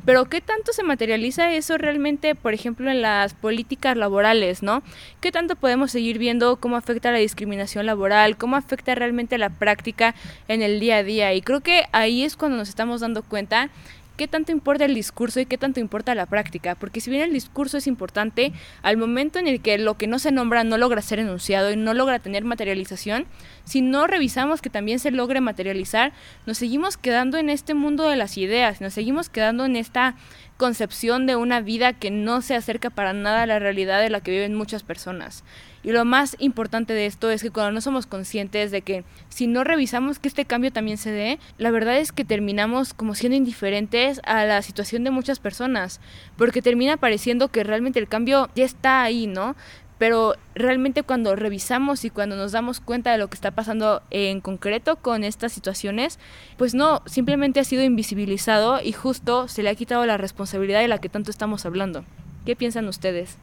Pero 0.06 0.26
¿qué 0.26 0.40
tanto 0.40 0.72
se 0.72 0.84
materializa 0.84 1.54
eso 1.54 1.78
realmente, 1.78 2.34
por 2.36 2.54
ejemplo, 2.54 2.90
en 2.90 3.02
las 3.02 3.34
políticas 3.34 3.98
laborales, 3.98 4.64
¿no? 4.64 4.84
¿Qué 5.20 5.34
tanto 5.34 5.58
podemos 5.58 5.92
seguir 5.92 6.18
viendo 6.18 6.56
cómo 6.58 6.78
afecta 6.78 7.12
la 7.12 7.18
discriminación 7.18 7.86
laboral, 7.86 8.38
cómo 8.38 8.56
afecta 8.56 8.96
realmente 8.96 9.38
la 9.38 9.50
práctica 9.50 10.16
en 10.48 10.62
el 10.62 10.80
día 10.80 10.98
a 10.98 11.04
día? 11.04 11.34
Y 11.34 11.42
creo 11.42 11.60
que 11.60 11.84
ahí 11.92 12.24
es 12.24 12.38
cuando 12.38 12.58
nos 12.58 12.70
estamos 12.70 13.02
dando 13.02 13.24
cuenta 13.24 13.70
qué 14.18 14.28
tanto 14.28 14.52
importa 14.52 14.86
el 14.86 14.96
discurso 14.96 15.40
y 15.40 15.46
qué 15.46 15.58
tanto 15.58 15.80
importa 15.80 16.16
la 16.16 16.26
práctica, 16.26 16.76
porque 16.76 17.00
si 17.00 17.10
bien 17.10 17.22
el 17.22 17.32
discurso 17.32 17.78
es 17.78 17.88
importante, 17.88 18.52
al 18.82 18.98
momento 18.98 19.40
en 19.40 19.48
el 19.48 19.62
que 19.62 19.78
lo 19.78 19.96
que 19.96 20.08
no 20.08 20.20
se 20.20 20.32
nombra 20.32 20.64
no 20.64 20.78
logra 20.78 21.02
ser 21.02 21.20
enunciado 21.20 21.72
y 21.72 21.78
no 21.78 21.94
logra 21.94 22.20
tener 22.20 22.44
materialización, 22.44 23.26
si 23.64 23.82
no 23.82 24.08
revisamos 24.08 24.62
que 24.62 24.70
también 24.70 25.00
se 25.00 25.12
logre 25.12 25.40
materializar, 25.40 26.12
nos 26.46 26.58
seguimos 26.58 26.98
quedando 26.98 27.38
en 27.38 27.50
este 27.50 27.76
mundo 27.76 28.10
de 28.10 28.16
las 28.16 28.38
ideas, 28.38 28.82
nos 28.82 28.94
seguimos 28.94 29.30
quedando 29.30 29.66
en 29.66 29.76
esta 29.76 30.16
concepción 30.58 31.26
de 31.26 31.36
una 31.36 31.62
vida 31.62 31.94
que 31.94 32.12
no 32.12 32.42
se 32.42 32.56
acerca 32.56 32.90
para 32.90 33.14
nada 33.14 33.44
a 33.44 33.46
la 33.46 33.60
realidad 33.60 34.02
de 34.02 34.10
la 34.10 34.22
que 34.22 34.32
viven 34.32 34.56
muchas 34.56 34.84
personas. 34.84 35.44
Y 35.84 35.92
lo 35.92 36.04
más 36.04 36.36
importante 36.40 36.94
de 36.94 37.06
esto 37.06 37.30
es 37.30 37.42
que 37.42 37.52
cuando 37.52 37.72
no 37.72 37.80
somos 37.80 38.08
conscientes 38.08 38.72
de 38.72 38.82
que 38.82 39.06
si 39.30 39.48
no 39.48 39.64
revisamos 39.64 40.20
que 40.20 40.28
este 40.28 40.44
cambio 40.44 40.74
también 40.74 40.98
se 40.98 41.12
dé, 41.12 41.40
la 41.58 41.72
verdad 41.72 41.98
es 41.98 42.12
que 42.12 42.26
terminamos 42.26 42.94
como 42.94 43.16
siendo 43.16 43.38
indiferentes 43.38 44.20
a 44.26 44.44
la 44.44 44.62
situación 44.62 45.04
de 45.04 45.12
muchas 45.12 45.40
personas, 45.40 46.02
porque 46.36 46.62
termina 46.62 46.98
pareciendo 46.98 47.48
que 47.50 47.64
realmente 47.64 48.00
el 48.00 48.10
cambio 48.10 48.50
ya 48.56 48.66
está 48.66 49.04
ahí, 49.04 49.28
¿no? 49.28 49.56
Pero 49.98 50.36
realmente 50.54 51.04
cuando 51.04 51.36
revisamos 51.36 52.06
y 52.06 52.10
cuando 52.10 52.36
nos 52.36 52.52
damos 52.52 52.80
cuenta 52.80 53.12
de 53.12 53.18
lo 53.18 53.28
que 53.28 53.36
está 53.36 53.52
pasando 53.52 54.02
en 54.12 54.42
concreto 54.42 54.98
con 54.98 55.24
estas 55.24 55.52
situaciones, 55.54 56.20
pues 56.58 56.76
no, 56.76 57.02
simplemente 57.06 57.60
ha 57.60 57.64
sido 57.64 57.84
invisibilizado 57.84 58.80
y 58.82 58.92
justo 58.92 59.48
se 59.48 59.64
le 59.64 59.70
ha 59.70 59.76
quitado 59.76 60.06
la 60.06 60.18
responsabilidad 60.18 60.82
de 60.82 60.88
la 60.88 61.00
que 61.00 61.10
tanto 61.10 61.32
estamos 61.32 61.66
hablando. 61.66 62.04
¿Qué 62.46 62.56
piensan 62.56 62.88
ustedes? 62.88 63.38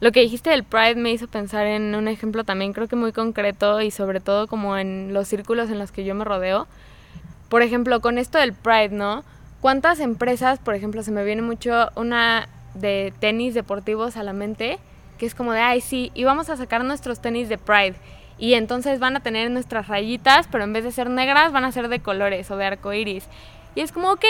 Lo 0.00 0.12
que 0.12 0.20
dijiste 0.20 0.50
del 0.50 0.64
Pride 0.64 0.96
me 0.96 1.12
hizo 1.12 1.28
pensar 1.28 1.66
en 1.66 1.94
un 1.94 2.08
ejemplo 2.08 2.44
también 2.44 2.72
creo 2.72 2.88
que 2.88 2.96
muy 2.96 3.12
concreto 3.12 3.80
y 3.80 3.90
sobre 3.90 4.20
todo 4.20 4.46
como 4.48 4.76
en 4.76 5.14
los 5.14 5.28
círculos 5.28 5.70
en 5.70 5.78
los 5.78 5.92
que 5.92 6.04
yo 6.04 6.14
me 6.14 6.24
rodeo. 6.24 6.66
Por 7.48 7.62
ejemplo, 7.62 8.00
con 8.00 8.18
esto 8.18 8.38
del 8.38 8.52
Pride, 8.52 8.90
¿no? 8.90 9.24
¿Cuántas 9.60 10.00
empresas, 10.00 10.58
por 10.58 10.74
ejemplo, 10.74 11.02
se 11.02 11.10
me 11.10 11.24
viene 11.24 11.42
mucho 11.42 11.90
una 11.94 12.48
de 12.74 13.14
tenis 13.18 13.54
deportivos 13.54 14.16
a 14.16 14.22
la 14.22 14.32
mente? 14.32 14.78
Es 15.24 15.34
como 15.34 15.52
de, 15.52 15.60
ay, 15.60 15.80
sí, 15.80 16.10
y 16.14 16.24
vamos 16.24 16.50
a 16.50 16.56
sacar 16.56 16.84
nuestros 16.84 17.20
tenis 17.20 17.48
de 17.48 17.58
Pride. 17.58 17.94
Y 18.36 18.54
entonces 18.54 18.98
van 18.98 19.16
a 19.16 19.20
tener 19.20 19.50
nuestras 19.50 19.88
rayitas, 19.88 20.48
pero 20.50 20.64
en 20.64 20.72
vez 20.72 20.84
de 20.84 20.92
ser 20.92 21.08
negras, 21.08 21.52
van 21.52 21.64
a 21.64 21.72
ser 21.72 21.88
de 21.88 22.00
colores 22.00 22.50
o 22.50 22.56
de 22.56 22.64
arco 22.66 22.92
iris. 22.92 23.24
Y 23.74 23.80
es 23.80 23.92
como, 23.92 24.12
ok, 24.12 24.24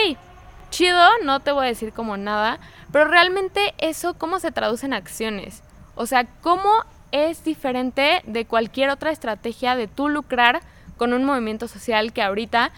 chido, 0.70 1.08
no 1.24 1.40
te 1.40 1.52
voy 1.52 1.66
a 1.66 1.68
decir 1.68 1.92
como 1.92 2.16
nada, 2.16 2.58
pero 2.92 3.06
realmente 3.06 3.74
eso, 3.78 4.14
¿cómo 4.14 4.40
se 4.40 4.52
traduce 4.52 4.86
en 4.86 4.92
acciones? 4.92 5.62
O 5.94 6.06
sea, 6.06 6.26
¿cómo 6.42 6.70
es 7.12 7.44
diferente 7.44 8.22
de 8.26 8.44
cualquier 8.44 8.90
otra 8.90 9.12
estrategia 9.12 9.76
de 9.76 9.86
tú 9.86 10.08
lucrar 10.08 10.62
con 10.96 11.12
un 11.12 11.24
movimiento 11.24 11.68
social 11.68 12.12
que 12.12 12.22
ahorita, 12.22 12.72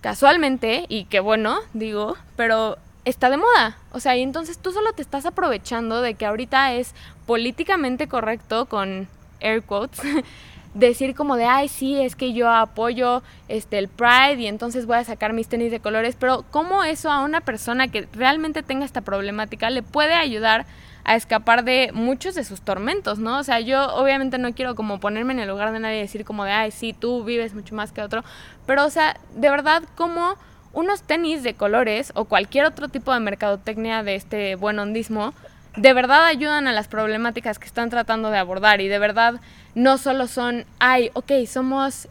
casualmente, 0.00 0.86
y 0.88 1.06
que 1.06 1.18
bueno, 1.18 1.58
digo, 1.72 2.16
pero 2.36 2.78
está 3.04 3.28
de 3.28 3.38
moda. 3.38 3.76
O 3.90 3.98
sea, 3.98 4.16
y 4.16 4.22
entonces 4.22 4.58
tú 4.58 4.70
solo 4.70 4.92
te 4.92 5.02
estás 5.02 5.26
aprovechando 5.26 6.00
de 6.00 6.14
que 6.14 6.26
ahorita 6.26 6.74
es 6.74 6.94
políticamente 7.26 8.08
correcto, 8.08 8.66
con 8.66 9.08
air 9.40 9.62
quotes, 9.62 10.00
decir 10.74 11.14
como 11.14 11.36
de, 11.36 11.44
ay, 11.44 11.68
sí, 11.68 11.98
es 11.98 12.16
que 12.16 12.32
yo 12.32 12.50
apoyo 12.50 13.22
este, 13.48 13.78
el 13.78 13.88
Pride 13.88 14.40
y 14.40 14.46
entonces 14.46 14.86
voy 14.86 14.98
a 14.98 15.04
sacar 15.04 15.32
mis 15.32 15.48
tenis 15.48 15.70
de 15.70 15.80
colores, 15.80 16.16
pero 16.18 16.44
¿cómo 16.50 16.84
eso 16.84 17.10
a 17.10 17.22
una 17.22 17.40
persona 17.40 17.88
que 17.88 18.06
realmente 18.12 18.62
tenga 18.62 18.84
esta 18.84 19.00
problemática 19.00 19.70
le 19.70 19.82
puede 19.82 20.14
ayudar 20.14 20.66
a 21.04 21.14
escapar 21.14 21.64
de 21.64 21.90
muchos 21.94 22.34
de 22.34 22.44
sus 22.44 22.60
tormentos, 22.60 23.20
¿no? 23.20 23.38
O 23.38 23.44
sea, 23.44 23.60
yo 23.60 23.94
obviamente 23.94 24.38
no 24.38 24.52
quiero 24.54 24.74
como 24.74 24.98
ponerme 24.98 25.32
en 25.32 25.38
el 25.38 25.48
lugar 25.48 25.72
de 25.72 25.78
nadie 25.78 25.98
y 25.98 26.00
decir 26.00 26.24
como 26.24 26.44
de, 26.44 26.50
ay, 26.50 26.72
sí, 26.72 26.92
tú 26.92 27.24
vives 27.24 27.54
mucho 27.54 27.74
más 27.74 27.92
que 27.92 28.02
otro, 28.02 28.24
pero 28.66 28.84
o 28.84 28.90
sea, 28.90 29.16
de 29.34 29.48
verdad, 29.48 29.84
¿cómo 29.94 30.34
unos 30.72 31.02
tenis 31.02 31.42
de 31.42 31.54
colores 31.54 32.12
o 32.14 32.26
cualquier 32.26 32.66
otro 32.66 32.88
tipo 32.88 33.14
de 33.14 33.20
mercadotecnia 33.20 34.02
de 34.02 34.16
este 34.16 34.56
buen 34.56 34.78
hondismo 34.78 35.32
de 35.76 35.92
verdad 35.92 36.24
ayudan 36.24 36.66
a 36.66 36.72
las 36.72 36.88
problemáticas 36.88 37.58
que 37.58 37.66
están 37.66 37.90
tratando 37.90 38.30
de 38.30 38.38
abordar 38.38 38.80
y 38.80 38.88
de 38.88 38.98
verdad 38.98 39.40
no 39.74 39.98
solo 39.98 40.26
son, 40.26 40.64
ay, 40.78 41.10
ok, 41.14 41.32
somos 41.46 42.08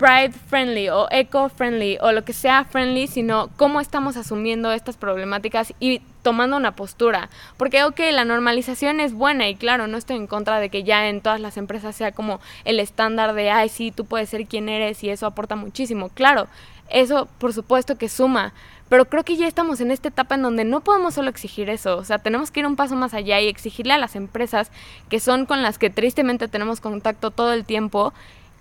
pride 0.00 0.32
friendly 0.32 0.88
o 0.88 1.08
eco 1.10 1.50
friendly 1.50 1.98
o 2.00 2.12
lo 2.12 2.24
que 2.24 2.32
sea 2.32 2.64
friendly, 2.64 3.06
sino 3.06 3.50
cómo 3.56 3.80
estamos 3.80 4.16
asumiendo 4.16 4.72
estas 4.72 4.96
problemáticas 4.96 5.74
y 5.78 6.00
tomando 6.22 6.56
una 6.56 6.72
postura. 6.72 7.28
Porque, 7.58 7.84
ok, 7.84 8.00
la 8.12 8.24
normalización 8.24 9.00
es 9.00 9.12
buena 9.12 9.48
y 9.48 9.56
claro, 9.56 9.88
no 9.88 9.98
estoy 9.98 10.16
en 10.16 10.26
contra 10.26 10.58
de 10.58 10.70
que 10.70 10.84
ya 10.84 11.08
en 11.08 11.20
todas 11.20 11.40
las 11.40 11.58
empresas 11.58 11.94
sea 11.94 12.12
como 12.12 12.40
el 12.64 12.80
estándar 12.80 13.34
de, 13.34 13.50
ay, 13.50 13.68
sí, 13.68 13.90
tú 13.90 14.06
puedes 14.06 14.30
ser 14.30 14.46
quien 14.46 14.70
eres 14.70 15.04
y 15.04 15.10
eso 15.10 15.26
aporta 15.26 15.54
muchísimo. 15.54 16.08
Claro, 16.08 16.46
eso 16.88 17.28
por 17.38 17.52
supuesto 17.52 17.98
que 17.98 18.08
suma, 18.08 18.54
pero 18.90 19.06
creo 19.06 19.24
que 19.24 19.36
ya 19.36 19.46
estamos 19.46 19.80
en 19.80 19.90
esta 19.90 20.08
etapa 20.08 20.34
en 20.34 20.42
donde 20.42 20.64
no 20.64 20.82
podemos 20.82 21.14
solo 21.14 21.30
exigir 21.30 21.70
eso, 21.70 21.96
o 21.96 22.04
sea, 22.04 22.18
tenemos 22.18 22.50
que 22.50 22.60
ir 22.60 22.66
un 22.66 22.76
paso 22.76 22.96
más 22.96 23.14
allá 23.14 23.40
y 23.40 23.48
exigirle 23.48 23.94
a 23.94 23.98
las 23.98 24.16
empresas 24.16 24.70
que 25.08 25.20
son 25.20 25.46
con 25.46 25.62
las 25.62 25.78
que 25.78 25.88
tristemente 25.88 26.48
tenemos 26.48 26.82
contacto 26.82 27.30
todo 27.30 27.54
el 27.54 27.64
tiempo 27.64 28.12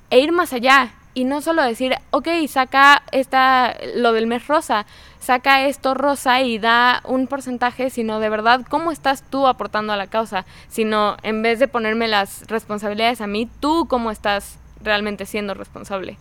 e 0.10 0.20
ir 0.20 0.32
más 0.32 0.54
allá. 0.54 0.94
Y 1.16 1.26
no 1.26 1.42
solo 1.42 1.64
decir, 1.64 1.96
ok, 2.12 2.28
saca 2.48 3.02
esta, 3.12 3.76
lo 3.96 4.14
del 4.14 4.28
mes 4.28 4.48
rosa, 4.48 4.86
saca 5.20 5.66
esto 5.66 5.96
rosa 5.96 6.42
y 6.42 6.60
da 6.60 7.02
un 7.04 7.28
porcentaje, 7.28 7.90
sino 7.90 8.20
de 8.20 8.30
verdad 8.30 8.62
cómo 8.70 8.92
estás 8.92 9.24
tú 9.30 9.48
aportando 9.48 9.92
a 9.92 9.98
la 9.98 10.08
causa, 10.08 10.46
sino 10.70 11.18
en 11.24 11.42
vez 11.42 11.60
de 11.60 11.68
ponerme 11.68 12.08
las 12.08 12.48
responsabilidades 12.48 13.22
a 13.22 13.28
mí, 13.28 13.50
tú 13.60 13.88
cómo 13.90 14.12
estás 14.12 14.60
realmente 14.82 15.26
siendo 15.26 15.56
responsable. 15.56 16.18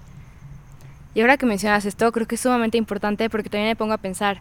Y 1.19 1.21
ahora 1.21 1.37
que 1.37 1.47
mencionas 1.47 1.85
esto, 1.85 2.13
creo 2.13 2.29
que 2.29 2.37
es 2.37 2.41
sumamente 2.41 2.79
importante 2.79 3.29
porque 3.29 3.51
también 3.51 3.71
me 3.71 3.75
pongo 3.75 3.93
a 3.93 3.99
pensar, 3.99 4.41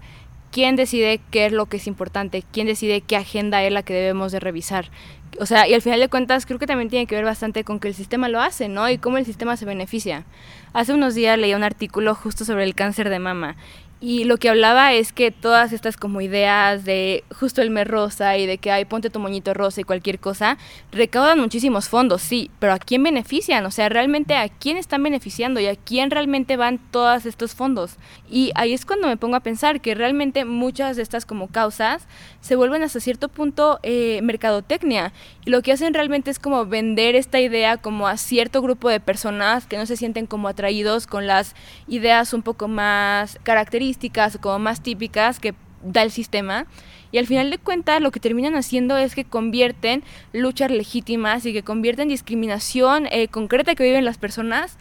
¿quién 0.52 0.76
decide 0.76 1.20
qué 1.32 1.48
es 1.48 1.52
lo 1.52 1.66
que 1.66 1.78
es 1.78 1.88
importante? 1.88 2.44
¿Quién 2.52 2.68
decide 2.68 3.02
qué 3.02 3.16
agenda 3.18 3.64
es 3.64 3.74
la 3.74 3.82
que 3.82 3.96
debemos 3.96 4.32
de 4.32 4.40
revisar? 4.40 4.92
O 5.40 5.48
sea, 5.48 5.68
y 5.68 5.74
al 5.74 5.82
final 5.82 6.00
de 6.00 6.08
cuentas 6.08 6.46
creo 6.46 6.60
que 6.60 6.68
también 6.68 6.88
tiene 6.88 7.08
que 7.08 7.16
ver 7.16 7.26
bastante 7.26 7.64
con 7.64 7.80
que 7.80 7.88
el 7.88 7.96
sistema 7.96 8.30
lo 8.30 8.40
hace, 8.40 8.70
¿no? 8.70 8.88
Y 8.92 9.00
cómo 9.00 9.18
el 9.18 9.26
sistema 9.26 9.58
se 9.58 9.66
beneficia. 9.66 10.26
Hace 10.72 10.94
unos 10.94 11.16
días 11.16 11.40
leí 11.40 11.56
un 11.56 11.64
artículo 11.64 12.14
justo 12.14 12.46
sobre 12.46 12.64
el 12.64 12.76
cáncer 12.76 13.10
de 13.10 13.18
mama 13.18 13.56
y 14.00 14.26
lo 14.26 14.38
que 14.38 14.50
hablaba 14.50 14.94
es 14.94 15.12
que 15.12 15.32
todas 15.32 15.74
estas 15.74 15.98
como 15.98 16.22
ideas 16.22 16.86
de 16.86 17.24
justo 17.36 17.64
el 17.64 17.72
mes 17.72 17.88
rosa 17.88 18.38
y 18.38 18.46
de 18.46 18.60
que 18.60 18.72
hay 18.72 18.86
ponte 18.86 19.10
tu 19.10 19.20
moñito 19.20 19.56
rosa 19.56 19.82
y 19.82 19.86
cualquier 19.86 20.20
cosa, 20.20 20.60
recaudan 20.92 21.40
muchísimos 21.40 21.90
fondos, 21.90 22.22
sí, 22.22 22.52
pero 22.60 22.74
¿a 22.74 22.78
quién 22.78 23.02
benefician? 23.02 23.66
O 23.66 23.72
sea, 23.72 23.90
realmente 23.90 24.36
a 24.36 24.50
quién 24.50 24.78
están 24.78 25.02
beneficiando 25.02 25.60
y 25.60 25.66
a 25.66 25.76
quién 25.76 26.12
realmente 26.12 26.58
van 26.58 26.78
todos 26.78 27.26
estos 27.26 27.56
fondos. 27.56 27.96
Y 28.30 28.52
ahí 28.54 28.74
es 28.74 28.86
cuando 28.86 29.08
me 29.08 29.18
pongo 29.18 29.36
a 29.36 29.40
pensar 29.40 29.82
que 29.82 29.96
realmente 29.96 30.46
muchas 30.46 30.96
de 30.96 31.02
estas 31.02 31.26
como 31.26 31.48
causas 31.48 32.08
se 32.42 32.56
vuelven 32.56 32.84
hasta 32.84 33.00
cierto 33.00 33.30
punto 33.30 33.80
eh, 33.82 34.20
mercadotecnia. 34.22 35.12
Y 35.44 35.50
lo 35.50 35.64
que 35.64 35.72
hacen 35.72 35.96
realmente 35.96 36.30
es 36.30 36.38
como 36.38 36.68
vender 36.68 37.16
esta 37.16 37.40
idea 37.40 37.78
como 37.78 38.08
a 38.08 38.18
cierto 38.18 38.62
grupo 38.62 38.90
de 38.90 39.00
personas 39.00 39.66
que 39.66 39.78
no 39.78 39.88
se 39.88 39.98
sienten 39.98 40.28
como 40.28 40.50
atraídos 40.50 41.08
con 41.08 41.26
las 41.26 41.56
ideas 41.88 42.34
un 42.34 42.44
poco 42.44 42.68
más 42.68 43.40
características 43.42 43.87
o 44.36 44.40
como 44.42 44.60
más 44.60 44.82
típicas 44.82 45.40
que 45.40 45.54
da 45.84 46.04
el 46.04 46.12
sistema. 46.12 46.66
Y 47.12 47.20
al 47.20 47.28
final 47.28 47.50
de 47.50 47.58
cuentas 47.58 48.02
lo 48.02 48.12
que 48.12 48.20
terminan 48.20 48.56
haciendo 48.56 48.98
es 48.98 49.16
que 49.16 49.24
convierten 49.24 50.04
luchas 50.34 50.72
legítimas 50.72 51.46
y 51.46 51.54
que 51.54 51.64
convierten 51.64 52.10
discriminación 52.10 53.08
eh, 53.12 53.28
concreta 53.28 53.76
que 53.76 53.84
viven 53.84 54.06
las 54.06 54.18
personas 54.18 54.78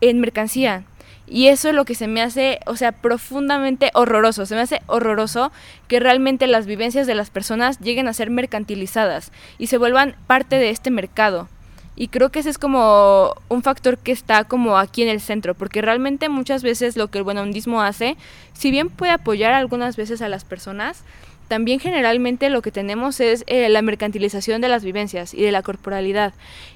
en 0.00 0.20
mercancía. 0.20 0.84
Y 1.26 1.48
eso 1.48 1.70
es 1.70 1.74
lo 1.74 1.84
que 1.84 1.94
se 1.94 2.06
me 2.06 2.20
hace, 2.20 2.60
o 2.66 2.76
sea, 2.76 2.92
profundamente 2.92 3.90
horroroso. 3.94 4.44
Se 4.44 4.54
me 4.54 4.60
hace 4.60 4.82
horroroso 4.86 5.52
que 5.88 5.98
realmente 5.98 6.46
las 6.46 6.66
vivencias 6.66 7.06
de 7.06 7.14
las 7.14 7.30
personas 7.30 7.80
lleguen 7.80 8.08
a 8.08 8.12
ser 8.12 8.28
mercantilizadas 8.28 9.32
y 9.58 9.68
se 9.68 9.78
vuelvan 9.78 10.16
parte 10.26 10.56
de 10.56 10.70
este 10.70 10.90
mercado. 10.90 11.48
Y 11.96 12.08
creo 12.08 12.30
que 12.30 12.40
ese 12.40 12.50
es 12.50 12.58
como 12.58 13.34
un 13.48 13.62
factor 13.62 13.98
que 13.98 14.12
está 14.12 14.44
como 14.44 14.78
aquí 14.78 15.02
en 15.02 15.08
el 15.08 15.20
centro, 15.20 15.54
porque 15.54 15.80
realmente 15.80 16.28
muchas 16.28 16.62
veces 16.62 16.96
lo 16.96 17.08
que 17.08 17.18
el 17.18 17.24
buenondismo 17.24 17.82
hace, 17.82 18.16
si 18.52 18.70
bien 18.70 18.90
puede 18.90 19.12
apoyar 19.12 19.52
algunas 19.52 19.96
veces 19.96 20.20
a 20.20 20.28
las 20.28 20.44
personas, 20.44 21.04
también 21.48 21.78
generalmente 21.78 22.48
lo 22.50 22.62
que 22.62 22.70
tenemos 22.70 23.20
es 23.20 23.44
eh, 23.46 23.68
la 23.68 23.82
mercantilización 23.82 24.60
de 24.60 24.68
las 24.68 24.82
vivencias 24.82 25.34
y 25.34 25.42
de 25.42 25.52
la 25.52 25.62
corporalidad. 25.62 26.32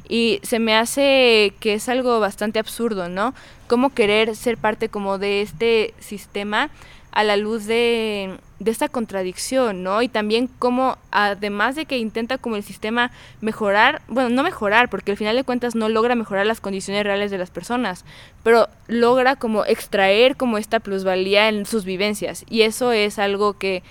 Y 0.08 0.40
se 0.42 0.58
me 0.58 0.76
hace 0.76 1.54
que 1.58 1.74
es 1.74 1.88
algo 1.88 2.20
bastante 2.20 2.58
absurdo, 2.58 3.08
¿no? 3.08 3.34
Cómo 3.66 3.90
querer 3.90 4.36
ser 4.36 4.58
parte 4.58 4.88
como 4.88 5.18
de 5.18 5.42
este 5.42 5.94
sistema 6.00 6.70
a 7.12 7.24
la 7.24 7.36
luz 7.36 7.66
de, 7.66 8.38
de 8.60 8.70
esta 8.70 8.88
contradicción, 8.88 9.82
¿no? 9.82 10.02
Y 10.02 10.08
también 10.08 10.48
cómo, 10.58 10.98
además 11.10 11.76
de 11.76 11.86
que 11.86 11.98
intenta 11.98 12.38
como 12.38 12.56
el 12.56 12.62
sistema 12.62 13.10
mejorar, 13.40 14.02
bueno, 14.08 14.28
no 14.30 14.42
mejorar, 14.42 14.88
porque 14.88 15.12
al 15.12 15.16
final 15.16 15.36
de 15.36 15.44
cuentas 15.44 15.74
no 15.74 15.88
logra 15.88 16.14
mejorar 16.14 16.46
las 16.46 16.60
condiciones 16.60 17.04
reales 17.04 17.30
de 17.30 17.38
las 17.38 17.50
personas, 17.50 18.04
pero 18.42 18.68
logra 18.88 19.36
como 19.36 19.64
extraer 19.64 20.36
como 20.36 20.58
esta 20.58 20.80
plusvalía 20.80 21.48
en 21.48 21.66
sus 21.66 21.84
vivencias. 21.84 22.44
Y 22.48 22.62
eso 22.62 22.92
es 22.92 23.18
algo 23.18 23.54
que, 23.54 23.82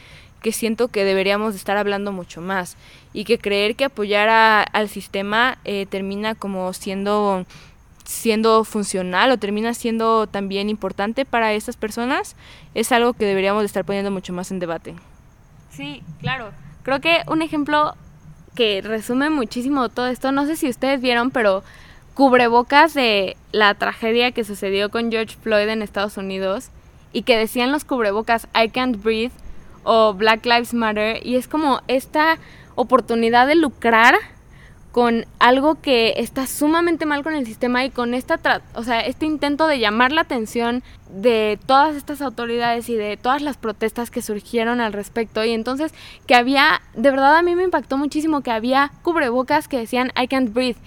que 0.42 0.52
siento 0.52 0.90
que 0.90 1.06
deberíamos 1.06 1.56
estar 1.56 1.78
hablando 1.78 2.12
mucho 2.12 2.42
más. 2.42 2.78
Y 3.14 3.24
que 3.24 3.40
creer 3.40 3.76
que 3.76 3.86
apoyar 3.86 4.30
al 4.72 4.90
sistema 4.90 5.58
eh, 5.66 5.88
termina 5.90 6.36
como 6.36 6.72
siendo 6.74 7.46
siendo 8.08 8.64
funcional 8.64 9.32
o 9.32 9.38
termina 9.38 9.74
siendo 9.74 10.28
también 10.28 10.70
importante 10.70 11.26
para 11.26 11.54
estas 11.54 11.76
personas, 11.76 12.36
es 12.74 12.92
algo 12.92 13.14
que 13.14 13.26
deberíamos 13.26 13.66
estar 13.66 13.84
poniendo 13.84 14.12
mucho 14.12 14.32
más 14.32 14.50
en 14.50 14.60
debate. 14.60 14.96
Sí, 15.72 16.02
claro. 16.20 16.52
Creo 16.84 17.02
que 17.02 17.22
un 17.28 17.42
ejemplo 17.42 17.96
que 18.56 18.82
resume 18.82 19.30
muchísimo 19.30 19.90
todo 19.90 20.08
esto, 20.08 20.32
no 20.32 20.46
sé 20.46 20.56
si 20.56 20.70
ustedes 20.70 21.02
vieron, 21.02 21.32
pero 21.32 21.64
cubrebocas 22.14 22.94
de 22.94 23.36
la 23.52 23.76
tragedia 23.76 24.32
que 24.32 24.46
sucedió 24.46 24.90
con 24.90 25.12
George 25.12 25.36
Floyd 25.36 25.68
en 25.68 25.82
Estados 25.82 26.18
Unidos 26.18 26.70
y 27.12 27.24
que 27.24 27.38
decían 27.38 27.72
los 27.72 27.84
cubrebocas 27.84 28.48
I 28.56 28.70
can't 28.70 29.04
breathe 29.04 29.34
o 29.84 30.14
Black 30.14 30.46
Lives 30.46 30.74
Matter 30.74 31.20
y 31.26 31.36
es 31.36 31.48
como 31.48 31.82
esta 31.88 32.38
oportunidad 32.76 33.48
de 33.48 33.56
lucrar 33.56 34.16
con 34.92 35.26
algo 35.40 35.76
que 35.82 36.16
está 36.18 36.48
sumamente 36.48 37.06
mal 37.06 37.24
con 37.24 37.36
el 37.36 37.46
sistema 37.46 37.86
y 37.86 37.90
con 37.90 38.14
esta, 38.14 38.40
o 38.74 38.84
sea, 38.84 39.02
este 39.02 39.26
intento 39.26 39.68
de 39.68 39.80
llamar 39.80 40.12
la 40.12 40.22
atención 40.22 40.82
de 41.10 41.60
todas 41.66 41.96
estas 41.96 42.22
autoridades 42.22 42.90
y 42.90 42.96
de 42.96 43.18
todas 43.18 43.42
las 43.42 43.58
protestas 43.58 44.10
que 44.10 44.22
surgieron 44.22 44.82
al 44.82 44.94
respecto. 44.94 45.44
Y 45.44 45.52
entonces 45.52 45.94
que 46.26 46.36
había, 46.36 46.82
de 46.96 47.12
verdad 47.12 47.36
a 47.36 47.44
mí 47.44 47.56
me 47.56 47.64
impactó 47.64 47.98
muchísimo 47.98 48.42
que 48.42 48.52
había 48.52 48.92
cubrebocas 49.04 49.68
que 49.68 49.78
decían 49.78 50.12
I 50.20 50.28
can't 50.28 50.54
breathe. 50.54 50.78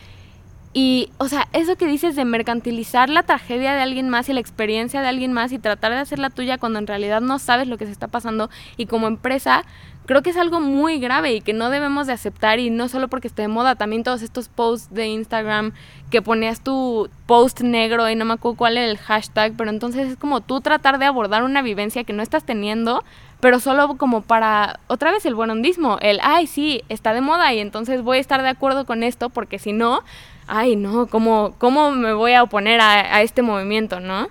Y, 0.72 1.10
o 1.18 1.26
sea, 1.26 1.48
eso 1.52 1.74
que 1.74 1.86
dices 1.86 2.14
de 2.14 2.24
mercantilizar 2.24 3.10
la 3.10 3.24
tragedia 3.24 3.74
de 3.74 3.80
alguien 3.80 4.08
más 4.08 4.28
y 4.28 4.32
la 4.32 4.38
experiencia 4.38 5.02
de 5.02 5.08
alguien 5.08 5.32
más 5.32 5.50
y 5.50 5.58
tratar 5.58 5.90
de 5.90 5.98
hacer 5.98 6.20
la 6.20 6.30
tuya 6.30 6.58
cuando 6.58 6.78
en 6.78 6.86
realidad 6.86 7.20
no 7.20 7.40
sabes 7.40 7.66
lo 7.66 7.76
que 7.76 7.86
se 7.86 7.92
está 7.92 8.06
pasando 8.06 8.50
y 8.76 8.86
como 8.86 9.08
empresa, 9.08 9.64
creo 10.10 10.22
que 10.22 10.30
es 10.30 10.36
algo 10.36 10.58
muy 10.58 10.98
grave 10.98 11.34
y 11.34 11.40
que 11.40 11.52
no 11.52 11.70
debemos 11.70 12.08
de 12.08 12.14
aceptar 12.14 12.58
y 12.58 12.68
no 12.68 12.88
solo 12.88 13.06
porque 13.06 13.28
esté 13.28 13.42
de 13.42 13.48
moda, 13.48 13.76
también 13.76 14.02
todos 14.02 14.22
estos 14.22 14.48
posts 14.48 14.92
de 14.92 15.06
Instagram 15.06 15.70
que 16.10 16.20
ponías 16.20 16.64
tu 16.64 17.08
post 17.26 17.60
negro 17.60 18.10
y 18.10 18.16
no 18.16 18.24
me 18.24 18.32
acuerdo 18.32 18.56
cuál 18.56 18.76
era 18.76 18.90
el 18.90 18.98
hashtag, 18.98 19.52
pero 19.56 19.70
entonces 19.70 20.10
es 20.10 20.16
como 20.16 20.40
tú 20.40 20.62
tratar 20.62 20.98
de 20.98 21.04
abordar 21.04 21.44
una 21.44 21.62
vivencia 21.62 22.02
que 22.02 22.12
no 22.12 22.24
estás 22.24 22.42
teniendo, 22.42 23.04
pero 23.38 23.60
solo 23.60 23.96
como 23.98 24.22
para 24.22 24.80
otra 24.88 25.12
vez 25.12 25.24
el 25.26 25.36
buenondismo, 25.36 25.98
el, 26.00 26.18
ay, 26.24 26.48
sí, 26.48 26.82
está 26.88 27.14
de 27.14 27.20
moda 27.20 27.54
y 27.54 27.60
entonces 27.60 28.02
voy 28.02 28.18
a 28.18 28.20
estar 28.20 28.42
de 28.42 28.48
acuerdo 28.48 28.86
con 28.86 29.04
esto 29.04 29.30
porque 29.30 29.60
si 29.60 29.72
no 29.72 30.02
ay, 30.48 30.74
no, 30.74 31.06
¿cómo, 31.06 31.54
cómo 31.58 31.92
me 31.92 32.12
voy 32.14 32.32
a 32.32 32.42
oponer 32.42 32.80
a, 32.80 33.14
a 33.14 33.22
este 33.22 33.42
movimiento, 33.42 34.00
no? 34.00 34.26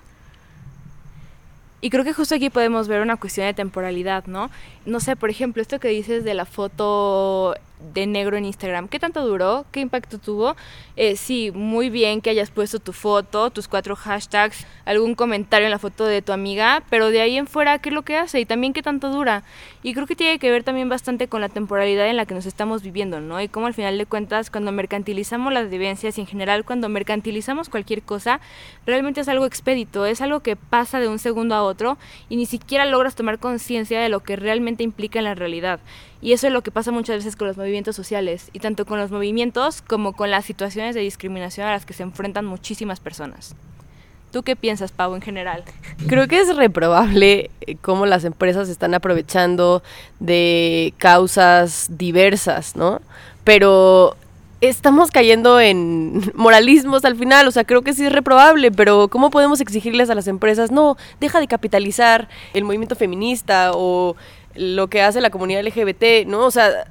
Y 1.80 1.90
creo 1.90 2.04
que 2.04 2.12
justo 2.12 2.34
aquí 2.34 2.50
podemos 2.50 2.88
ver 2.88 3.00
una 3.00 3.16
cuestión 3.16 3.46
de 3.46 3.54
temporalidad, 3.54 4.26
¿no? 4.26 4.50
No 4.84 5.00
sé, 5.00 5.16
por 5.16 5.30
ejemplo, 5.30 5.62
esto 5.62 5.80
que 5.80 5.88
dices 5.88 6.24
de 6.24 6.34
la 6.34 6.44
foto 6.44 7.54
de 7.94 8.06
negro 8.06 8.36
en 8.36 8.44
Instagram. 8.44 8.88
¿Qué 8.88 8.98
tanto 8.98 9.26
duró? 9.26 9.64
¿Qué 9.72 9.80
impacto 9.80 10.18
tuvo? 10.18 10.56
Eh, 11.02 11.16
sí, 11.16 11.50
muy 11.50 11.88
bien 11.88 12.20
que 12.20 12.28
hayas 12.28 12.50
puesto 12.50 12.78
tu 12.78 12.92
foto, 12.92 13.48
tus 13.48 13.68
cuatro 13.68 13.96
hashtags, 13.96 14.66
algún 14.84 15.14
comentario 15.14 15.66
en 15.66 15.70
la 15.70 15.78
foto 15.78 16.04
de 16.04 16.20
tu 16.20 16.30
amiga, 16.30 16.82
pero 16.90 17.08
de 17.08 17.22
ahí 17.22 17.38
en 17.38 17.46
fuera, 17.46 17.78
¿qué 17.78 17.88
es 17.88 17.94
lo 17.94 18.02
que 18.02 18.18
hace? 18.18 18.38
Y 18.38 18.44
también 18.44 18.74
qué 18.74 18.82
tanto 18.82 19.08
dura. 19.08 19.42
Y 19.82 19.94
creo 19.94 20.06
que 20.06 20.14
tiene 20.14 20.38
que 20.38 20.50
ver 20.50 20.62
también 20.62 20.90
bastante 20.90 21.26
con 21.26 21.40
la 21.40 21.48
temporalidad 21.48 22.06
en 22.06 22.18
la 22.18 22.26
que 22.26 22.34
nos 22.34 22.44
estamos 22.44 22.82
viviendo, 22.82 23.18
¿no? 23.18 23.40
Y 23.40 23.48
cómo 23.48 23.66
al 23.66 23.72
final 23.72 23.96
de 23.96 24.04
cuentas, 24.04 24.50
cuando 24.50 24.72
mercantilizamos 24.72 25.54
las 25.54 25.70
vivencias 25.70 26.18
y 26.18 26.20
en 26.20 26.26
general 26.26 26.66
cuando 26.66 26.90
mercantilizamos 26.90 27.70
cualquier 27.70 28.02
cosa, 28.02 28.42
realmente 28.84 29.22
es 29.22 29.28
algo 29.30 29.46
expedito, 29.46 30.04
es 30.04 30.20
algo 30.20 30.40
que 30.40 30.54
pasa 30.54 31.00
de 31.00 31.08
un 31.08 31.18
segundo 31.18 31.54
a 31.54 31.62
otro 31.62 31.96
y 32.28 32.36
ni 32.36 32.44
siquiera 32.44 32.84
logras 32.84 33.14
tomar 33.14 33.38
conciencia 33.38 34.02
de 34.02 34.10
lo 34.10 34.20
que 34.20 34.36
realmente 34.36 34.84
implica 34.84 35.18
en 35.18 35.24
la 35.24 35.34
realidad. 35.34 35.80
Y 36.22 36.34
eso 36.34 36.46
es 36.46 36.52
lo 36.52 36.62
que 36.62 36.70
pasa 36.70 36.92
muchas 36.92 37.16
veces 37.16 37.34
con 37.34 37.48
los 37.48 37.56
movimientos 37.56 37.96
sociales, 37.96 38.50
y 38.52 38.58
tanto 38.58 38.84
con 38.84 38.98
los 38.98 39.10
movimientos 39.10 39.80
como 39.80 40.12
con 40.12 40.30
las 40.30 40.44
situaciones 40.44 40.89
de 40.94 41.02
discriminación 41.02 41.66
a 41.66 41.72
las 41.72 41.86
que 41.86 41.94
se 41.94 42.02
enfrentan 42.02 42.44
muchísimas 42.44 43.00
personas. 43.00 43.54
¿Tú 44.32 44.44
qué 44.44 44.54
piensas, 44.54 44.92
Pau, 44.92 45.14
en 45.16 45.22
general? 45.22 45.64
Creo 46.06 46.28
que 46.28 46.38
es 46.38 46.54
reprobable 46.54 47.50
eh, 47.62 47.76
cómo 47.80 48.06
las 48.06 48.24
empresas 48.24 48.68
están 48.68 48.94
aprovechando 48.94 49.82
de 50.20 50.94
causas 50.98 51.88
diversas, 51.90 52.76
¿no? 52.76 53.00
Pero 53.42 54.16
estamos 54.60 55.10
cayendo 55.10 55.58
en 55.58 56.22
moralismos 56.34 57.04
al 57.04 57.16
final, 57.16 57.48
o 57.48 57.50
sea, 57.50 57.64
creo 57.64 57.82
que 57.82 57.92
sí 57.92 58.04
es 58.04 58.12
reprobable, 58.12 58.70
pero 58.70 59.08
¿cómo 59.08 59.30
podemos 59.30 59.60
exigirles 59.60 60.10
a 60.10 60.14
las 60.14 60.28
empresas, 60.28 60.70
no, 60.70 60.96
deja 61.18 61.40
de 61.40 61.48
capitalizar 61.48 62.28
el 62.54 62.64
movimiento 62.64 62.94
feminista 62.94 63.72
o 63.74 64.14
lo 64.54 64.88
que 64.88 65.02
hace 65.02 65.20
la 65.20 65.30
comunidad 65.30 65.64
LGBT, 65.64 66.26
¿no? 66.26 66.46
O 66.46 66.50
sea, 66.50 66.86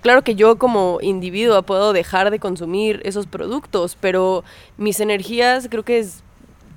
claro 0.00 0.22
que 0.22 0.34
yo 0.34 0.56
como 0.58 0.98
individuo 1.00 1.62
puedo 1.62 1.92
dejar 1.92 2.30
de 2.30 2.38
consumir 2.38 3.00
esos 3.04 3.26
productos, 3.26 3.96
pero 4.00 4.44
mis 4.76 5.00
energías 5.00 5.68
creo 5.70 5.82
que 5.82 5.98
es, 5.98 6.22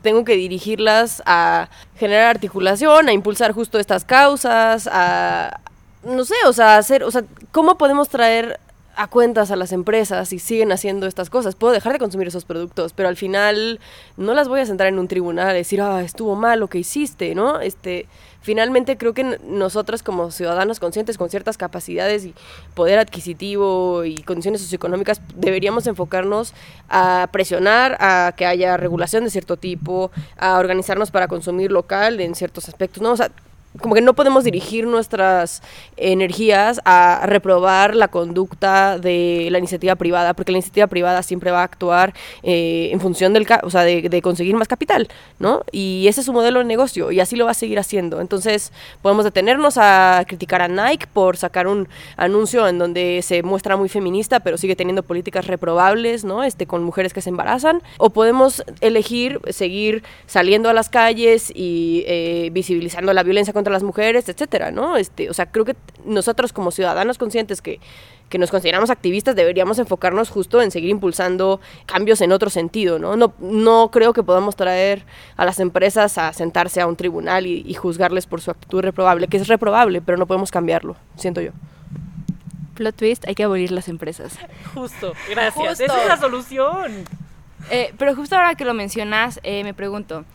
tengo 0.02 0.24
que 0.24 0.36
dirigirlas 0.36 1.22
a 1.26 1.70
generar 1.98 2.26
articulación, 2.26 3.10
a 3.10 3.14
impulsar 3.14 3.52
justo 3.52 3.80
estas 3.80 4.06
causas, 4.06 4.88
a 4.92 5.60
no 6.04 6.24
sé, 6.24 6.36
o 6.46 6.54
sea, 6.54 6.78
hacer, 6.78 7.04
o 7.04 7.12
sea, 7.12 7.24
¿cómo 7.52 7.78
podemos 7.78 8.08
traer 8.10 8.60
a 9.00 9.08
cuentas 9.08 9.50
a 9.50 9.56
las 9.56 9.72
empresas 9.72 10.34
y 10.34 10.40
siguen 10.40 10.74
haciendo 10.74 11.08
estas 11.08 11.30
cosas. 11.30 11.56
Puedo 11.56 11.72
dejar 11.72 11.94
de 11.94 12.00
consumir 12.00 12.28
esos 12.28 12.44
productos, 12.44 12.92
pero 12.92 13.08
al 13.08 13.16
final 13.16 13.80
no 14.18 14.34
las 14.34 14.50
voy 14.50 14.60
a 14.60 14.66
sentar 14.66 14.88
en 14.88 15.00
un 15.00 15.08
tribunal 15.08 15.48
a 15.48 15.54
decir, 15.54 15.80
ah, 15.82 16.02
estuvo 16.02 16.36
mal 16.36 16.60
lo 16.60 16.68
que 16.68 16.80
hiciste, 16.80 17.34
¿no? 17.34 17.62
Este, 17.62 18.08
finalmente 18.42 18.98
creo 18.98 19.14
que 19.14 19.24
nosotros 19.44 20.04
como 20.04 20.32
ciudadanos 20.32 20.80
conscientes 20.80 21.18
con 21.18 21.30
ciertas 21.30 21.58
capacidades 21.58 22.26
y 22.26 22.34
poder 22.74 23.00
adquisitivo 23.00 24.06
y 24.06 24.24
condiciones 24.24 24.62
socioeconómicas 24.62 25.22
deberíamos 25.36 25.88
enfocarnos 25.88 26.54
a 26.90 27.28
presionar 27.32 27.98
a 28.00 28.34
que 28.36 28.46
haya 28.46 28.78
regulación 28.78 29.24
de 29.24 29.30
cierto 29.30 29.58
tipo, 29.58 30.12
a 30.38 30.58
organizarnos 30.58 31.12
para 31.12 31.28
consumir 31.28 31.72
local 31.72 32.20
en 32.20 32.36
ciertos 32.36 32.68
aspectos, 32.70 33.02
¿no? 33.04 33.16
Sea, 33.18 33.32
como 33.82 33.96
que 33.96 34.02
no 34.02 34.14
podemos 34.14 34.44
dirigir 34.44 34.88
nuestras 34.88 35.62
energías 35.98 36.82
a 36.86 37.22
reprobar 37.26 37.96
la 37.96 38.08
conducta 38.08 38.98
de 38.98 39.48
la 39.52 39.58
iniciativa 39.58 39.96
privada, 39.96 40.34
porque 40.34 40.52
la 40.52 40.58
iniciativa 40.58 40.88
privada 40.88 41.24
siempre 41.24 41.52
va 41.52 41.62
a 41.62 41.64
actuar 41.64 42.14
eh, 42.44 42.90
en 42.92 43.00
función 43.00 43.34
del, 43.34 43.48
o 43.64 43.70
sea, 43.70 43.84
de, 43.84 44.22
conseguir 44.22 44.56
más 44.56 44.68
capital, 44.68 45.08
¿no? 45.40 45.64
Y 45.72 46.06
ese 46.08 46.20
es 46.22 46.26
su 46.26 46.34
modelo 46.34 46.60
de 46.60 46.66
negocio 46.66 47.12
y 47.12 47.20
así 47.20 47.36
lo 47.36 47.46
va 47.46 47.52
a 47.52 47.54
seguir 47.56 47.80
haciendo. 47.80 48.20
Entonces, 48.22 48.72
podemos 49.02 49.24
detenernos 49.24 49.78
a 49.78 50.24
criticar 50.28 50.62
a 50.62 50.68
Nike 50.68 51.08
por 51.14 51.38
sacar 51.38 51.68
un 51.68 51.88
anuncio 52.18 52.68
en 52.68 52.80
donde 52.80 53.22
se 53.24 53.44
muestra 53.44 53.78
muy 53.78 53.88
feminista, 53.88 54.42
pero 54.42 54.58
sigue 54.58 54.76
teniendo 54.76 55.04
políticas 55.04 55.48
reprobables, 55.48 56.26
¿no? 56.26 56.44
Este, 56.44 56.66
con 56.68 56.84
mujeres 56.84 57.14
que 57.14 57.22
se 57.22 57.30
embarazan. 57.30 57.82
O 57.98 58.10
podemos 58.10 58.64
elegir 58.82 59.40
seguir 59.50 60.04
saliendo 60.26 60.70
a 60.70 60.74
las 60.74 60.90
calles 60.90 61.52
y 61.54 62.04
eh, 62.08 62.50
visibilizando 62.52 63.14
la 63.14 63.24
violencia 63.24 63.54
contra 63.54 63.69
las 63.72 63.84
mujeres, 63.84 64.30
etcétera, 64.30 64.72
¿no? 64.72 64.98
Este, 64.98 65.30
o 65.30 65.34
sea, 65.34 65.48
creo 65.52 65.66
que 65.66 65.76
nosotros 66.06 66.54
como 66.54 66.72
ciudadanos 66.72 67.18
conscientes 67.18 67.62
que, 67.62 67.80
que 68.30 68.38
nos 68.38 68.52
consideramos 68.52 68.90
activistas 68.90 69.36
deberíamos 69.36 69.80
enfocarnos 69.80 70.30
justo 70.30 70.62
en 70.62 70.72
seguir 70.72 70.90
impulsando 70.90 71.60
cambios 71.86 72.22
en 72.22 72.32
otro 72.32 72.50
sentido, 72.50 73.00
¿no? 73.00 73.16
No, 73.16 73.34
no 73.40 73.90
creo 73.92 74.14
que 74.14 74.24
podamos 74.24 74.56
traer 74.56 75.04
a 75.36 75.46
las 75.46 75.60
empresas 75.60 76.18
a 76.18 76.32
sentarse 76.32 76.80
a 76.80 76.88
un 76.88 76.96
tribunal 76.96 77.48
y, 77.48 77.74
juzgarles 77.74 78.26
por 78.26 78.42
su 78.42 78.52
actitud 78.52 78.82
reprobable, 78.82 79.28
que 79.28 79.38
es 79.38 79.48
reprobable, 79.48 80.02
pero 80.02 80.18
no 80.18 80.28
podemos 80.28 80.52
cambiarlo, 80.52 80.98
siento 81.16 81.40
yo. 81.42 81.52
Plot 82.76 82.96
twist, 82.96 83.28
hay 83.28 83.36
que 83.36 83.44
abolir 83.44 83.72
las 83.72 83.88
empresas. 83.88 84.38
Justo, 84.74 85.14
gracias. 85.30 85.80
Esa 85.80 86.02
es 86.02 86.08
la 86.08 86.18
solución. 86.18 87.06
Eh, 87.72 87.94
pero 87.98 88.16
justo 88.16 88.36
ahora 88.36 88.56
que 88.56 88.66
lo 88.66 88.74
mencionas, 88.74 89.40
eh, 89.44 89.64
me 89.64 89.74
pregunto, 89.74 90.26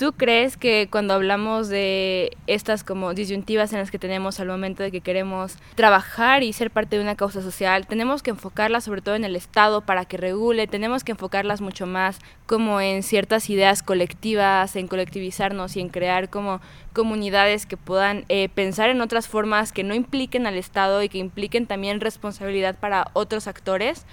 ¿Tú 0.00 0.14
crees 0.14 0.56
que 0.56 0.88
cuando 0.90 1.12
hablamos 1.12 1.68
de 1.68 2.34
estas 2.46 2.84
como 2.84 3.12
disyuntivas 3.12 3.70
en 3.74 3.80
las 3.80 3.90
que 3.90 3.98
tenemos 3.98 4.40
al 4.40 4.48
momento 4.48 4.82
de 4.82 4.90
que 4.90 5.02
queremos 5.02 5.58
trabajar 5.74 6.42
y 6.42 6.54
ser 6.54 6.70
parte 6.70 6.96
de 6.96 7.02
una 7.02 7.16
causa 7.16 7.42
social, 7.42 7.86
tenemos 7.86 8.22
que 8.22 8.30
enfocarlas 8.30 8.84
sobre 8.84 9.02
todo 9.02 9.14
en 9.14 9.24
el 9.24 9.36
Estado 9.36 9.82
para 9.82 10.06
que 10.06 10.16
regule, 10.16 10.66
tenemos 10.66 11.04
que 11.04 11.12
enfocarlas 11.12 11.60
mucho 11.60 11.84
más 11.84 12.18
como 12.46 12.80
en 12.80 13.02
ciertas 13.02 13.50
ideas 13.50 13.82
colectivas, 13.82 14.74
en 14.74 14.88
colectivizarnos 14.88 15.76
y 15.76 15.80
en 15.80 15.90
crear 15.90 16.30
como 16.30 16.62
comunidades 16.94 17.66
que 17.66 17.76
puedan 17.76 18.24
eh, 18.30 18.48
pensar 18.48 18.88
en 18.88 19.02
otras 19.02 19.28
formas 19.28 19.70
que 19.70 19.84
no 19.84 19.94
impliquen 19.94 20.46
al 20.46 20.56
Estado 20.56 21.02
y 21.02 21.10
que 21.10 21.18
impliquen 21.18 21.66
también 21.66 22.00
responsabilidad 22.00 22.74
para 22.74 23.08
otros 23.12 23.46
actores? 23.46 24.06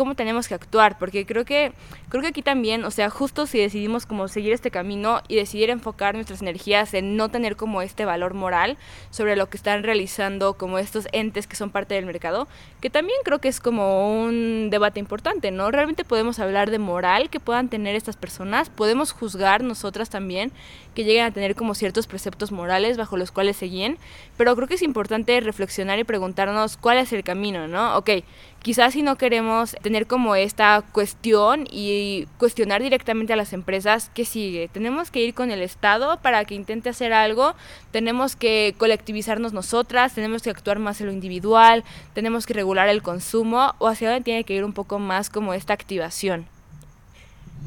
Cómo 0.00 0.14
tenemos 0.14 0.48
que 0.48 0.54
actuar, 0.54 0.96
porque 0.98 1.26
creo 1.26 1.44
que 1.44 1.74
creo 2.08 2.22
que 2.22 2.28
aquí 2.28 2.40
también, 2.40 2.86
o 2.86 2.90
sea, 2.90 3.10
justo 3.10 3.44
si 3.46 3.58
decidimos 3.58 4.06
como 4.06 4.28
seguir 4.28 4.54
este 4.54 4.70
camino 4.70 5.20
y 5.28 5.36
decidir 5.36 5.68
enfocar 5.68 6.14
nuestras 6.14 6.40
energías 6.40 6.94
en 6.94 7.18
no 7.18 7.28
tener 7.28 7.54
como 7.54 7.82
este 7.82 8.06
valor 8.06 8.32
moral 8.32 8.78
sobre 9.10 9.36
lo 9.36 9.50
que 9.50 9.58
están 9.58 9.82
realizando 9.82 10.54
como 10.54 10.78
estos 10.78 11.06
entes 11.12 11.46
que 11.46 11.54
son 11.54 11.68
parte 11.68 11.96
del 11.96 12.06
mercado, 12.06 12.48
que 12.80 12.88
también 12.88 13.18
creo 13.24 13.40
que 13.40 13.48
es 13.48 13.60
como 13.60 14.22
un 14.22 14.70
debate 14.70 15.00
importante, 15.00 15.50
¿no? 15.50 15.70
Realmente 15.70 16.02
podemos 16.04 16.38
hablar 16.38 16.70
de 16.70 16.78
moral 16.78 17.28
que 17.28 17.38
puedan 17.38 17.68
tener 17.68 17.94
estas 17.94 18.16
personas, 18.16 18.70
podemos 18.70 19.12
juzgar 19.12 19.62
nosotras 19.62 20.08
también 20.08 20.50
que 20.94 21.04
lleguen 21.04 21.24
a 21.24 21.30
tener 21.30 21.54
como 21.54 21.74
ciertos 21.74 22.06
preceptos 22.06 22.52
morales 22.52 22.96
bajo 22.96 23.16
los 23.16 23.30
cuales 23.30 23.56
se 23.56 23.66
guíen, 23.66 23.98
pero 24.36 24.54
creo 24.56 24.68
que 24.68 24.74
es 24.74 24.82
importante 24.82 25.40
reflexionar 25.40 25.98
y 25.98 26.04
preguntarnos 26.04 26.76
cuál 26.76 26.98
es 26.98 27.12
el 27.12 27.24
camino, 27.24 27.68
¿no? 27.68 27.96
Ok, 27.96 28.10
quizás 28.62 28.92
si 28.94 29.02
no 29.02 29.16
queremos 29.16 29.76
tener 29.82 30.06
como 30.06 30.34
esta 30.34 30.82
cuestión 30.92 31.66
y 31.70 32.26
cuestionar 32.38 32.82
directamente 32.82 33.32
a 33.32 33.36
las 33.36 33.52
empresas, 33.52 34.10
¿qué 34.14 34.24
sigue? 34.24 34.68
Tenemos 34.68 35.10
que 35.10 35.20
ir 35.20 35.34
con 35.34 35.50
el 35.50 35.62
Estado 35.62 36.18
para 36.20 36.44
que 36.44 36.54
intente 36.54 36.88
hacer 36.88 37.12
algo, 37.12 37.54
tenemos 37.90 38.36
que 38.36 38.74
colectivizarnos 38.78 39.52
nosotras, 39.52 40.14
tenemos 40.14 40.42
que 40.42 40.50
actuar 40.50 40.78
más 40.78 41.00
en 41.00 41.06
lo 41.06 41.12
individual, 41.12 41.84
tenemos 42.14 42.46
que 42.46 42.54
regular 42.54 42.88
el 42.88 43.02
consumo 43.02 43.74
o 43.78 43.88
hacia 43.88 44.10
dónde 44.10 44.24
tiene 44.24 44.44
que 44.44 44.54
ir 44.54 44.64
un 44.64 44.72
poco 44.72 44.98
más 44.98 45.30
como 45.30 45.54
esta 45.54 45.72
activación. 45.72 46.46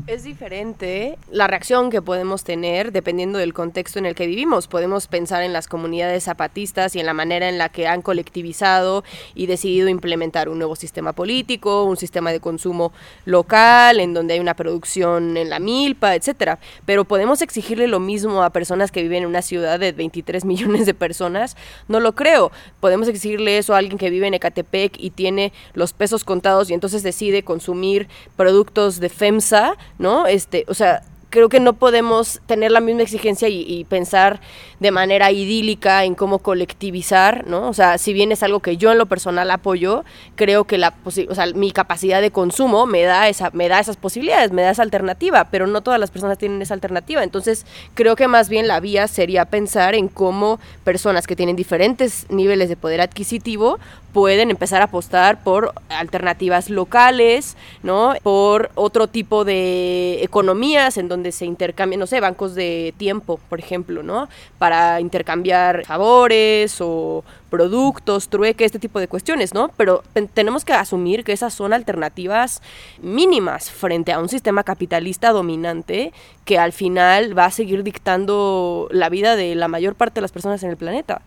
Es 0.06 0.26
diferente 0.26 1.18
la 1.32 1.48
reacción 1.48 1.90
que 1.90 2.02
podemos 2.02 2.44
tener 2.44 2.92
dependiendo 2.92 3.40
del 3.40 3.54
contexto 3.54 4.00
en 4.00 4.06
el 4.06 4.16
que 4.16 4.28
vivimos. 4.28 4.68
Podemos 4.68 5.08
pensar 5.08 5.44
en 5.44 5.54
las 5.54 5.68
comunidades 5.68 6.26
zapatistas 6.26 6.96
y 6.96 7.00
en 7.00 7.06
la 7.06 7.14
manera 7.14 7.48
en 7.48 7.58
la 7.58 7.70
que 7.70 7.88
han 7.88 8.02
colectivizado 8.02 9.06
y 9.34 9.46
decidido 9.46 9.88
implementar 9.88 10.50
un 10.50 10.58
nuevo 10.58 10.76
sistema 10.76 11.14
político, 11.14 11.86
un 11.86 11.96
sistema 11.96 12.34
de 12.34 12.42
consumo 12.42 12.92
local, 13.24 14.02
en 14.02 14.14
donde 14.14 14.34
hay 14.34 14.42
una 14.42 14.56
producción 14.56 15.38
en 15.38 15.50
la 15.50 15.60
milpa, 15.60 16.16
etcétera. 16.16 16.60
Pero 16.86 17.06
podemos 17.06 17.42
exigirle 17.42 17.88
lo 17.88 18.02
mismo 18.02 18.44
a 18.44 18.50
personas 18.50 18.92
que 18.92 19.04
viven 19.04 19.24
en 19.24 19.30
una 19.30 19.42
ciudad 19.42 19.80
de 19.80 19.94
23 19.94 20.44
millones 20.44 20.86
de 20.86 20.94
personas. 20.94 21.56
No 21.88 22.02
lo 22.02 22.14
creo. 22.14 22.52
Podemos 22.82 23.08
exigirle 23.08 23.58
eso 23.58 23.74
a 23.74 23.78
alguien 23.78 23.98
que 23.98 24.10
vive 24.10 24.28
en 24.28 24.34
Ecatepec 24.34 24.96
y 24.98 25.12
tiene 25.12 25.54
los 25.76 25.94
pesos 25.94 26.26
contados 26.26 26.70
y 26.70 26.74
entonces 26.74 27.04
decide 27.04 27.44
consumir 27.44 28.10
productos 28.36 29.00
de 29.00 29.08
FEMSA 29.08 29.78
¿no? 30.00 30.28
Este, 30.28 30.66
o 30.68 30.74
sea, 30.74 31.04
creo 31.34 31.50
que 31.50 31.60
no 31.60 31.74
podemos 31.74 32.42
tener 32.46 32.72
la 32.72 32.80
misma 32.80 33.02
exigencia 33.02 33.50
y, 33.50 33.84
pensar 33.86 34.40
de 34.80 34.92
manera 34.92 35.32
idílica 35.32 36.04
en 36.04 36.14
cómo 36.14 36.38
colectivizar, 36.40 37.48
¿no? 37.48 37.70
O 37.70 37.74
sea, 37.74 37.98
si 37.98 38.14
bien 38.14 38.32
es 38.32 38.44
algo 38.44 38.60
que 38.60 38.78
yo 38.78 38.92
en 38.92 39.00
lo 39.00 39.08
personal 39.08 39.50
apoyo, 39.50 40.06
creo 40.36 40.66
que 40.66 40.78
la 40.78 40.94
o 41.04 41.12
sea, 41.12 41.48
mi 41.56 41.72
capacidad 41.72 42.22
de 42.22 42.30
consumo 42.30 42.86
me 42.86 43.02
da 43.02 43.30
esa 43.30 43.50
me 43.52 43.68
da 43.68 43.80
esas 43.80 43.98
posibilidades, 43.98 44.52
me 44.52 44.62
da 44.62 44.70
esa 44.70 44.84
alternativa, 44.84 45.46
pero 45.50 45.66
no 45.66 45.82
todas 45.82 46.00
las 46.00 46.12
personas 46.12 46.38
tienen 46.38 46.62
esa 46.62 46.76
alternativa. 46.76 47.24
Entonces, 47.24 47.66
creo 47.96 48.16
que 48.16 48.28
más 48.28 48.48
bien 48.48 48.68
la 48.68 48.80
vía 48.80 49.08
sería 49.08 49.46
pensar 49.46 49.96
en 49.96 50.10
cómo 50.10 50.60
personas 50.84 51.26
que 51.26 51.36
tienen 51.36 51.56
diferentes 51.56 52.28
niveles 52.30 52.70
de 52.70 52.76
poder 52.76 53.02
adquisitivo 53.02 53.80
pueden 54.14 54.52
empezar 54.52 54.82
a 54.82 54.86
apostar 54.86 55.44
por 55.44 55.74
alternativas 55.90 56.70
locales, 56.70 57.58
¿no? 57.82 58.14
Por 58.22 58.70
otro 58.76 59.08
tipo 59.08 59.44
de 59.44 60.24
economías 60.24 60.98
en 60.98 61.10
donde 61.10 61.23
se 61.32 61.46
intercambian, 61.46 62.00
no 62.00 62.08
sé, 62.08 62.20
bancos 62.20 62.56
de 62.56 62.94
tiempo, 62.98 63.40
por 63.50 63.60
ejemplo, 63.60 64.04
¿no? 64.04 64.30
Para 64.58 65.00
intercambiar 65.00 65.86
favores 65.86 66.78
o 66.80 67.24
productos, 67.50 68.30
trueque, 68.30 68.66
este 68.66 68.80
tipo 68.80 69.00
de 69.00 69.08
cuestiones, 69.08 69.54
¿no? 69.54 69.70
Pero 69.78 70.04
tenemos 70.34 70.66
que 70.66 70.74
asumir 70.74 71.24
que 71.24 71.34
esas 71.34 71.54
son 71.54 71.74
alternativas 71.74 72.62
mínimas 73.02 73.70
frente 73.70 74.12
a 74.12 74.20
un 74.20 74.30
sistema 74.30 74.64
capitalista 74.64 75.32
dominante 75.32 76.14
que 76.46 76.58
al 76.58 76.74
final 76.74 77.38
va 77.38 77.46
a 77.46 77.52
seguir 77.52 77.84
dictando 77.84 78.88
la 78.92 79.10
vida 79.10 79.36
de 79.36 79.56
la 79.56 79.68
mayor 79.68 79.96
parte 79.96 80.16
de 80.16 80.22
las 80.22 80.32
personas 80.32 80.64
en 80.64 80.72
el 80.72 80.78
planeta. 80.78 81.22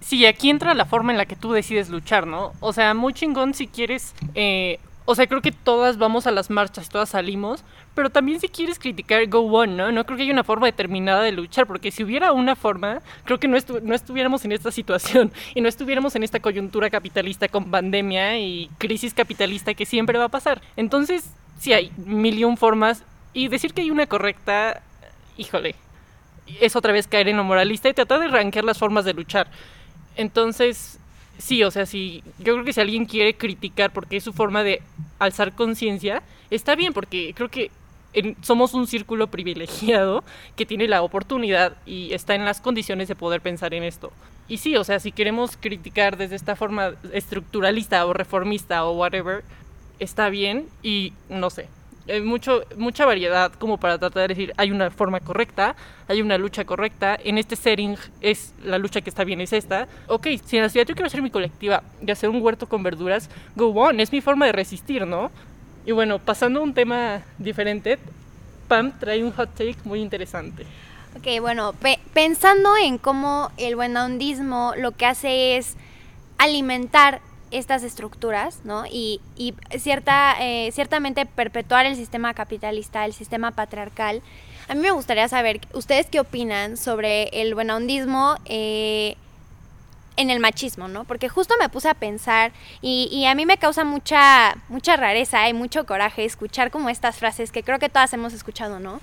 Sí, 0.00 0.26
aquí 0.26 0.50
entra 0.50 0.74
la 0.74 0.84
forma 0.84 1.12
en 1.12 1.18
la 1.18 1.26
que 1.26 1.36
tú 1.36 1.52
decides 1.52 1.88
luchar, 1.88 2.26
¿no? 2.26 2.52
O 2.60 2.72
sea, 2.72 2.92
muy 2.94 3.14
chingón 3.14 3.54
si 3.54 3.66
quieres... 3.66 4.14
Eh, 4.34 4.78
o 5.04 5.14
sea, 5.14 5.26
creo 5.26 5.42
que 5.42 5.52
todas 5.52 5.98
vamos 5.98 6.26
a 6.26 6.30
las 6.30 6.50
marchas, 6.50 6.88
todas 6.88 7.10
salimos, 7.10 7.64
pero 7.94 8.10
también 8.10 8.40
si 8.40 8.48
quieres 8.48 8.78
criticar, 8.78 9.26
go 9.28 9.40
on, 9.40 9.76
¿no? 9.76 9.90
No 9.92 10.04
creo 10.04 10.16
que 10.16 10.22
haya 10.22 10.32
una 10.32 10.44
forma 10.44 10.66
determinada 10.66 11.22
de 11.22 11.32
luchar, 11.32 11.66
porque 11.66 11.90
si 11.90 12.04
hubiera 12.04 12.32
una 12.32 12.56
forma, 12.56 13.02
creo 13.24 13.38
que 13.38 13.48
no, 13.48 13.56
no 13.82 13.94
estuviéramos 13.94 14.44
en 14.44 14.52
esta 14.52 14.70
situación 14.70 15.32
y 15.54 15.60
no 15.60 15.68
estuviéramos 15.68 16.14
en 16.14 16.22
esta 16.22 16.40
coyuntura 16.40 16.88
capitalista 16.90 17.48
con 17.48 17.70
pandemia 17.70 18.38
y 18.38 18.70
crisis 18.78 19.12
capitalista 19.12 19.74
que 19.74 19.86
siempre 19.86 20.18
va 20.18 20.26
a 20.26 20.30
pasar. 20.30 20.62
Entonces, 20.76 21.30
sí 21.58 21.72
hay 21.72 21.92
mil 21.96 22.38
y 22.38 22.44
un 22.44 22.56
formas 22.56 23.04
y 23.32 23.48
decir 23.48 23.74
que 23.74 23.82
hay 23.82 23.90
una 23.90 24.06
correcta, 24.06 24.82
híjole, 25.36 25.74
es 26.60 26.76
otra 26.76 26.92
vez 26.92 27.06
caer 27.06 27.28
en 27.28 27.36
lo 27.36 27.44
moralista 27.44 27.88
y 27.88 27.94
tratar 27.94 28.20
de 28.20 28.28
rankear 28.28 28.64
las 28.64 28.78
formas 28.78 29.04
de 29.04 29.14
luchar. 29.14 29.48
Entonces, 30.16 30.98
sí, 31.38 31.62
o 31.64 31.70
sea, 31.70 31.86
sí, 31.86 32.22
yo 32.38 32.54
creo 32.54 32.64
que 32.64 32.72
si 32.72 32.80
alguien 32.80 33.04
quiere 33.04 33.34
criticar 33.34 33.92
porque 33.92 34.16
es 34.16 34.24
su 34.24 34.32
forma 34.32 34.62
de 34.62 34.82
alzar 35.18 35.54
conciencia, 35.54 36.22
está 36.50 36.74
bien, 36.74 36.92
porque 36.92 37.32
creo 37.34 37.48
que 37.48 37.70
somos 38.42 38.74
un 38.74 38.86
círculo 38.86 39.28
privilegiado 39.28 40.22
que 40.54 40.66
tiene 40.66 40.86
la 40.86 41.02
oportunidad 41.02 41.76
y 41.86 42.12
está 42.12 42.34
en 42.34 42.44
las 42.44 42.60
condiciones 42.60 43.08
de 43.08 43.14
poder 43.14 43.40
pensar 43.40 43.74
en 43.74 43.84
esto. 43.84 44.12
Y 44.48 44.58
sí, 44.58 44.76
o 44.76 44.84
sea, 44.84 45.00
si 45.00 45.12
queremos 45.12 45.56
criticar 45.56 46.16
desde 46.16 46.36
esta 46.36 46.56
forma 46.56 46.92
estructuralista 47.12 48.04
o 48.04 48.12
reformista 48.12 48.84
o 48.84 48.92
whatever, 48.92 49.44
está 49.98 50.28
bien 50.28 50.66
y 50.82 51.12
no 51.30 51.48
sé, 51.48 51.68
hay 52.08 52.20
mucho, 52.20 52.62
mucha 52.76 53.06
variedad 53.06 53.52
como 53.52 53.78
para 53.78 53.98
tratar 53.98 54.22
de 54.22 54.34
decir 54.34 54.52
hay 54.56 54.70
una 54.70 54.90
forma 54.90 55.20
correcta, 55.20 55.76
hay 56.08 56.20
una 56.20 56.38
lucha 56.38 56.64
correcta, 56.64 57.18
en 57.22 57.38
este 57.38 57.56
setting 57.56 57.96
es 58.20 58.54
la 58.64 58.78
lucha 58.78 59.00
que 59.00 59.10
está 59.10 59.24
bien, 59.24 59.40
es 59.40 59.52
esta. 59.52 59.88
Ok, 60.08 60.28
si 60.44 60.56
en 60.56 60.64
la 60.64 60.68
ciudad 60.68 60.86
yo 60.86 60.94
quiero 60.94 61.06
hacer 61.06 61.22
mi 61.22 61.30
colectiva 61.30 61.82
y 62.04 62.10
hacer 62.10 62.28
un 62.28 62.42
huerto 62.42 62.68
con 62.68 62.82
verduras, 62.82 63.30
go 63.56 63.68
on, 63.68 64.00
es 64.00 64.12
mi 64.12 64.20
forma 64.20 64.46
de 64.46 64.52
resistir, 64.52 65.06
¿no? 65.06 65.30
Y 65.84 65.92
bueno, 65.92 66.18
pasando 66.18 66.60
a 66.60 66.62
un 66.62 66.74
tema 66.74 67.22
diferente, 67.38 67.98
Pam 68.68 68.92
trae 68.98 69.22
un 69.22 69.32
hot 69.32 69.50
take 69.54 69.76
muy 69.84 70.00
interesante. 70.00 70.64
Ok, 71.16 71.40
bueno, 71.40 71.74
pensando 72.14 72.76
en 72.76 72.98
cómo 72.98 73.50
el 73.58 73.76
buenondismo 73.76 74.72
lo 74.78 74.92
que 74.92 75.06
hace 75.06 75.56
es 75.56 75.76
alimentar 76.38 77.20
estas 77.52 77.82
estructuras, 77.82 78.60
¿no? 78.64 78.84
Y, 78.86 79.20
cierta, 79.78 80.36
eh, 80.40 80.70
ciertamente 80.72 81.26
perpetuar 81.26 81.86
el 81.86 81.96
sistema 81.96 82.34
capitalista, 82.34 83.04
el 83.04 83.12
sistema 83.12 83.52
patriarcal. 83.52 84.22
A 84.68 84.74
mí 84.74 84.80
me 84.80 84.90
gustaría 84.90 85.28
saber, 85.28 85.60
¿ustedes 85.74 86.06
qué 86.06 86.20
opinan 86.20 86.76
sobre 86.76 87.24
el 87.40 87.54
buenondismo 87.54 88.36
eh, 88.46 89.16
en 90.16 90.30
el 90.30 90.40
machismo, 90.40 90.88
¿no? 90.88 91.04
Porque 91.04 91.28
justo 91.28 91.54
me 91.60 91.68
puse 91.68 91.88
a 91.88 91.94
pensar 91.94 92.52
y, 92.80 93.08
y, 93.12 93.26
a 93.26 93.34
mí 93.34 93.46
me 93.46 93.58
causa 93.58 93.84
mucha, 93.84 94.56
mucha 94.68 94.96
rareza 94.96 95.48
y 95.48 95.54
mucho 95.54 95.86
coraje 95.86 96.24
escuchar 96.24 96.70
como 96.70 96.88
estas 96.88 97.16
frases 97.16 97.52
que 97.52 97.62
creo 97.62 97.78
que 97.78 97.88
todas 97.88 98.12
hemos 98.12 98.32
escuchado, 98.32 98.78
¿no? 98.78 99.00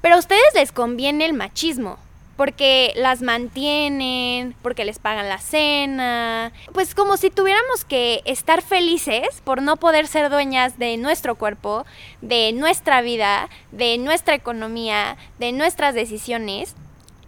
Pero 0.00 0.16
a 0.16 0.18
ustedes 0.18 0.42
les 0.54 0.70
conviene 0.70 1.24
el 1.24 1.32
machismo, 1.32 1.98
porque 2.36 2.92
las 2.96 3.22
mantienen, 3.22 4.54
porque 4.62 4.84
les 4.84 4.98
pagan 4.98 5.28
la 5.28 5.38
cena, 5.38 6.52
pues 6.72 6.94
como 6.94 7.16
si 7.16 7.30
tuviéramos 7.30 7.84
que 7.84 8.22
estar 8.24 8.62
felices 8.62 9.40
por 9.44 9.62
no 9.62 9.76
poder 9.76 10.06
ser 10.06 10.30
dueñas 10.30 10.78
de 10.78 10.96
nuestro 10.96 11.36
cuerpo, 11.36 11.86
de 12.20 12.52
nuestra 12.52 13.02
vida, 13.02 13.48
de 13.70 13.98
nuestra 13.98 14.34
economía, 14.34 15.16
de 15.38 15.52
nuestras 15.52 15.94
decisiones. 15.94 16.74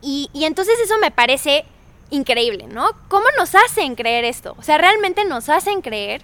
Y, 0.03 0.31
entonces 0.35 0.79
eso 0.81 0.99
me 0.99 1.11
parece 1.11 1.65
increíble, 2.11 2.67
¿no? 2.69 2.89
¿Cómo 3.09 3.27
nos 3.39 3.55
hacen 3.55 3.95
creer 3.95 4.25
esto? 4.25 4.55
O 4.59 4.63
sea, 4.63 4.79
realmente 4.79 5.25
nos 5.25 5.49
hacen 5.49 5.83
creer 5.83 6.23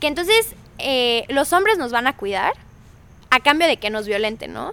que 0.00 0.06
entonces 0.06 0.54
eh, 0.78 1.24
los 1.28 1.52
hombres 1.52 1.78
nos 1.78 1.92
van 1.92 2.06
a 2.06 2.16
cuidar 2.16 2.52
a 3.30 3.40
cambio 3.40 3.66
de 3.66 3.78
que 3.78 3.88
nos 3.88 4.06
violenten, 4.06 4.52
¿no? 4.52 4.72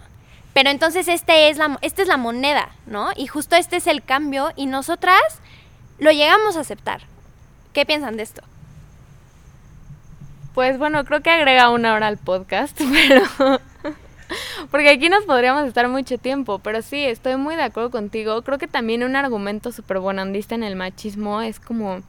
Pero 0.53 0.69
entonces 0.69 1.07
este 1.07 1.49
es 1.49 1.57
la, 1.57 1.77
esta 1.81 2.01
es 2.01 2.07
la 2.07 2.17
moneda, 2.17 2.69
¿no? 2.85 3.09
Y 3.15 3.27
justo 3.27 3.55
este 3.55 3.77
es 3.77 3.87
el 3.87 4.03
cambio 4.03 4.51
y 4.55 4.65
nosotras 4.65 5.21
lo 5.99 6.11
llegamos 6.11 6.57
a 6.57 6.61
aceptar. 6.61 7.01
¿Qué 7.73 7.85
piensan 7.85 8.17
de 8.17 8.23
esto? 8.23 8.41
Pues 10.53 10.77
bueno, 10.77 11.05
creo 11.05 11.21
que 11.21 11.29
agrega 11.29 11.69
una 11.69 11.93
hora 11.93 12.07
al 12.07 12.17
podcast, 12.17 12.79
pero... 13.07 13.59
Porque 14.69 14.89
aquí 14.89 15.09
nos 15.09 15.25
podríamos 15.25 15.65
estar 15.67 15.87
mucho 15.87 16.17
tiempo, 16.17 16.59
pero 16.59 16.81
sí, 16.81 17.03
estoy 17.03 17.35
muy 17.35 17.55
de 17.55 17.63
acuerdo 17.63 17.89
contigo. 17.89 18.41
Creo 18.43 18.57
que 18.59 18.67
también 18.67 19.03
un 19.03 19.15
argumento 19.15 19.71
súper 19.71 19.99
bonandista 19.99 20.53
en 20.53 20.63
el 20.63 20.75
machismo 20.75 21.41
es 21.41 21.59
como, 21.59 22.01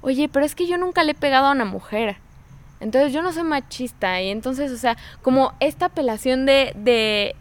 oye, 0.00 0.28
pero 0.28 0.44
es 0.44 0.54
que 0.54 0.66
yo 0.66 0.76
nunca 0.76 1.04
le 1.04 1.12
he 1.12 1.14
pegado 1.14 1.46
a 1.46 1.52
una 1.52 1.64
mujer. 1.64 2.16
Entonces 2.80 3.12
yo 3.12 3.22
no 3.22 3.32
soy 3.32 3.44
machista. 3.44 4.20
Y 4.20 4.30
entonces, 4.30 4.72
o 4.72 4.76
sea, 4.76 4.96
como 5.22 5.52
esta 5.60 5.86
apelación 5.86 6.46
de, 6.46 6.72
de 6.74 7.36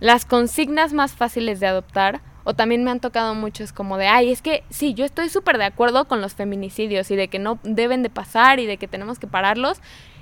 las 0.00 0.24
consignas 0.24 0.92
más 0.92 1.12
fáciles 1.14 1.60
de 1.60 1.66
adoptar, 1.66 2.20
o 2.44 2.54
también 2.54 2.84
me 2.84 2.90
han 2.92 3.00
tocado 3.00 3.34
muchos 3.34 3.72
como 3.72 3.96
de, 3.96 4.06
ay, 4.06 4.30
es 4.30 4.40
que 4.40 4.62
sí, 4.70 4.94
yo 4.94 5.04
estoy 5.04 5.28
súper 5.28 5.58
de 5.58 5.64
acuerdo 5.64 6.06
con 6.06 6.20
los 6.20 6.34
feminicidios 6.34 7.10
y 7.10 7.16
de 7.16 7.26
que 7.28 7.40
no 7.40 7.58
deben 7.64 8.04
de 8.04 8.10
pasar 8.10 8.60
y 8.60 8.66
de 8.66 8.76
que 8.76 8.86
tenemos 8.86 9.18
que 9.18 9.26
pararlos. 9.26 9.80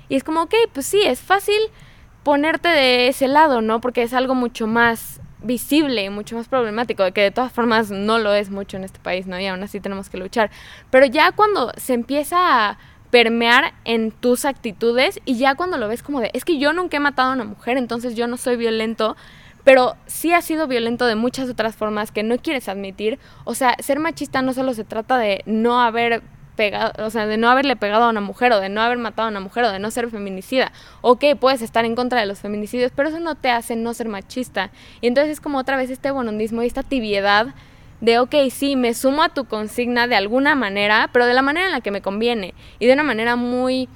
Y 0.09 0.15
es 0.15 0.23
como, 0.23 0.41
ok, 0.43 0.53
pues 0.73 0.87
sí, 0.87 1.01
es 1.03 1.19
fácil 1.19 1.59
ponerte 2.23 2.67
de 2.69 3.07
ese 3.09 3.27
lado, 3.27 3.61
¿no? 3.61 3.79
Porque 3.79 4.01
es 4.01 4.13
algo 4.13 4.33
mucho 4.33 4.65
más 4.65 5.21
visible, 5.43 6.09
mucho 6.09 6.35
más 6.35 6.47
problemático, 6.47 7.03
que 7.13 7.21
de 7.21 7.29
todas 7.29 7.51
formas 7.51 7.91
no 7.91 8.17
lo 8.17 8.33
es 8.33 8.49
mucho 8.49 8.77
en 8.77 8.83
este 8.83 8.99
país, 8.99 9.27
¿no? 9.27 9.39
Y 9.39 9.45
aún 9.45 9.61
así 9.61 9.79
tenemos 9.79 10.09
que 10.09 10.17
luchar. 10.17 10.49
Pero 10.89 11.05
ya 11.05 11.31
cuando 11.31 11.71
se 11.77 11.93
empieza 11.93 12.69
a 12.69 12.79
permear 13.11 13.73
en 13.85 14.11
tus 14.11 14.45
actitudes 14.45 15.19
y 15.25 15.37
ya 15.37 15.53
cuando 15.53 15.77
lo 15.77 15.87
ves 15.87 16.01
como 16.01 16.19
de, 16.19 16.31
es 16.33 16.43
que 16.43 16.57
yo 16.57 16.73
nunca 16.73 16.97
he 16.97 16.99
matado 16.99 17.29
a 17.29 17.33
una 17.33 17.45
mujer, 17.45 17.77
entonces 17.77 18.15
yo 18.15 18.25
no 18.25 18.37
soy 18.37 18.55
violento, 18.55 19.15
pero 19.65 19.97
sí 20.05 20.31
ha 20.31 20.41
sido 20.41 20.67
violento 20.67 21.05
de 21.07 21.15
muchas 21.15 21.49
otras 21.49 21.75
formas 21.75 22.11
que 22.11 22.23
no 22.23 22.37
quieres 22.37 22.69
admitir. 22.69 23.19
O 23.43 23.55
sea, 23.55 23.75
ser 23.79 23.99
machista 23.99 24.41
no 24.41 24.53
solo 24.53 24.73
se 24.73 24.85
trata 24.85 25.17
de 25.17 25.41
no 25.45 25.81
haber 25.81 26.21
pegado, 26.55 27.05
o 27.05 27.09
sea, 27.09 27.25
de 27.25 27.35
no 27.35 27.49
haberle 27.49 27.75
pegado 27.75 28.05
a 28.05 28.09
una 28.09 28.21
mujer 28.21 28.53
o 28.53 28.61
de 28.61 28.69
no 28.69 28.79
haber 28.81 28.99
matado 28.99 29.27
a 29.27 29.31
una 29.31 29.39
mujer 29.39 29.65
o 29.65 29.71
de 29.71 29.79
no 29.79 29.91
ser 29.91 30.09
feminicida. 30.09 30.71
Ok, 31.01 31.25
puedes 31.39 31.63
estar 31.63 31.83
en 31.83 31.95
contra 31.95 32.19
de 32.19 32.27
los 32.27 32.39
feminicidios, 32.39 32.91
pero 32.95 33.09
eso 33.09 33.19
no 33.19 33.33
te 33.35 33.49
hace 33.49 33.75
no 33.75 33.93
ser 33.95 34.07
machista. 34.07 34.69
Y 35.01 35.07
entonces 35.07 35.33
es 35.33 35.41
como 35.41 35.57
otra 35.57 35.77
vez 35.77 35.89
este 35.89 36.11
bonondismo 36.11 36.61
y 36.61 36.67
esta 36.67 36.83
tibiedad 36.83 37.47
de, 38.01 38.19
ok, 38.19 38.35
sí, 38.51 38.75
me 38.75 38.93
sumo 38.93 39.23
a 39.23 39.29
tu 39.29 39.45
consigna 39.45 40.07
de 40.07 40.15
alguna 40.15 40.53
manera, 40.53 41.09
pero 41.11 41.25
de 41.25 41.33
la 41.33 41.41
manera 41.41 41.65
en 41.65 41.71
la 41.71 41.81
que 41.81 41.91
me 41.91 42.01
conviene 42.01 42.53
y 42.77 42.85
de 42.85 42.93
una 42.93 43.03
manera 43.03 43.35
muy 43.35 43.89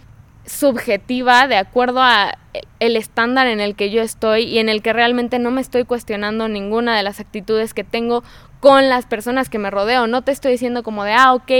subjetiva 0.45 1.47
de 1.47 1.57
acuerdo 1.57 2.01
a 2.01 2.37
el 2.79 2.95
estándar 2.95 3.47
en 3.47 3.59
el 3.59 3.75
que 3.75 3.91
yo 3.91 4.01
estoy 4.01 4.43
y 4.43 4.59
en 4.59 4.69
el 4.69 4.81
que 4.81 4.93
realmente 4.93 5.37
no 5.37 5.51
me 5.51 5.61
estoy 5.61 5.83
cuestionando 5.85 6.47
ninguna 6.47 6.97
de 6.97 7.03
las 7.03 7.19
actitudes 7.19 7.73
que 7.73 7.83
tengo 7.83 8.23
con 8.59 8.89
las 8.89 9.05
personas 9.05 9.49
que 9.49 9.59
me 9.59 9.69
rodeo. 9.69 10.07
No 10.07 10.23
te 10.23 10.31
estoy 10.31 10.53
diciendo 10.53 10.83
como 10.83 11.03
de, 11.03 11.13
ah, 11.13 11.33
ok, 11.33 11.51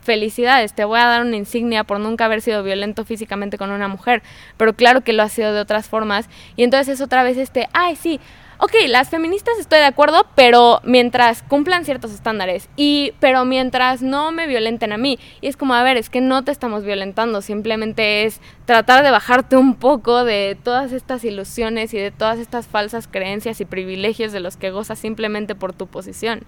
felicidades, 0.00 0.72
te 0.72 0.84
voy 0.84 1.00
a 1.00 1.06
dar 1.06 1.22
una 1.22 1.36
insignia 1.36 1.84
por 1.84 2.00
nunca 2.00 2.24
haber 2.24 2.40
sido 2.40 2.62
violento 2.62 3.04
físicamente 3.04 3.58
con 3.58 3.70
una 3.70 3.88
mujer, 3.88 4.22
pero 4.56 4.72
claro 4.72 5.02
que 5.02 5.12
lo 5.12 5.22
ha 5.22 5.28
sido 5.28 5.52
de 5.52 5.60
otras 5.60 5.88
formas. 5.88 6.28
Y 6.56 6.62
entonces 6.62 6.94
es 6.94 7.00
otra 7.00 7.22
vez 7.22 7.36
este, 7.36 7.68
ay, 7.72 7.96
sí, 7.96 8.20
ok, 8.58 8.72
las 8.88 9.08
feministas 9.08 9.58
estoy 9.58 9.78
de 9.78 9.84
acuerdo, 9.84 10.26
pero 10.34 10.80
mientras 10.84 11.42
cumplan 11.42 11.84
ciertos 11.84 12.12
estándares 12.12 12.68
y 12.76 13.12
pero 13.20 13.44
mientras 13.44 14.02
no 14.02 14.32
me 14.32 14.46
violenten 14.46 14.92
a 14.92 14.98
mí. 14.98 15.18
Y 15.40 15.48
es 15.48 15.56
como, 15.56 15.74
a 15.74 15.82
ver, 15.82 15.96
es 15.96 16.10
que 16.10 16.20
no 16.20 16.44
te 16.44 16.50
estamos 16.50 16.84
violentando, 16.84 17.42
simplemente 17.42 18.24
es 18.24 18.40
tratar 18.64 19.04
de 19.04 19.10
bajarte 19.10 19.56
un 19.56 19.74
poco 19.74 20.24
de 20.24 20.56
todas 20.62 20.92
estas 20.92 21.24
ilusiones 21.24 21.94
y 21.94 21.98
de 21.98 22.10
todas 22.10 22.38
estas 22.38 22.66
falsas 22.66 23.08
creencias 23.08 23.60
y 23.60 23.64
privilegios 23.64 24.32
de 24.32 24.40
los 24.40 24.56
que 24.56 24.70
gozas 24.70 24.98
simplemente 24.98 25.54
por 25.54 25.72
tu 25.72 25.86
posición. 25.86 26.44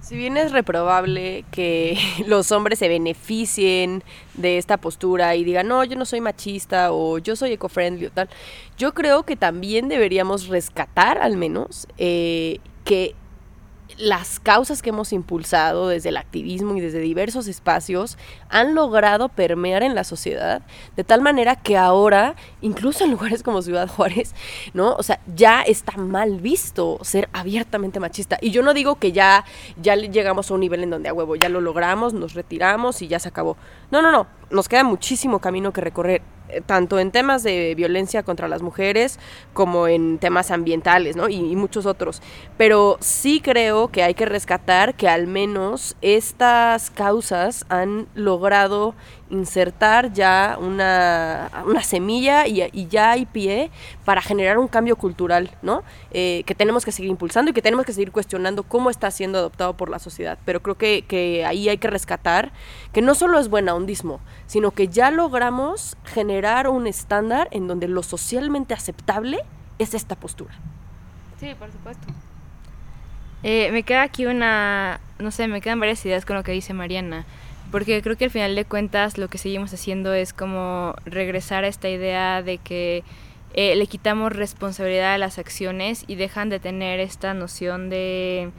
Si 0.00 0.16
bien 0.16 0.36
es 0.36 0.50
reprobable 0.52 1.44
que 1.50 1.98
los 2.26 2.52
hombres 2.52 2.78
se 2.78 2.88
beneficien 2.88 4.02
de 4.34 4.58
esta 4.58 4.78
postura 4.78 5.36
y 5.36 5.44
digan, 5.44 5.68
no, 5.68 5.84
yo 5.84 5.96
no 5.96 6.04
soy 6.04 6.20
machista 6.20 6.92
o 6.92 7.18
yo 7.18 7.36
soy 7.36 7.52
eco-friendly 7.52 8.06
o 8.06 8.10
tal, 8.10 8.28
yo 8.78 8.94
creo 8.94 9.24
que 9.24 9.36
también 9.36 9.88
deberíamos 9.88 10.48
rescatar 10.48 11.18
al 11.18 11.36
menos 11.36 11.86
eh, 11.98 12.58
que 12.84 13.14
las 14.00 14.40
causas 14.40 14.82
que 14.82 14.90
hemos 14.90 15.12
impulsado 15.12 15.88
desde 15.88 16.08
el 16.08 16.16
activismo 16.16 16.76
y 16.76 16.80
desde 16.80 17.00
diversos 17.00 17.46
espacios 17.48 18.16
han 18.48 18.74
logrado 18.74 19.28
permear 19.28 19.82
en 19.82 19.94
la 19.94 20.04
sociedad 20.04 20.62
de 20.96 21.04
tal 21.04 21.20
manera 21.20 21.56
que 21.56 21.76
ahora, 21.76 22.34
incluso 22.60 23.04
en 23.04 23.10
lugares 23.10 23.42
como 23.42 23.62
Ciudad 23.62 23.88
Juárez, 23.88 24.34
¿no? 24.74 24.94
O 24.94 25.02
sea, 25.02 25.20
ya 25.34 25.62
está 25.62 25.96
mal 25.96 26.40
visto 26.40 26.98
ser 27.02 27.28
abiertamente 27.32 28.00
machista. 28.00 28.38
Y 28.40 28.50
yo 28.50 28.62
no 28.62 28.74
digo 28.74 28.96
que 28.96 29.12
ya, 29.12 29.44
ya 29.80 29.94
llegamos 29.96 30.50
a 30.50 30.54
un 30.54 30.60
nivel 30.60 30.82
en 30.82 30.90
donde 30.90 31.08
a 31.08 31.14
huevo 31.14 31.36
ya 31.36 31.48
lo 31.48 31.60
logramos, 31.60 32.14
nos 32.14 32.34
retiramos 32.34 33.02
y 33.02 33.08
ya 33.08 33.18
se 33.18 33.28
acabó. 33.28 33.56
No, 33.90 34.02
no, 34.02 34.10
no. 34.10 34.26
Nos 34.50 34.68
queda 34.68 34.82
muchísimo 34.82 35.38
camino 35.38 35.72
que 35.72 35.80
recorrer 35.80 36.22
tanto 36.66 36.98
en 36.98 37.10
temas 37.10 37.42
de 37.42 37.74
violencia 37.74 38.22
contra 38.22 38.48
las 38.48 38.62
mujeres 38.62 39.18
como 39.52 39.88
en 39.88 40.18
temas 40.18 40.50
ambientales, 40.50 41.16
¿no? 41.16 41.28
Y, 41.28 41.56
muchos 41.56 41.84
otros. 41.86 42.22
Pero 42.56 42.96
sí 43.00 43.40
creo 43.40 43.88
que 43.88 44.02
hay 44.02 44.14
que 44.14 44.24
rescatar 44.24 44.94
que 44.94 45.08
al 45.08 45.26
menos 45.26 45.96
estas 46.00 46.90
causas 46.90 47.66
han 47.68 48.06
logrado 48.14 48.94
insertar 49.30 50.12
ya 50.12 50.58
una, 50.60 51.50
una 51.64 51.82
semilla 51.82 52.46
y, 52.46 52.86
ya 52.88 53.12
hay 53.12 53.26
pie 53.26 53.70
para 54.04 54.20
generar 54.20 54.58
un 54.58 54.68
cambio 54.68 54.96
cultural, 54.96 55.50
¿no? 55.62 55.82
Eh, 56.10 56.42
que 56.46 56.54
tenemos 56.54 56.84
que 56.84 56.92
seguir 56.92 57.10
impulsando 57.10 57.50
y 57.50 57.54
que 57.54 57.62
tenemos 57.62 57.86
que 57.86 57.92
seguir 57.92 58.10
cuestionando 58.10 58.64
cómo 58.64 58.90
está 58.90 59.10
siendo 59.10 59.38
adoptado 59.38 59.74
por 59.74 59.88
la 59.88 59.98
sociedad. 59.98 60.38
Pero 60.44 60.60
creo 60.60 60.76
que, 60.76 61.44
ahí 61.46 61.68
hay 61.68 61.78
que 61.78 61.88
rescatar 61.88 62.52
que 62.92 63.02
no 63.02 63.14
solo 63.14 63.38
es 63.38 63.48
buena 63.48 63.74
hundismo, 63.74 64.20
sino 64.46 64.72
que 64.72 64.88
ya 64.88 65.10
logramos 65.10 65.96
generar 66.04 66.68
un 66.68 66.86
estándar 66.86 67.48
en 67.52 67.68
donde 67.68 67.88
lo 67.88 68.02
socialmente 68.02 68.74
aceptable 68.74 69.40
es 69.78 69.94
esta 69.94 70.16
postura. 70.16 70.54
Sí, 71.38 71.54
por 71.58 71.70
supuesto. 71.70 72.06
Eh, 73.42 73.70
me 73.72 73.84
queda 73.84 74.02
aquí 74.02 74.26
una, 74.26 75.00
no 75.18 75.30
sé, 75.30 75.48
me 75.48 75.62
quedan 75.62 75.80
varias 75.80 76.04
ideas 76.04 76.26
con 76.26 76.36
lo 76.36 76.42
que 76.42 76.52
dice 76.52 76.74
Mariana 76.74 77.24
porque 77.70 78.02
creo 78.02 78.16
que 78.16 78.24
al 78.24 78.30
final 78.30 78.54
de 78.54 78.64
cuentas 78.64 79.18
lo 79.18 79.28
que 79.28 79.38
seguimos 79.38 79.72
haciendo 79.72 80.12
es 80.12 80.32
como 80.32 80.94
regresar 81.04 81.64
a 81.64 81.68
esta 81.68 81.88
idea 81.88 82.42
de 82.42 82.58
que 82.58 83.04
eh, 83.54 83.74
le 83.76 83.86
quitamos 83.86 84.32
responsabilidad 84.32 85.14
a 85.14 85.18
las 85.18 85.38
acciones 85.38 86.04
y 86.06 86.14
dejan 86.14 86.48
de 86.50 86.60
tener 86.60 87.00
esta 87.00 87.34
noción 87.34 87.90
de, 87.90 88.50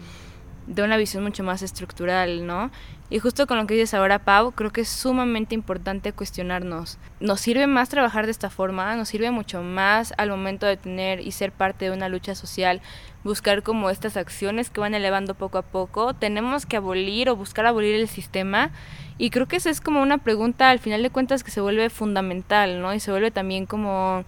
de 0.68 0.84
una 0.84 0.98
visión 0.98 1.24
mucho 1.24 1.44
más 1.44 1.62
estructural, 1.62 2.46
¿no? 2.46 2.72
Y 3.12 3.20
justo 3.20 3.46
con 3.46 3.58
lo 3.58 3.68
que 3.68 3.74
dices 3.74 3.94
ahora, 3.94 4.20
Pau, 4.20 4.54
creo 4.54 4.72
que 4.72 4.82
es 4.82 4.88
sumamente 4.88 5.54
importante 5.54 6.14
cuestionarnos. 6.14 6.98
Nos 7.20 7.42
sirve 7.42 7.68
más 7.68 7.90
trabajar 7.90 8.24
de 8.24 8.32
esta 8.32 8.50
forma, 8.50 8.96
nos 8.96 9.10
sirve 9.10 9.32
mucho 9.32 9.62
más 9.64 10.14
al 10.18 10.30
momento 10.30 10.66
de 10.66 10.78
tener 10.78 11.20
y 11.20 11.34
ser 11.34 11.52
parte 11.52 11.84
de 11.84 11.92
una 11.92 12.08
lucha 12.08 12.36
social, 12.36 12.80
buscar 13.26 13.64
como 13.64 13.90
estas 13.90 14.16
acciones 14.16 14.70
que 14.70 14.80
van 14.80 14.94
elevando 14.94 15.36
poco 15.36 15.58
a 15.58 15.62
poco. 15.62 16.14
Tenemos 16.14 16.66
que 16.66 16.78
abolir 16.78 17.30
o 17.30 17.36
buscar 17.36 17.66
abolir 17.66 17.96
el 17.96 18.08
sistema. 18.08 18.72
Y 19.18 19.30
creo 19.30 19.46
que 19.46 19.58
esa 19.58 19.70
es 19.70 19.82
como 19.82 20.02
una 20.02 20.20
pregunta 20.20 20.70
al 20.70 20.80
final 20.80 21.04
de 21.04 21.10
cuentas 21.10 21.44
que 21.44 21.52
se 21.52 21.60
vuelve 21.60 21.90
fundamental, 21.90 22.82
¿no? 22.82 22.94
Y 22.94 23.02
se 23.02 23.12
vuelve 23.12 23.30
también 23.30 23.66
como 23.66 24.24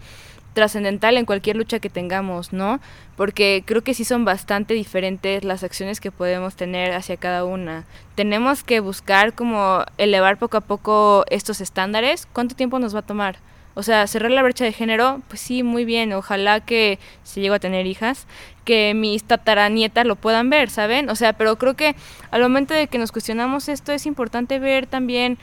trascendental 0.53 1.17
en 1.17 1.25
cualquier 1.25 1.55
lucha 1.55 1.79
que 1.79 1.89
tengamos, 1.89 2.53
¿no? 2.53 2.79
Porque 3.15 3.63
creo 3.65 3.83
que 3.83 3.93
sí 3.93 4.05
son 4.05 4.25
bastante 4.25 4.73
diferentes 4.73 5.43
las 5.43 5.63
acciones 5.63 5.99
que 5.99 6.11
podemos 6.11 6.55
tener 6.55 6.93
hacia 6.93 7.17
cada 7.17 7.43
una. 7.43 7.85
Tenemos 8.15 8.63
que 8.63 8.79
buscar 8.79 9.33
como 9.33 9.83
elevar 9.97 10.37
poco 10.37 10.57
a 10.57 10.61
poco 10.61 11.25
estos 11.29 11.61
estándares. 11.61 12.27
¿Cuánto 12.31 12.55
tiempo 12.55 12.79
nos 12.79 12.95
va 12.95 12.99
a 12.99 13.03
tomar? 13.05 13.37
O 13.75 13.81
sea, 13.81 14.05
cerrar 14.05 14.31
la 14.31 14.43
brecha 14.43 14.65
de 14.65 14.71
género, 14.71 15.21
pues 15.27 15.41
sí, 15.41 15.63
muy 15.63 15.83
bien. 15.83 16.13
Ojalá 16.13 16.59
que 16.59 16.99
si 17.23 17.41
llego 17.41 17.55
a 17.55 17.59
tener 17.59 17.87
hijas, 17.87 18.27
que 18.65 18.93
mis 18.93 19.23
tataranietas 19.23 20.05
lo 20.05 20.15
puedan 20.15 20.49
ver, 20.49 20.69
¿saben? 20.69 21.09
O 21.09 21.15
sea, 21.15 21.33
pero 21.33 21.57
creo 21.57 21.75
que 21.75 21.95
al 22.29 22.41
momento 22.41 22.73
de 22.73 22.87
que 22.87 22.99
nos 22.99 23.11
cuestionamos 23.11 23.69
esto 23.69 23.91
es 23.91 24.05
importante 24.05 24.59
ver 24.59 24.85
también 24.85 25.39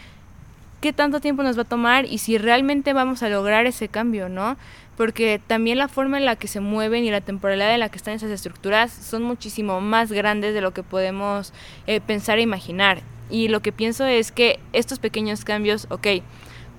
qué 0.81 0.93
tanto 0.93 1.21
tiempo 1.21 1.43
nos 1.43 1.59
va 1.59 1.63
a 1.63 1.67
tomar 1.67 2.07
y 2.07 2.19
si 2.19 2.39
realmente 2.39 2.93
vamos 2.93 3.23
a 3.23 3.29
lograr 3.29 3.67
ese 3.67 3.89
cambio, 3.89 4.29
¿no? 4.29 4.57
Porque 5.01 5.41
también 5.47 5.79
la 5.79 5.89
forma 5.89 6.19
en 6.19 6.27
la 6.27 6.37
que 6.37 6.47
se 6.47 6.61
mueven 6.61 7.05
y 7.05 7.11
la 7.11 7.23
temporalidad 7.23 7.73
en 7.73 7.81
la 7.81 7.89
que 7.89 7.97
están 7.97 8.13
esas 8.13 8.31
estructuras 8.31 8.93
son 8.93 9.23
muchísimo 9.23 9.81
más 9.81 10.13
grandes 10.13 10.53
de 10.53 10.61
lo 10.61 10.75
que 10.75 10.83
podemos 10.83 11.55
eh, 11.87 12.03
pensar 12.03 12.39
e 12.39 12.43
imaginar. 12.43 13.01
Y 13.31 13.49
lo 13.49 13.63
que 13.63 13.73
pienso 13.73 14.05
es 14.05 14.31
que 14.31 14.61
estos 14.75 14.99
pequeños 14.99 15.43
cambios, 15.43 15.87
ok, 15.89 16.07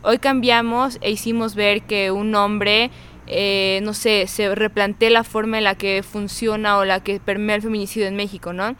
hoy 0.03 0.19
cambiamos 0.19 0.99
e 1.01 1.09
hicimos 1.09 1.55
ver 1.55 1.81
que 1.81 2.11
un 2.11 2.35
hombre, 2.35 2.91
eh, 3.25 3.79
no 3.81 3.95
sé, 3.95 4.27
se 4.27 4.53
replantea 4.53 5.09
la 5.09 5.23
forma 5.23 5.57
en 5.57 5.63
la 5.63 5.73
que 5.73 6.03
funciona 6.03 6.77
o 6.77 6.85
la 6.85 6.99
que 6.99 7.19
permea 7.19 7.55
el 7.55 7.63
feminicidio 7.63 8.07
en 8.07 8.15
México, 8.15 8.53
¿no? 8.53 8.75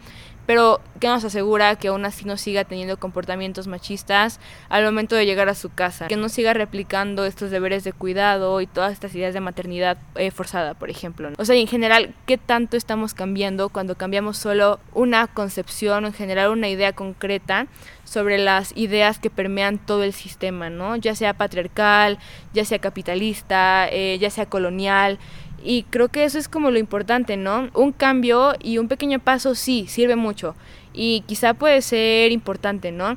Pero 0.46 0.80
¿qué 1.00 1.08
nos 1.08 1.24
asegura 1.24 1.76
que 1.76 1.88
aún 1.88 2.04
así 2.04 2.24
no 2.24 2.36
siga 2.36 2.64
teniendo 2.64 2.96
comportamientos 2.98 3.66
machistas 3.66 4.40
al 4.68 4.84
momento 4.84 5.16
de 5.16 5.26
llegar 5.26 5.48
a 5.48 5.54
su 5.54 5.70
casa? 5.70 6.08
Que 6.08 6.16
no 6.16 6.28
siga 6.28 6.52
replicando 6.54 7.24
estos 7.24 7.50
deberes 7.50 7.84
de 7.84 7.92
cuidado 7.92 8.60
y 8.60 8.66
todas 8.66 8.92
estas 8.92 9.14
ideas 9.14 9.34
de 9.34 9.40
maternidad 9.40 9.98
eh, 10.16 10.30
forzada, 10.30 10.74
por 10.74 10.90
ejemplo. 10.90 11.30
O 11.38 11.44
sea, 11.44 11.56
en 11.56 11.66
general, 11.66 12.14
¿qué 12.26 12.38
tanto 12.38 12.76
estamos 12.76 13.14
cambiando 13.14 13.68
cuando 13.68 13.96
cambiamos 13.96 14.36
solo 14.36 14.80
una 14.94 15.26
concepción 15.26 16.04
o 16.04 16.08
en 16.08 16.14
general 16.14 16.50
una 16.50 16.68
idea 16.68 16.92
concreta 16.92 17.66
sobre 18.04 18.36
las 18.38 18.76
ideas 18.76 19.18
que 19.18 19.30
permean 19.30 19.78
todo 19.78 20.02
el 20.02 20.12
sistema, 20.12 20.70
¿no? 20.70 20.96
Ya 20.96 21.14
sea 21.14 21.34
patriarcal, 21.34 22.18
ya 22.52 22.64
sea 22.64 22.78
capitalista, 22.78 23.88
eh, 23.90 24.18
ya 24.20 24.30
sea 24.30 24.46
colonial. 24.46 25.18
Y 25.64 25.84
creo 25.84 26.08
que 26.08 26.24
eso 26.24 26.38
es 26.38 26.48
como 26.48 26.70
lo 26.70 26.78
importante, 26.78 27.36
¿no? 27.36 27.68
Un 27.74 27.92
cambio 27.92 28.54
y 28.60 28.78
un 28.78 28.88
pequeño 28.88 29.20
paso 29.20 29.54
sí, 29.54 29.86
sirve 29.88 30.16
mucho. 30.16 30.56
Y 30.92 31.22
quizá 31.26 31.54
puede 31.54 31.82
ser 31.82 32.32
importante, 32.32 32.90
¿no? 32.90 33.16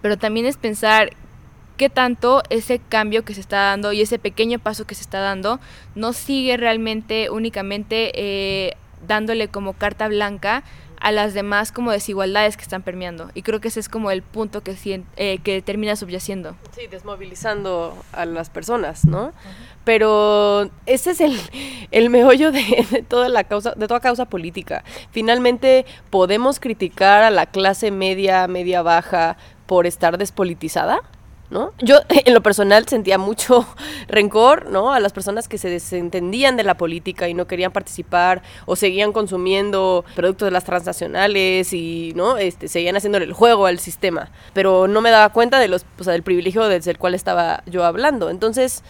Pero 0.00 0.16
también 0.16 0.46
es 0.46 0.56
pensar 0.56 1.10
qué 1.76 1.90
tanto 1.90 2.42
ese 2.50 2.78
cambio 2.78 3.24
que 3.24 3.34
se 3.34 3.40
está 3.40 3.62
dando 3.62 3.92
y 3.92 4.00
ese 4.00 4.18
pequeño 4.18 4.58
paso 4.58 4.86
que 4.86 4.94
se 4.94 5.02
está 5.02 5.20
dando 5.20 5.58
no 5.94 6.12
sigue 6.12 6.56
realmente 6.56 7.30
únicamente 7.30 8.12
eh, 8.14 8.76
dándole 9.06 9.48
como 9.48 9.72
carta 9.72 10.06
blanca 10.08 10.62
a 11.02 11.10
las 11.10 11.34
demás 11.34 11.72
como 11.72 11.90
desigualdades 11.90 12.56
que 12.56 12.62
están 12.62 12.82
permeando. 12.82 13.30
Y 13.34 13.42
creo 13.42 13.60
que 13.60 13.68
ese 13.68 13.80
es 13.80 13.88
como 13.88 14.12
el 14.12 14.22
punto 14.22 14.62
que, 14.62 15.02
eh, 15.16 15.38
que 15.42 15.60
termina 15.60 15.96
subyaciendo. 15.96 16.54
Sí, 16.76 16.86
desmovilizando 16.86 17.96
a 18.12 18.24
las 18.24 18.50
personas, 18.50 19.04
¿no? 19.04 19.32
Pero 19.82 20.70
ese 20.86 21.10
es 21.10 21.20
el, 21.20 21.36
el 21.90 22.08
meollo 22.08 22.52
de, 22.52 23.04
toda 23.08 23.28
la 23.28 23.42
causa, 23.42 23.72
de 23.72 23.88
toda 23.88 23.98
causa 23.98 24.26
política. 24.26 24.84
Finalmente 25.10 25.86
podemos 26.10 26.60
criticar 26.60 27.24
a 27.24 27.30
la 27.30 27.46
clase 27.46 27.90
media, 27.90 28.46
media 28.46 28.82
baja 28.82 29.36
por 29.66 29.88
estar 29.88 30.18
despolitizada. 30.18 31.00
¿No? 31.52 31.72
Yo 31.78 32.00
en 32.08 32.34
lo 32.34 32.42
personal 32.42 32.88
sentía 32.88 33.18
mucho 33.18 33.66
rencor, 34.08 34.70
¿no? 34.70 34.92
A 34.92 34.98
las 34.98 35.12
personas 35.12 35.46
que 35.46 35.58
se 35.58 35.68
desentendían 35.68 36.56
de 36.56 36.64
la 36.64 36.76
política 36.76 37.28
y 37.28 37.34
no 37.34 37.46
querían 37.46 37.70
participar 37.70 38.42
o 38.66 38.74
seguían 38.74 39.12
consumiendo 39.12 40.04
productos 40.16 40.46
de 40.46 40.50
las 40.50 40.64
transnacionales 40.64 41.72
y, 41.72 42.12
¿no? 42.16 42.38
Este, 42.38 42.66
seguían 42.66 42.96
haciéndole 42.96 43.26
el 43.26 43.32
juego 43.32 43.66
al 43.66 43.78
sistema, 43.78 44.30
pero 44.54 44.88
no 44.88 45.00
me 45.00 45.10
daba 45.10 45.28
cuenta 45.28 45.60
de 45.60 45.68
los, 45.68 45.84
o 45.98 46.04
sea, 46.04 46.14
del 46.14 46.22
privilegio 46.22 46.64
desde 46.64 46.90
el 46.90 46.98
cual 46.98 47.14
estaba 47.14 47.62
yo 47.66 47.84
hablando. 47.84 48.30
Entonces, 48.30 48.82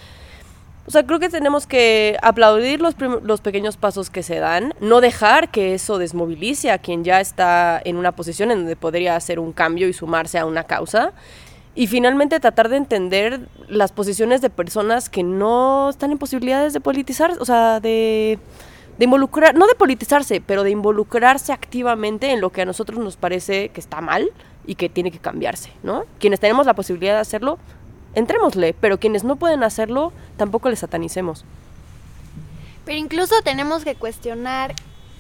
o 0.87 0.91
sea, 0.91 1.05
creo 1.07 1.21
que 1.21 1.29
tenemos 1.29 1.67
que 1.67 2.17
aplaudir 2.23 2.81
los, 2.81 2.95
los, 3.23 3.41
pequeños 3.41 3.77
pasos 3.77 4.11
que 4.11 4.23
se 4.23 4.39
dan, 4.39 4.75
no 4.81 5.01
dejar 5.01 5.51
que 5.51 5.75
eso 5.75 5.99
desmovilice 5.99 6.73
a 6.73 6.79
quien 6.79 7.05
ya 7.05 7.21
está 7.21 7.81
en 7.85 7.97
una 7.97 8.13
posición 8.13 8.51
en 8.51 8.59
donde 8.59 8.75
podría 8.75 9.15
hacer 9.15 9.39
un 9.39 9.53
cambio 9.53 9.89
y 9.89 9.93
sumarse 9.93 10.39
a 10.39 10.47
una 10.47 10.65
causa 10.65 11.13
y 11.75 11.87
finalmente 11.87 12.39
tratar 12.41 12.69
de 12.69 12.77
entender 12.77 13.49
las 13.69 13.93
posiciones 13.93 14.41
de 14.41 14.51
personas 14.51 15.09
que 15.09 15.23
no 15.23 15.91
están 15.91 16.13
en 16.13 16.19
posibilidades 16.19 16.73
de 16.73 16.81
politizar, 16.81 17.33
o 17.41 17.45
sea, 17.45 17.81
de, 17.81 18.39
de 18.99 19.05
involucrar, 19.05 19.55
no 19.55 19.67
de 19.67 19.75
politizarse, 19.75 20.41
pero 20.41 20.65
de 20.65 20.71
involucrarse 20.71 21.53
activamente 21.53 22.31
en 22.31 22.41
lo 22.41 22.51
que 22.51 22.63
a 22.63 22.65
nosotros 22.67 22.99
nos 22.99 23.17
parece 23.17 23.71
que 23.71 23.81
está 23.81 24.01
mal 24.01 24.31
y 24.67 24.75
que 24.75 24.89
tiene 24.89 25.11
que 25.11 25.19
cambiarse, 25.19 25.73
¿no? 25.83 26.05
Quienes 26.19 26.41
tenemos 26.41 26.67
la 26.67 26.75
posibilidad 26.75 27.15
de 27.15 27.21
hacerlo, 27.21 27.59
entrémosle, 28.15 28.75
pero 28.79 29.01
quienes 29.01 29.25
no 29.25 29.37
pueden 29.37 29.65
hacerlo, 29.65 30.13
tampoco 30.37 30.69
les 30.69 30.81
satanicemos. 30.81 31.45
Pero 32.85 32.99
incluso 32.99 33.35
tenemos 33.43 33.85
que 33.85 33.95
cuestionar 33.95 34.75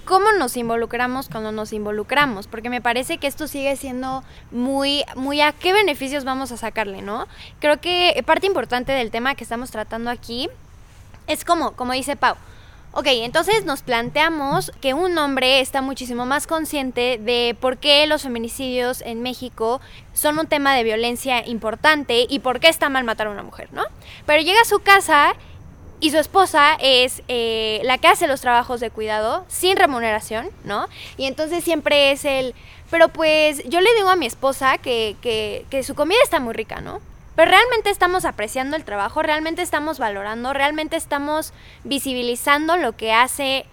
cómo 0.05 0.32
nos 0.32 0.57
involucramos 0.57 1.28
cuando 1.28 1.53
nos 1.53 1.72
involucramos, 1.72 2.46
porque 2.46 2.70
me 2.70 2.80
parece 2.80 3.18
que 3.18 3.26
esto 3.26 3.46
sigue 3.48 3.76
siendo 3.76 4.22
muy, 4.50 5.05
muy 5.16 5.40
a 5.40 5.53
qué 5.53 5.72
beneficios 5.72 6.24
vamos 6.24 6.53
a 6.53 6.57
sacarle, 6.57 7.03
¿no? 7.03 7.26
Creo 7.61 7.80
que 7.80 8.22
parte 8.26 8.46
importante 8.46 8.92
del 8.92 9.11
tema 9.11 9.34
que 9.34 9.44
estamos 9.44 9.70
tratando 9.70 10.11
aquí 10.11 10.48
es 11.26 11.44
como, 11.44 11.72
como 11.72 11.92
dice 11.92 12.16
Pau, 12.16 12.36
Ok, 12.94 13.07
entonces 13.07 13.64
nos 13.64 13.80
planteamos 13.80 14.70
que 14.82 14.92
un 14.92 15.16
hombre 15.16 15.61
está 15.61 15.80
muchísimo 15.80 16.26
más 16.26 16.46
consciente 16.46 17.18
de 17.18 17.57
por 17.59 17.78
qué 17.78 18.07
los 18.07 18.22
feminicidios 18.22 19.00
en 19.00 19.22
México 19.22 19.80
son 20.12 20.38
un 20.38 20.46
tema 20.46 20.74
de 20.74 20.84
violencia 20.84 21.46
importante 21.48 22.26
y 22.28 22.40
por 22.40 22.61
qué 22.61 22.68
está 22.68 22.90
mal 22.90 23.05
matar 23.05 23.28
a 23.28 23.30
una 23.30 23.42
mujer, 23.42 23.70
¿no? 23.72 23.82
Pero 24.26 24.42
llega 24.42 24.61
a 24.61 24.66
su 24.66 24.80
casa 24.80 25.34
y 26.03 26.11
su 26.11 26.18
esposa 26.18 26.76
es 26.80 27.22
eh, 27.28 27.80
la 27.84 27.96
que 27.96 28.09
hace 28.09 28.26
los 28.26 28.40
trabajos 28.40 28.80
de 28.80 28.90
cuidado 28.90 29.44
sin 29.46 29.76
remuneración, 29.76 30.50
¿no? 30.64 30.88
Y 31.16 31.26
entonces 31.26 31.62
siempre 31.62 32.11
es 32.11 32.24
el, 32.24 32.57
pero 32.90 33.09
pues 33.09 33.62
yo 33.68 33.80
le 33.80 33.94
digo 33.94 34.09
a 34.11 34.16
mi 34.16 34.26
esposa 34.26 34.78
que, 34.78 35.14
que, 35.22 35.64
que 35.70 35.84
su 35.84 35.94
comida 35.94 36.18
está 36.24 36.40
muy 36.40 36.55
rica, 36.55 36.80
¿no? 36.80 37.00
Pero 37.36 37.53
realmente 37.53 37.90
estamos 37.90 38.24
apreciando 38.24 38.74
el 38.74 38.84
trabajo, 38.84 39.22
realmente 39.22 39.62
estamos 39.62 40.00
valorando, 40.00 40.53
realmente 40.53 40.96
estamos 40.96 41.53
visibilizando 41.84 42.76
lo 42.76 42.96
que 42.96 43.12
hace 43.12 43.64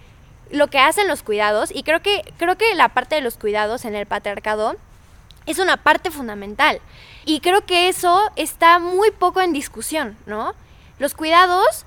lo 0.52 0.68
que 0.68 0.78
hacen 0.78 1.08
los 1.08 1.24
cuidados 1.24 1.72
y 1.74 1.82
creo 1.82 2.00
que 2.00 2.22
creo 2.38 2.56
que 2.56 2.76
la 2.76 2.90
parte 2.90 3.16
de 3.16 3.22
los 3.22 3.38
cuidados 3.38 3.84
en 3.84 3.96
el 3.96 4.06
patriarcado 4.06 4.76
es 5.46 5.58
una 5.58 5.78
parte 5.78 6.12
fundamental. 6.12 6.80
Y 7.24 7.40
creo 7.40 7.66
que 7.66 7.88
eso 7.88 8.30
está 8.36 8.78
muy 8.78 9.10
poco 9.10 9.40
en 9.40 9.52
discusión, 9.52 10.16
¿no? 10.26 10.54
Los 11.00 11.14
cuidados 11.14 11.86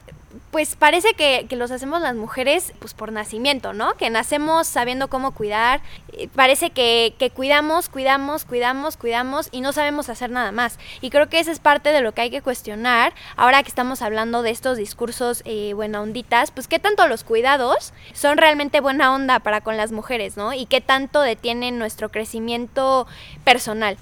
pues 0.51 0.75
parece 0.75 1.13
que, 1.13 1.47
los 1.53 1.71
hacemos 1.71 2.01
las 2.01 2.15
mujeres 2.15 2.73
pues 2.79 2.93
por 2.93 3.11
nacimiento, 3.11 3.73
¿no? 3.73 3.93
Que 3.95 4.09
nacemos 4.09 4.67
sabiendo 4.67 5.07
cómo 5.07 5.31
cuidar, 5.31 5.81
eh, 6.13 6.27
parece 6.35 6.71
que, 6.71 7.13
cuidamos, 7.35 7.89
cuidamos, 7.89 8.45
cuidamos, 8.45 8.97
cuidamos 8.97 9.49
y 9.51 9.61
no 9.61 9.73
sabemos 9.73 10.09
hacer 10.09 10.29
nada 10.31 10.51
más. 10.51 10.79
Y 11.01 11.09
creo 11.09 11.29
que 11.29 11.39
esa 11.39 11.51
es 11.51 11.59
parte 11.59 11.91
de 11.91 12.01
lo 12.01 12.13
que 12.13 12.21
hay 12.21 12.29
que 12.29 12.41
cuestionar 12.41 13.13
ahora 13.35 13.61
que 13.61 13.69
estamos 13.69 14.01
hablando 14.01 14.41
de 14.41 14.51
estos 14.51 14.77
discursos 14.77 15.43
eh, 15.45 15.73
buena 15.73 16.01
onditas, 16.01 16.51
pues 16.51 16.67
qué 16.67 16.79
tanto 16.79 17.07
los 17.07 17.23
cuidados 17.23 17.93
son 18.13 18.37
realmente 18.37 18.79
buena 18.79 19.13
onda 19.13 19.39
para 19.39 19.61
con 19.61 19.77
las 19.77 19.91
mujeres, 19.91 20.37
¿no? 20.37 20.53
Y 20.53 20.65
qué 20.65 20.81
tanto 20.81 21.21
detienen 21.21 21.77
nuestro 21.77 22.09
crecimiento 22.09 23.07
personal. 23.43 23.97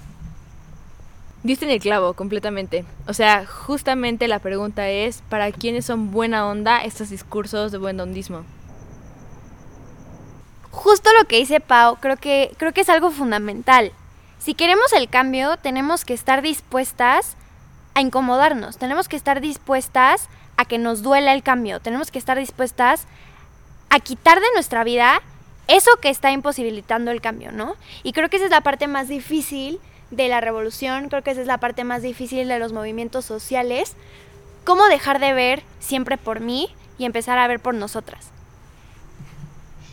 Diste 1.42 1.64
en 1.64 1.72
el 1.72 1.80
clavo 1.80 2.14
completamente. 2.14 2.84
O 3.08 3.14
sea, 3.14 3.44
justamente 3.46 4.28
la 4.28 4.38
pregunta 4.38 4.88
es, 4.88 5.22
¿para 5.28 5.50
quiénes 5.50 5.86
son 5.86 6.12
buena 6.12 6.46
onda 6.46 6.84
estos 6.84 7.10
discursos 7.10 7.72
de 7.72 7.78
buen 7.78 7.98
hondismo? 7.98 8.44
Justo 10.70 11.10
lo 11.18 11.26
que 11.26 11.38
dice 11.38 11.58
Pau, 11.58 11.96
creo 11.96 12.16
que, 12.16 12.52
creo 12.58 12.72
que 12.72 12.82
es 12.82 12.88
algo 12.88 13.10
fundamental. 13.10 13.92
Si 14.38 14.54
queremos 14.54 14.92
el 14.92 15.08
cambio, 15.08 15.56
tenemos 15.56 16.04
que 16.04 16.14
estar 16.14 16.42
dispuestas 16.42 17.36
a 17.94 18.00
incomodarnos, 18.00 18.78
tenemos 18.78 19.08
que 19.08 19.16
estar 19.16 19.40
dispuestas 19.40 20.28
a 20.56 20.64
que 20.64 20.78
nos 20.78 21.02
duela 21.02 21.34
el 21.34 21.42
cambio, 21.42 21.80
tenemos 21.80 22.10
que 22.10 22.18
estar 22.18 22.38
dispuestas 22.38 23.06
a 23.90 24.00
quitar 24.00 24.40
de 24.40 24.46
nuestra 24.54 24.84
vida 24.84 25.20
eso 25.68 25.90
que 26.00 26.08
está 26.08 26.30
imposibilitando 26.32 27.10
el 27.10 27.20
cambio, 27.20 27.52
¿no? 27.52 27.76
Y 28.02 28.12
creo 28.12 28.30
que 28.30 28.36
esa 28.36 28.46
es 28.46 28.50
la 28.50 28.62
parte 28.62 28.86
más 28.86 29.08
difícil 29.08 29.80
de 30.12 30.28
la 30.28 30.40
revolución, 30.40 31.08
creo 31.08 31.22
que 31.22 31.32
esa 31.32 31.40
es 31.40 31.46
la 31.46 31.58
parte 31.58 31.82
más 31.82 32.02
difícil 32.02 32.46
de 32.46 32.58
los 32.58 32.72
movimientos 32.72 33.24
sociales, 33.24 33.96
cómo 34.64 34.86
dejar 34.86 35.18
de 35.18 35.32
ver 35.32 35.62
siempre 35.80 36.18
por 36.18 36.40
mí 36.40 36.68
y 36.98 37.06
empezar 37.06 37.38
a 37.38 37.48
ver 37.48 37.58
por 37.58 37.74
nosotras. 37.74 38.30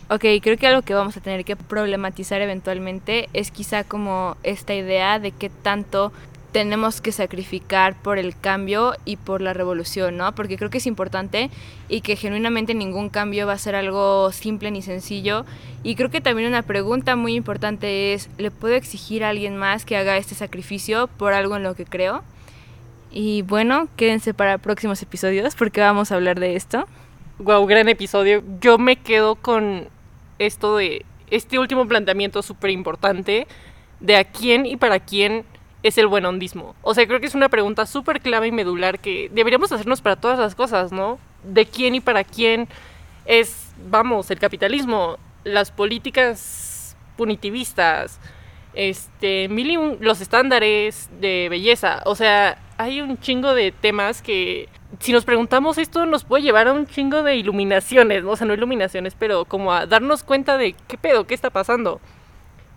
Ok, 0.10 0.26
creo 0.42 0.58
que 0.58 0.68
algo 0.68 0.82
que 0.82 0.94
vamos 0.94 1.16
a 1.18 1.22
tener 1.22 1.46
que 1.46 1.56
problematizar 1.56 2.42
eventualmente 2.42 3.30
es 3.34 3.52
quizá 3.52 3.84
como 3.84 4.38
esta 4.44 4.74
idea 4.74 5.20
de 5.20 5.32
qué 5.32 5.50
tanto 5.50 6.12
tenemos 6.52 7.02
que 7.02 7.12
sacrificar 7.12 7.96
por 8.02 8.18
el 8.18 8.38
cambio 8.38 8.96
y 9.06 9.18
por 9.18 9.42
la 9.42 9.54
revolución, 9.54 10.18
¿no? 10.18 10.34
Porque 10.34 10.58
creo 10.58 10.70
que 10.70 10.80
es 10.80 10.88
importante 10.88 11.50
y 11.88 12.02
que 12.02 12.16
genuinamente 12.16 12.74
ningún 12.74 13.10
cambio 13.10 13.46
va 13.46 13.54
a 13.54 13.58
ser 13.58 13.76
algo 13.76 14.32
simple 14.32 14.72
ni 14.72 14.82
sencillo. 14.82 15.46
Y 15.84 15.96
creo 15.96 16.10
que 16.10 16.22
también 16.22 16.50
una 16.50 16.64
pregunta 16.64 17.16
muy 17.16 17.36
importante 17.36 18.14
es, 18.14 18.30
¿le 18.38 18.52
puedo 18.52 18.76
exigir 18.76 19.24
a 19.24 19.30
alguien 19.30 19.58
más 19.58 19.86
que 19.86 19.98
haga 19.98 20.18
este 20.18 20.36
sacrificio 20.36 21.08
por 21.08 21.34
algo 21.34 21.56
en 21.56 21.64
lo 21.64 21.76
que 21.76 21.86
creo? 21.86 22.24
Y 23.12 23.44
bueno, 23.44 23.88
quédense 23.96 24.34
para 24.34 24.58
próximos 24.58 25.02
episodios 25.02 25.56
porque 25.56 25.82
vamos 25.82 26.12
a 26.12 26.16
hablar 26.16 26.40
de 26.40 26.56
esto. 26.56 26.88
Wow, 27.40 27.66
gran 27.66 27.88
episodio. 27.90 28.44
Yo 28.60 28.78
me 28.78 28.96
quedo 28.98 29.36
con 29.36 29.88
esto 30.40 30.78
de 30.78 31.06
este 31.32 31.60
último 31.60 31.88
planteamiento 31.88 32.42
súper 32.42 32.72
importante 32.72 33.48
de 34.00 34.16
a 34.18 34.24
quién 34.24 34.66
y 34.66 34.78
para 34.78 35.00
quién 35.00 35.46
es 35.84 35.98
el 35.98 36.08
buen 36.08 36.26
hondismo? 36.26 36.76
O 36.82 36.94
sea, 36.94 37.08
creo 37.08 37.20
que 37.20 37.28
es 37.28 37.36
una 37.36 37.50
pregunta 37.50 37.86
súper 37.86 38.22
clave 38.22 38.48
y 38.48 38.52
medular 38.52 39.00
que 39.00 39.30
deberíamos 39.34 39.72
hacernos 39.72 40.02
para 40.02 40.16
todas 40.16 40.40
las 40.40 40.56
cosas, 40.56 40.92
¿no? 40.92 41.20
¿De 41.44 41.66
quién 41.66 41.96
y 41.96 42.02
para 42.02 42.24
quién 42.24 42.68
es, 43.26 43.74
vamos, 43.90 44.30
el 44.32 44.40
capitalismo, 44.40 45.18
las 45.44 45.72
políticas 45.72 46.96
punitivistas, 47.18 48.20
este, 48.74 49.50
los 50.00 50.22
estándares 50.22 51.10
de 51.20 51.48
belleza? 51.50 52.02
O 52.06 52.16
sea, 52.16 52.58
hay 52.78 53.02
un 53.02 53.18
chingo 53.20 53.54
de 53.54 53.72
temas 53.72 54.22
que 54.22 54.70
si 55.00 55.14
nos 55.14 55.24
preguntamos 55.24 55.78
esto 55.78 56.06
nos 56.06 56.24
puede 56.24 56.44
llevar 56.44 56.68
a 56.68 56.74
un 56.74 56.88
chingo 56.88 57.22
de 57.24 57.36
iluminaciones, 57.36 58.24
¿no? 58.24 58.32
o 58.32 58.36
sea, 58.36 58.48
no 58.48 58.54
iluminaciones, 58.54 59.16
pero 59.18 59.46
como 59.46 59.72
a 59.72 59.86
darnos 59.86 60.24
cuenta 60.24 60.58
de 60.58 60.74
qué 60.88 60.98
pedo, 60.98 61.28
qué 61.28 61.36
está 61.36 61.52
pasando. 61.52 62.02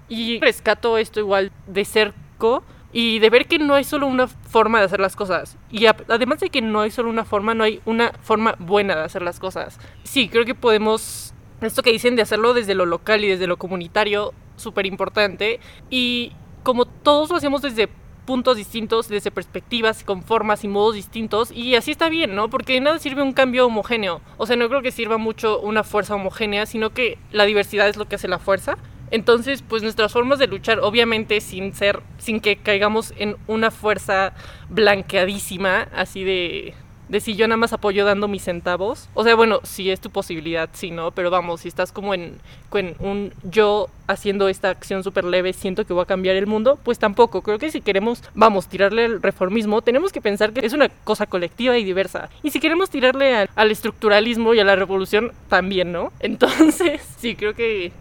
Y 0.09 0.41
rescato 0.41 0.99
esto 0.99 1.21
igual 1.21 1.53
de 1.67 1.85
cerco 1.85 2.63
y 2.93 3.19
de 3.19 3.31
ver 3.31 3.47
que 3.47 3.59
no 3.59 3.75
hay 3.75 3.85
solo 3.85 4.07
una 4.07 4.29
forma 4.29 4.79
de 4.79 4.85
hacer 4.85 5.01
las 5.01 5.17
cosas. 5.17 5.57
Y 5.71 5.87
además 5.87 6.41
de 6.41 6.51
que 6.51 6.61
no 6.61 6.81
hay 6.81 6.91
solo 6.91 7.09
una 7.09 7.25
forma, 7.25 7.55
no 7.55 7.65
hay 7.65 7.81
una 7.85 8.13
forma 8.23 8.55
buena 8.59 8.97
de 8.97 9.03
hacer 9.03 9.23
las 9.23 9.41
cosas. 9.41 9.79
Sí, 10.05 10.29
creo 10.29 10.45
que 10.45 10.55
podemos, 10.55 11.35
esto 11.61 11.83
que 11.83 11.93
dicen 11.93 12.17
de 12.17 12.23
hacerlo 12.23 12.55
desde 12.55 12.75
lo 12.75 12.87
local 12.87 13.25
y 13.25 13.29
desde 13.29 13.47
lo 13.47 13.57
comunitario, 13.57 14.35
súper 14.57 14.87
importante. 14.87 15.61
Y 15.89 16.33
como 16.63 16.85
todos 16.85 17.31
lo 17.31 17.37
hacemos 17.37 17.63
desde 17.63 17.89
puntos 18.27 18.57
distintos, 18.57 19.09
desde 19.09 19.31
perspectivas, 19.33 20.05
con 20.05 20.23
formas 20.23 20.63
y 20.63 20.69
modos 20.69 20.95
distintos, 20.95 21.51
y 21.51 21.75
así 21.75 21.91
está 21.91 22.09
bien, 22.09 22.37
¿no? 22.37 22.51
Porque 22.51 22.81
nada 22.81 22.99
sirve 22.99 23.23
un 23.23 23.33
cambio 23.33 23.67
homogéneo. 23.67 24.21
O 24.37 24.47
sea, 24.47 24.57
no 24.57 24.69
creo 24.69 24.83
que 24.83 24.93
sirva 24.93 25.17
mucho 25.17 25.59
una 25.61 25.83
fuerza 25.83 26.15
homogénea, 26.15 26.67
sino 26.67 26.91
que 26.91 27.19
la 27.33 27.47
diversidad 27.47 27.89
es 27.89 27.97
lo 27.97 28.07
que 28.07 28.15
hace 28.15 28.29
la 28.29 28.39
fuerza. 28.39 28.77
Entonces, 29.13 29.63
pues 29.63 29.83
nuestras 29.83 30.11
formas 30.13 30.39
de 30.39 30.47
luchar, 30.47 30.81
obviamente 30.81 31.41
sin 31.43 31.75
ser, 31.75 32.01
sin 32.17 32.41
que 32.41 32.57
caigamos 32.57 33.13
en 33.19 33.37
una 33.47 33.71
fuerza 33.71 34.33
blanqueadísima, 34.71 35.89
así 35.95 36.25
de, 36.25 36.75
de 37.11 37.21
si 37.21 37.37
yo 37.37 37.47
nada 37.47 37.59
más 37.59 37.75
apoyo 37.75 38.07
dando 38.07 38.27
mis 38.27 38.43
centavos. 38.43 39.11
O 39.13 39.23
sea, 39.23 39.35
bueno, 39.35 39.61
si 39.65 39.91
es 39.91 40.01
tu 40.01 40.09
posibilidad, 40.09 40.71
sí, 40.73 40.91
¿no? 40.91 41.11
Pero 41.11 41.31
vamos, 41.31 41.61
si 41.61 41.69
estás 41.69 41.93
como 41.93 42.15
en, 42.15 42.39
en 42.73 42.97
un 43.01 43.35
yo 43.43 43.91
haciendo 44.07 44.49
esta 44.49 44.71
acción 44.71 45.05
súper 45.05 45.25
leve, 45.25 45.53
siento 45.53 45.85
que 45.85 45.93
voy 45.93 46.05
a 46.05 46.07
cambiar 46.07 46.37
el 46.37 46.47
mundo, 46.47 46.79
pues 46.83 46.99
tampoco. 46.99 47.43
Creo 47.43 47.59
que 47.59 47.71
si 47.71 47.83
queremos, 47.83 48.25
vamos, 48.35 48.67
tirarle 48.67 49.05
al 49.05 49.21
reformismo, 49.21 49.83
tenemos 49.83 50.11
que 50.11 50.23
pensar 50.23 50.55
que 50.55 50.65
es 50.65 50.73
una 50.73 50.89
cosa 50.89 51.27
colectiva 51.27 51.77
y 51.77 51.85
diversa. 51.85 52.31
Y 52.43 52.51
si 52.51 52.61
queremos 52.61 52.89
tirarle 52.89 53.47
al 53.55 53.71
estructuralismo 53.71 54.55
y 54.55 54.61
a 54.61 54.65
la 54.65 54.75
revolución, 54.75 55.33
también, 55.51 55.93
¿no? 55.93 56.13
Entonces, 56.21 57.03
sí, 57.19 57.37
creo 57.37 57.55
que 57.55 57.93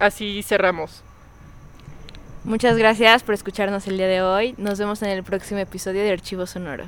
así 0.00 0.42
cerramos. 0.42 1.02
Muchas 2.44 2.76
gracias 2.76 3.22
por 3.22 3.34
escucharnos 3.34 3.86
el 3.86 3.98
día 3.98 4.08
de 4.08 4.22
hoy. 4.22 4.54
Nos 4.56 4.78
vemos 4.78 5.02
en 5.02 5.10
el 5.10 5.22
próximo 5.22 5.60
episodio 5.60 6.02
de 6.02 6.10
Archivo 6.10 6.46
Sonoro. 6.46 6.84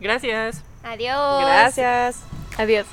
Gracias. 0.00 0.62
Adiós. 0.82 1.44
Gracias. 1.44 2.20
Adiós. 2.58 2.86